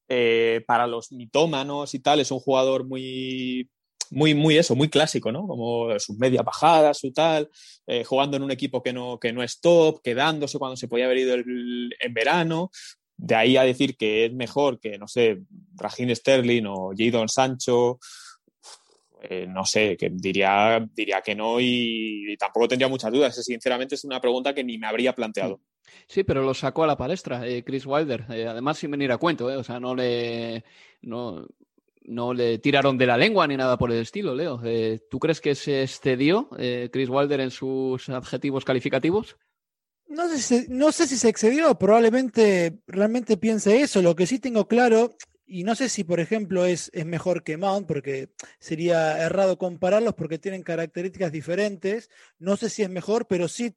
eh, 0.09 0.62
para 0.66 0.86
los 0.86 1.12
mitómanos 1.12 1.95
y 1.95 2.01
tal 2.01 2.20
es 2.20 2.30
un 2.30 2.38
jugador 2.38 2.86
muy, 2.86 3.68
muy, 4.11 4.34
muy 4.34 4.57
eso, 4.57 4.76
muy 4.76 4.88
clásico, 4.88 5.32
¿no? 5.32 5.47
Como 5.47 5.99
sus 5.99 6.16
media 6.18 6.43
bajadas, 6.43 6.99
su 6.99 7.12
tal, 7.12 7.49
eh, 7.86 8.05
jugando 8.05 8.36
en 8.36 8.45
un 8.45 8.51
equipo 8.51 8.82
que 8.82 8.93
no, 8.93 9.18
que 9.18 9.32
no 9.32 9.43
es 9.43 9.61
top, 9.61 10.01
quedándose 10.03 10.59
cuando 10.59 10.76
se 10.76 10.88
podía 10.88 11.07
haber 11.07 11.18
ido 11.18 11.34
en 11.34 12.14
verano. 12.14 12.70
De 13.16 13.34
ahí 13.34 13.57
a 13.57 13.64
decir 13.64 13.97
que 13.97 14.26
es 14.26 14.32
mejor 14.32 14.80
que, 14.80 14.97
no 14.99 15.07
sé, 15.07 15.41
Raheem 15.74 16.14
Sterling 16.14 16.64
o 16.66 16.93
Jadon 16.97 17.28
Sancho 17.28 17.99
eh, 19.23 19.47
no 19.47 19.64
sé, 19.64 19.97
que 19.97 20.11
diría, 20.11 20.87
diría 20.95 21.21
que 21.21 21.35
no 21.35 21.61
y, 21.61 22.37
tampoco 22.39 22.68
tendría 22.68 22.89
muchas 22.89 23.12
dudas. 23.12 23.35
Sinceramente 23.45 23.95
es 23.95 24.05
una 24.05 24.21
pregunta 24.21 24.55
que 24.55 24.64
ni 24.64 24.79
me 24.79 24.87
habría 24.87 25.14
planteado. 25.14 25.61
Sí, 26.07 26.25
pero 26.25 26.43
lo 26.43 26.55
sacó 26.55 26.85
a 26.85 26.87
la 26.87 26.97
palestra 26.97 27.47
eh, 27.47 27.62
Chris 27.64 27.85
Wilder, 27.87 28.25
eh, 28.31 28.47
además 28.47 28.79
sin 28.79 28.91
venir 28.91 29.12
a 29.12 29.18
cuento, 29.18 29.47
o 29.47 29.64
sea, 29.64 29.81
no 29.81 29.95
le, 29.95 30.64
no, 31.03 31.47
no, 32.03 32.33
le 32.33 32.59
tiraron 32.59 32.97
de 32.97 33.07
la 33.07 33.16
lengua 33.16 33.47
ni 33.47 33.57
nada 33.57 33.77
por 33.77 33.91
el 33.91 34.01
estilo, 34.01 34.35
Leo. 34.35 34.61
¿Tú 35.11 35.18
crees 35.18 35.41
que 35.41 35.55
se 35.55 35.83
excedió 35.83 36.49
Chris 36.91 37.09
Wilder 37.09 37.41
en 37.41 37.51
sus 37.51 38.09
adjetivos 38.09 38.64
calificativos? 38.64 39.37
No 40.09 40.29
sé, 40.29 40.66
no 40.68 40.91
sé 40.91 41.07
si 41.07 41.16
se 41.16 41.29
excedió, 41.29 41.77
probablemente 41.77 42.81
realmente 42.89 43.37
piense 43.37 43.81
eso. 43.81 44.03
Lo 44.03 44.16
que 44.16 44.27
sí 44.27 44.41
tengo 44.41 44.66
claro 44.66 45.12
y 45.51 45.65
no 45.65 45.75
sé 45.75 45.89
si, 45.89 46.05
por 46.05 46.21
ejemplo, 46.21 46.65
es, 46.65 46.91
es, 46.95 47.05
mejor 47.05 47.43
que 47.43 47.57
Mount, 47.57 47.89
porque 47.89 48.31
sería 48.61 49.19
errado 49.19 49.59
compararlos 49.59 50.15
porque 50.15 50.39
tienen 50.39 50.63
características 50.63 51.33
diferentes. 51.33 52.09
No 52.39 52.57
sé 52.57 52.71
si 52.71 52.83
es 52.83 52.89
mejor, 52.89 53.27
pero 53.27 53.49
sí, 53.49 53.75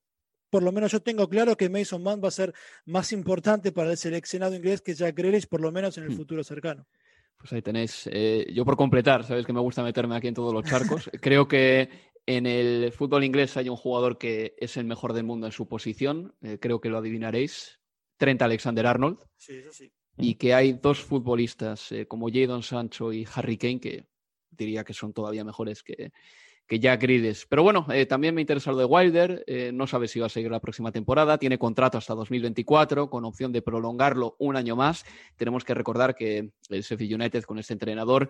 por 0.52 0.62
lo 0.62 0.72
menos 0.72 0.92
yo 0.92 1.02
tengo 1.02 1.28
claro 1.28 1.58
que 1.58 1.70
Mason 1.70 2.04
Mount 2.04 2.24
va 2.24 2.28
a 2.28 2.32
ser 2.32 2.54
más 2.86 3.12
importante 3.12 3.72
para 3.72 3.90
el 3.90 3.98
seleccionado 3.98 4.56
inglés 4.56 4.82
que 4.82 4.94
Jack 4.94 5.18
Grealish, 5.18 5.48
por 5.48 5.62
lo 5.62 5.72
menos 5.72 5.98
en 5.98 6.04
el 6.04 6.12
hmm. 6.12 6.18
futuro 6.18 6.44
cercano. 6.44 6.86
Pues 7.38 7.52
ahí 7.54 7.64
tenéis. 7.64 8.08
Eh, 8.12 8.46
yo 8.54 8.64
por 8.64 8.78
completar, 8.78 9.24
sabes 9.24 9.44
que 9.44 9.54
me 9.54 9.60
gusta 9.60 9.82
meterme 9.82 10.16
aquí 10.16 10.28
en 10.28 10.36
todos 10.36 10.54
los 10.54 10.64
charcos. 10.64 11.10
Creo 11.22 11.48
que 11.48 11.90
en 12.28 12.46
el 12.46 12.92
fútbol 12.94 13.24
inglés 13.24 13.58
hay 13.58 13.68
un 13.68 13.78
jugador 13.78 14.20
que 14.20 14.54
es 14.60 14.78
el 14.78 14.86
mejor 14.86 15.14
del 15.14 15.24
mundo 15.24 15.48
en 15.48 15.52
su 15.52 15.68
posición. 15.68 16.36
Eh, 16.44 16.60
creo 16.62 16.80
que 16.80 16.90
lo 16.90 17.00
adivinaréis. 17.00 17.80
Trent 18.18 18.44
Alexander 18.44 18.86
Arnold. 18.86 19.18
Sí, 19.36 19.56
eso 19.56 19.74
sí 19.74 19.92
y 20.18 20.36
que 20.36 20.54
hay 20.54 20.74
dos 20.74 21.00
futbolistas 21.00 21.92
eh, 21.92 22.06
como 22.06 22.30
Jadon 22.30 22.64
Sancho 22.64 23.12
y 23.12 23.28
Harry 23.34 23.58
Kane 23.58 23.80
que 23.80 24.06
diría 24.52 24.84
que 24.84 24.94
son 24.94 25.14
todavía 25.14 25.44
mejores 25.44 25.82
que, 25.82 26.12
que 26.68 26.80
Jack 26.80 27.02
Grealish. 27.02 27.48
Pero 27.50 27.64
bueno, 27.64 27.88
eh, 27.92 28.06
también 28.06 28.36
me 28.36 28.42
interesa 28.42 28.72
lo 28.72 28.78
de 28.78 28.86
Wilder. 28.86 29.44
Eh, 29.48 29.72
no 29.74 29.88
sabe 29.88 30.08
si 30.08 30.20
va 30.20 30.28
a 30.28 30.30
seguir 30.30 30.52
la 30.52 30.60
próxima 30.60 30.92
temporada. 30.92 31.40
Tiene 31.40 31.58
contrato 31.58 31.98
hasta 31.98 32.14
2024 32.14 33.10
con 33.10 33.26
opción 33.26 33.52
de 33.52 33.64
prolongarlo 33.64 34.36
un 34.38 34.56
año 34.56 34.76
más. 34.76 35.06
Tenemos 35.36 35.64
que 35.64 35.74
recordar 35.74 36.14
que 36.14 36.52
el 36.70 36.82
Sheffield 36.84 37.16
United 37.16 37.44
con 37.46 37.58
este 37.58 37.74
entrenador 37.74 38.30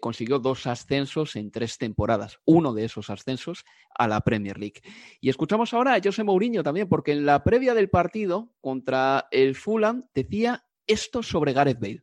consiguió 0.00 0.38
dos 0.38 0.66
ascensos 0.66 1.36
en 1.36 1.50
tres 1.50 1.76
temporadas. 1.76 2.40
Uno 2.46 2.72
de 2.72 2.86
esos 2.86 3.10
ascensos 3.10 3.66
a 3.94 4.08
la 4.08 4.22
Premier 4.22 4.58
League. 4.58 4.80
Y 5.20 5.28
escuchamos 5.28 5.74
ahora 5.74 5.94
a 5.94 6.00
José 6.02 6.24
Mourinho 6.24 6.62
también, 6.62 6.88
porque 6.88 7.12
en 7.12 7.26
la 7.26 7.44
previa 7.44 7.74
del 7.74 7.90
partido 7.90 8.54
contra 8.62 9.28
el 9.30 9.54
Fulham 9.54 10.06
decía 10.14 10.64
esto 10.88 11.22
sobre 11.22 11.52
Gareth 11.52 11.78
Bale? 11.78 12.02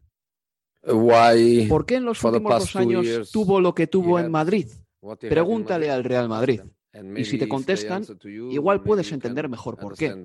¿Por 1.68 1.86
qué 1.86 1.96
en 1.96 2.06
los 2.06 2.24
últimos 2.24 2.60
dos 2.60 2.76
años 2.76 3.32
tuvo 3.32 3.60
lo 3.60 3.74
que 3.74 3.88
tuvo 3.88 4.20
en 4.20 4.32
Madrid? 4.32 4.68
Pregúntale 5.20 5.90
al 5.92 6.04
Real 6.04 6.30
Madrid. 6.30 6.62
Y 7.18 7.26
si 7.26 7.38
te 7.38 7.48
contestan, 7.50 8.06
igual 8.52 8.82
puedes 8.84 9.12
entender 9.12 9.50
mejor 9.50 9.78
por 9.78 9.98
qué. 9.98 10.16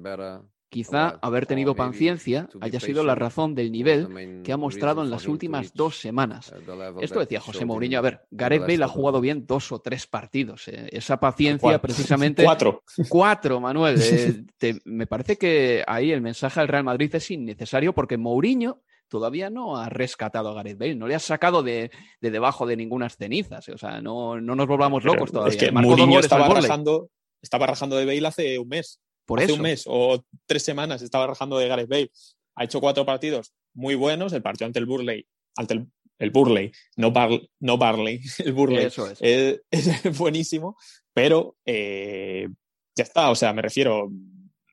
Quizá 0.71 1.19
haber 1.21 1.47
tenido 1.47 1.75
paciencia 1.75 2.49
haya 2.61 2.79
sido 2.79 3.03
la 3.03 3.17
razón 3.17 3.57
del 3.57 3.73
nivel 3.73 4.43
que 4.45 4.53
ha 4.53 4.57
mostrado 4.57 5.03
en 5.03 5.11
las 5.11 5.27
últimas 5.27 5.75
dos 5.75 5.99
semanas. 5.99 6.55
Esto 7.01 7.19
decía 7.19 7.41
José 7.41 7.65
Mourinho. 7.65 7.99
A 7.99 8.03
ver, 8.03 8.21
Gareth 8.31 8.63
Bale 8.63 8.85
ha 8.85 8.89
jugado 8.89 9.21
bien 9.21 9.47
dos 9.47 9.73
o 9.73 9.81
tres 9.81 10.07
partidos. 10.07 10.69
Eh. 10.69 10.89
Esa 10.93 11.19
paciencia, 11.19 11.81
precisamente. 11.81 12.45
Cuatro. 12.45 12.85
Cuatro, 13.09 13.59
Manuel. 13.59 14.01
Eh, 14.01 14.45
me 14.85 15.09
parece 15.09 15.37
que 15.37 15.83
ahí 15.89 16.13
el 16.13 16.21
mensaje 16.21 16.61
al 16.61 16.69
Real 16.69 16.85
Madrid 16.85 17.13
es 17.17 17.29
innecesario 17.33 17.93
porque 17.93 18.17
Mourinho 18.17 18.81
todavía 19.09 19.51
no 19.51 19.77
ha 19.77 19.89
rescatado 19.89 20.51
a 20.51 20.55
Gareth 20.55 20.79
Bale, 20.79 20.95
no 20.95 21.09
le 21.09 21.17
ha 21.17 21.19
sacado 21.19 21.65
de, 21.65 21.91
debajo 22.21 22.65
de 22.65 22.77
ninguna 22.77 23.09
cenizas. 23.09 23.69
O 23.71 23.77
sea, 23.77 24.01
no, 24.01 24.41
nos 24.41 24.67
volvamos 24.69 25.03
locos 25.03 25.33
todavía. 25.33 25.51
Es 25.51 25.57
que 25.57 25.73
Mourinho 25.73 26.21
estaba 26.21 26.49
rajando, 26.49 27.11
estaba 27.43 27.67
rajando 27.67 27.97
de 27.97 28.07
Bale 28.07 28.29
hace 28.29 28.59
un 28.61 28.69
mes. 28.69 29.01
Por 29.31 29.41
hace 29.41 29.53
un 29.53 29.61
mes 29.61 29.85
o 29.87 30.25
tres 30.45 30.65
semanas 30.65 31.03
estaba 31.03 31.25
rajando 31.25 31.57
de 31.57 31.69
Gareth 31.69 31.89
Bale. 31.89 32.11
Ha 32.57 32.65
hecho 32.65 32.81
cuatro 32.81 33.07
partidos 33.07 33.55
muy 33.75 33.95
buenos. 33.95 34.33
El 34.33 34.43
partido 34.43 34.67
ante 34.67 34.81
el 34.81 34.87
Burley, 34.87 35.25
ante 35.55 35.87
el, 36.19 36.31
Burley, 36.33 36.73
no, 36.97 37.13
no 37.61 37.79
Barley, 37.79 38.21
el 38.39 38.53
Burley. 38.53 38.87
Eso 38.87 39.09
es. 39.09 39.21
es 39.71 40.19
buenísimo, 40.19 40.77
pero 41.15 41.57
eh, 41.65 42.49
ya 42.97 43.05
está. 43.05 43.31
O 43.31 43.37
sea, 43.37 43.53
me 43.53 43.63
refiero, 43.63 44.11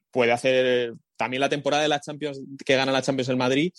puede 0.09 0.31
hacer 0.31 0.95
también 1.17 1.41
la 1.41 1.49
temporada 1.49 1.83
de 1.83 1.89
la 1.89 2.01
Champions 2.01 2.41
que 2.65 2.75
gana 2.75 2.91
la 2.91 3.03
Champions 3.03 3.29
el 3.29 3.37
Madrid 3.37 3.71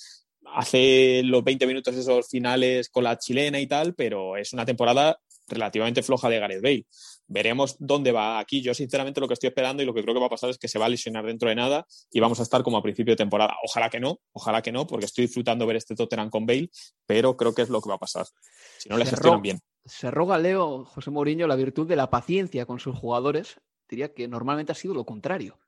hace 0.55 1.23
los 1.25 1.43
20 1.43 1.67
minutos 1.67 1.97
esos 1.97 2.29
finales 2.29 2.89
con 2.89 3.03
la 3.03 3.19
chilena 3.19 3.59
y 3.59 3.67
tal, 3.67 3.95
pero 3.95 4.37
es 4.37 4.53
una 4.53 4.65
temporada 4.65 5.19
relativamente 5.49 6.03
floja 6.03 6.29
de 6.29 6.39
Gareth 6.39 6.63
Bale. 6.63 6.87
Veremos 7.27 7.77
dónde 7.79 8.13
va 8.13 8.39
aquí. 8.39 8.63
Yo, 8.63 8.75
sinceramente, 8.75 9.21
lo 9.21 9.29
que 9.29 9.35
estoy 9.35 9.49
esperando 9.49 9.83
y 9.83 9.87
lo 9.87 9.95
que 9.95 10.03
creo 10.03 10.15
que 10.15 10.21
va 10.21 10.27
a 10.27 10.31
pasar 10.31 10.51
es 10.51 10.59
que 10.59 10.69
se 10.69 10.79
va 10.79 10.87
a 10.87 10.89
lesionar 10.89 11.27
dentro 11.27 11.49
de 11.49 11.55
nada 11.55 11.87
y 12.11 12.21
vamos 12.21 12.41
a 12.41 12.43
estar 12.43 12.63
como 12.63 12.79
a 12.79 12.83
principio 12.83 13.13
de 13.13 13.17
temporada. 13.17 13.55
Ojalá 13.65 13.91
que 13.91 14.01
no, 14.01 14.21
ojalá 14.33 14.63
que 14.63 14.73
no, 14.73 14.87
porque 14.87 15.07
estoy 15.07 15.27
disfrutando 15.27 15.67
ver 15.67 15.77
este 15.77 15.95
Tottenham 15.95 16.31
con 16.31 16.47
Bale, 16.47 16.71
pero 17.07 17.37
creo 17.37 17.55
que 17.55 17.63
es 17.63 17.69
lo 17.69 17.81
que 17.81 17.89
va 17.89 17.97
a 17.97 17.99
pasar. 17.99 18.27
Si 18.79 18.89
no 18.89 18.97
le 18.97 19.07
gestionan 19.07 19.43
bien. 19.43 19.61
Se 19.85 20.11
roga 20.11 20.39
Leo 20.39 20.85
José 20.85 21.11
Mourinho 21.11 21.47
la 21.47 21.57
virtud 21.57 21.87
de 21.87 21.97
la 21.97 22.11
paciencia 22.11 22.67
con 22.67 22.79
sus 22.79 22.97
jugadores. 22.97 23.61
Diría 23.89 24.13
que 24.13 24.29
normalmente 24.29 24.73
ha 24.73 24.75
sido 24.75 24.95
lo 24.95 25.05
contrario. 25.05 25.59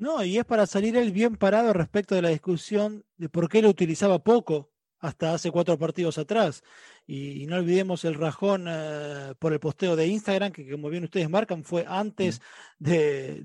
No, 0.00 0.24
y 0.24 0.38
es 0.38 0.46
para 0.46 0.66
salir 0.66 0.96
él 0.96 1.12
bien 1.12 1.36
parado 1.36 1.74
respecto 1.74 2.14
de 2.14 2.22
la 2.22 2.30
discusión 2.30 3.04
de 3.18 3.28
por 3.28 3.50
qué 3.50 3.60
lo 3.60 3.68
utilizaba 3.68 4.20
poco 4.20 4.69
hasta 5.00 5.34
hace 5.34 5.50
cuatro 5.50 5.78
partidos 5.78 6.18
atrás. 6.18 6.62
Y, 7.06 7.46
no 7.46 7.56
olvidemos 7.56 8.04
el 8.04 8.14
rajón 8.14 8.66
eh, 8.68 9.34
por 9.38 9.52
el 9.52 9.60
posteo 9.60 9.96
de 9.96 10.06
Instagram, 10.06 10.52
que 10.52 10.70
como 10.70 10.88
bien 10.88 11.04
ustedes 11.04 11.28
marcan, 11.28 11.64
fue 11.64 11.84
antes 11.88 12.40
de, 12.78 13.44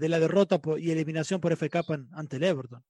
la 0.00 0.18
derrota 0.18 0.60
y 0.78 0.90
eliminación 0.90 1.40
por 1.40 1.52
FK 1.52 1.76
ante 2.12 2.36
el 2.36 2.44
Everton. 2.44 2.82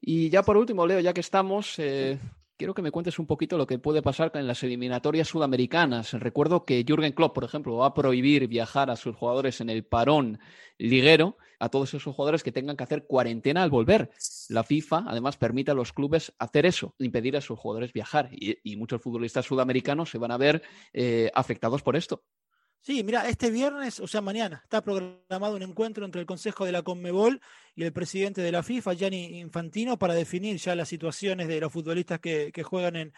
Y 0.00 0.28
ya 0.28 0.42
por 0.42 0.56
último, 0.56 0.86
Leo, 0.86 1.00
ya 1.00 1.14
que 1.14 1.20
estamos, 1.20 1.78
eh, 1.78 2.18
quiero 2.56 2.74
que 2.74 2.82
me 2.82 2.90
cuentes 2.90 3.18
un 3.18 3.26
poquito 3.26 3.56
lo 3.56 3.66
que 3.66 3.78
puede 3.78 4.02
pasar 4.02 4.30
en 4.34 4.46
las 4.46 4.62
eliminatorias 4.62 5.28
sudamericanas. 5.28 6.12
Recuerdo 6.12 6.64
que 6.64 6.84
Jürgen 6.86 7.12
Klopp, 7.12 7.34
por 7.34 7.44
ejemplo, 7.44 7.76
va 7.76 7.86
a 7.86 7.94
prohibir 7.94 8.46
viajar 8.48 8.90
a 8.90 8.96
sus 8.96 9.16
jugadores 9.16 9.60
en 9.60 9.70
el 9.70 9.84
parón 9.84 10.38
liguero 10.78 11.38
a 11.58 11.70
todos 11.70 11.94
esos 11.94 12.14
jugadores 12.14 12.42
que 12.42 12.52
tengan 12.52 12.76
que 12.76 12.84
hacer 12.84 13.06
cuarentena 13.06 13.62
al 13.62 13.70
volver. 13.70 14.10
La 14.50 14.64
FIFA, 14.64 15.04
además, 15.06 15.36
permite 15.36 15.70
a 15.70 15.74
los 15.74 15.92
clubes 15.92 16.32
hacer 16.38 16.66
eso, 16.66 16.94
impedir 16.98 17.36
a 17.36 17.40
sus 17.40 17.58
jugadores 17.58 17.92
viajar. 17.92 18.28
Y, 18.32 18.76
muchos 18.76 19.00
futbolistas 19.00 19.46
sudamericanos 19.46 20.10
se 20.10 20.18
van 20.18 20.30
a 20.30 20.36
ver 20.36 20.62
eh, 20.92 21.30
afectados 21.34 21.82
por 21.82 21.96
esto. 21.96 22.22
Sí, 22.86 23.02
mira, 23.02 23.28
este 23.28 23.50
viernes, 23.50 23.98
o 23.98 24.06
sea, 24.06 24.20
mañana, 24.20 24.60
está 24.62 24.80
programado 24.80 25.56
un 25.56 25.62
encuentro 25.62 26.04
entre 26.04 26.20
el 26.20 26.26
Consejo 26.26 26.64
de 26.64 26.70
la 26.70 26.82
Conmebol 26.82 27.40
y 27.74 27.82
el 27.82 27.92
presidente 27.92 28.42
de 28.42 28.52
la 28.52 28.62
FIFA, 28.62 28.94
Gianni 28.94 29.40
Infantino, 29.40 29.98
para 29.98 30.14
definir 30.14 30.56
ya 30.58 30.76
las 30.76 30.88
situaciones 30.88 31.48
de 31.48 31.60
los 31.60 31.72
futbolistas 31.72 32.20
que, 32.20 32.52
juegan 32.62 32.94
en, 32.94 33.12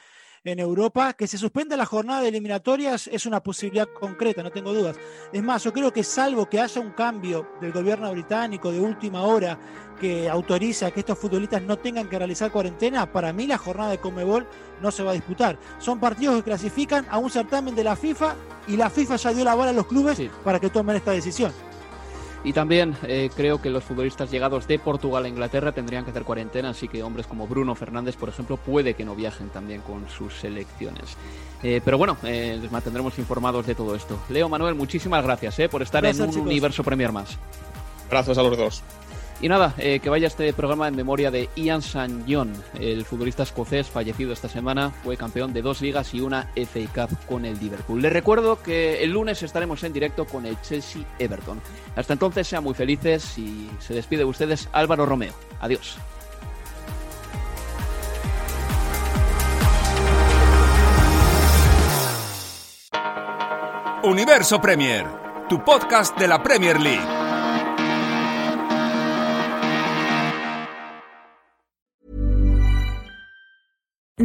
en 0.45 0.59
Europa. 0.59 1.13
Que 1.13 1.27
se 1.27 1.39
suspenda 1.39 1.77
la 1.77 1.87
jornada 1.87 2.23
de 2.23 2.29
eliminatorias 2.29 3.09
es 3.09 3.27
una 3.27 3.43
posibilidad 3.43 3.89
concreta, 3.89 4.43
no 4.43 4.51
tengo 4.51 4.73
dudas. 4.73 4.97
Es 5.33 5.43
más, 5.43 5.65
yo 5.65 5.73
creo 5.73 5.93
que 5.93 6.05
salvo 6.05 6.49
que 6.49 6.61
haya 6.61 6.81
un 6.81 6.93
cambio 6.93 7.49
del 7.61 7.73
gobierno 7.73 8.11
británico 8.13 8.71
de 8.73 8.81
última 8.81 9.23
hora 9.23 9.59
que 10.01 10.29
autoriza 10.29 10.91
que 10.91 11.01
estos 11.01 11.19
futbolistas 11.19 11.63
no 11.63 11.77
tengan 11.79 12.09
que 12.09 12.19
realizar 12.19 12.53
cuarentena, 12.53 13.11
para 13.11 13.33
mí 13.33 13.47
la 13.47 13.59
jornada 13.59 13.91
de 13.91 13.99
Conmebol 13.99 14.47
no 14.81 14.91
se 14.91 15.03
va 15.03 15.11
a 15.11 15.15
disputar. 15.15 15.59
Son 15.79 15.99
partidos 15.99 16.37
que 16.37 16.45
clasifican 16.45 17.07
a 17.11 17.19
un 17.19 17.31
certamen 17.31 17.75
de 17.75 17.85
la 17.85 17.97
FIFA 17.97 18.37
y 18.69 18.77
la 18.77 18.91
FIFA 18.91 19.17
ya 19.17 19.33
dio 19.33 19.45
la 19.45 19.55
bola 19.55 19.71
a 19.71 19.73
los 19.73 19.87
clubes 19.87 20.21
para 20.45 20.61
que 20.61 20.71
tomen 20.71 20.97
esta 20.97 21.11
decisión. 21.11 21.53
Y 22.45 22.53
también 22.53 22.97
eh, 23.03 23.31
creo 23.35 23.61
que 23.61 23.69
los 23.69 23.85
futbolistas 23.85 24.31
llegados 24.31 24.69
de 24.69 24.79
Portugal 24.79 25.25
a 25.25 25.29
Inglaterra 25.29 25.73
tendrían 25.73 26.05
que 26.05 26.11
hacer 26.11 26.23
cuarentena, 26.23 26.71
así 26.71 26.89
que 26.89 27.03
hombres 27.03 27.27
como 27.27 27.47
Bruno 27.47 27.75
Fernández, 27.75 28.17
por 28.17 28.29
ejemplo, 28.29 28.57
puede 28.57 28.95
que 28.95 29.05
no 29.05 29.15
viajen 29.15 29.49
también 29.49 29.81
con 29.81 30.09
sus 30.09 30.35
selecciones. 30.35 31.17
Eh, 31.63 31.81
pero 31.85 31.99
bueno, 31.99 32.17
eh, 32.23 32.57
les 32.61 32.71
mantendremos 32.71 33.19
informados 33.19 33.67
de 33.67 33.75
todo 33.75 33.95
esto. 33.97 34.19
Leo 34.29 34.49
Manuel, 34.49 34.77
muchísimas 34.77 35.25
gracias 35.25 35.57
por 35.69 35.83
estar 35.83 36.05
en 36.05 36.21
un 36.21 36.39
universo 36.39 36.85
Premier 36.85 37.11
más. 37.11 37.37
Gracias 38.09 38.39
a 38.39 38.43
los 38.43 38.57
dos. 38.57 38.83
Y 39.41 39.49
nada, 39.49 39.73
eh, 39.79 40.01
que 40.01 40.11
vaya 40.11 40.27
este 40.27 40.53
programa 40.53 40.89
en 40.89 40.97
memoria 40.97 41.31
de 41.31 41.49
Ian 41.55 41.79
St. 41.79 42.25
El 42.81 43.05
futbolista 43.05 43.45
escocés 43.45 43.89
fallecido 43.89 44.33
esta 44.33 44.49
semana, 44.49 44.91
fue 45.05 45.17
campeón 45.17 45.53
de 45.53 45.63
dos 45.63 45.81
ligas 45.81 46.13
y 46.13 46.21
una 46.21 46.51
FA 46.57 47.07
Cup 47.07 47.17
con 47.27 47.45
el 47.45 47.59
Liverpool. 47.59 48.03
Les 48.03 48.13
recuerdo 48.13 48.61
que 48.61 49.03
el 49.03 49.13
lunes 49.13 49.43
estaremos 49.43 49.85
en 49.85 49.93
directo 49.93 50.27
con 50.27 50.45
el 50.45 50.61
Chelsea 50.63 51.03
Everton. 51.19 51.61
Hasta 51.95 52.15
entonces 52.15 52.49
sean 52.49 52.65
muy 52.65 52.75
felices 52.75 53.39
y 53.39 53.71
se 53.79 53.95
despide 53.95 54.21
de 54.21 54.25
ustedes 54.25 54.69
Álvaro 54.73 55.07
Romeo. 55.07 55.33
Adiós. 55.61 55.99
Universo 64.03 64.61
Premier, 64.61 65.07
tu 65.49 65.63
podcast 65.65 66.17
de 66.19 66.29
la 66.29 66.43
Premier 66.43 66.81
League. 66.81 67.18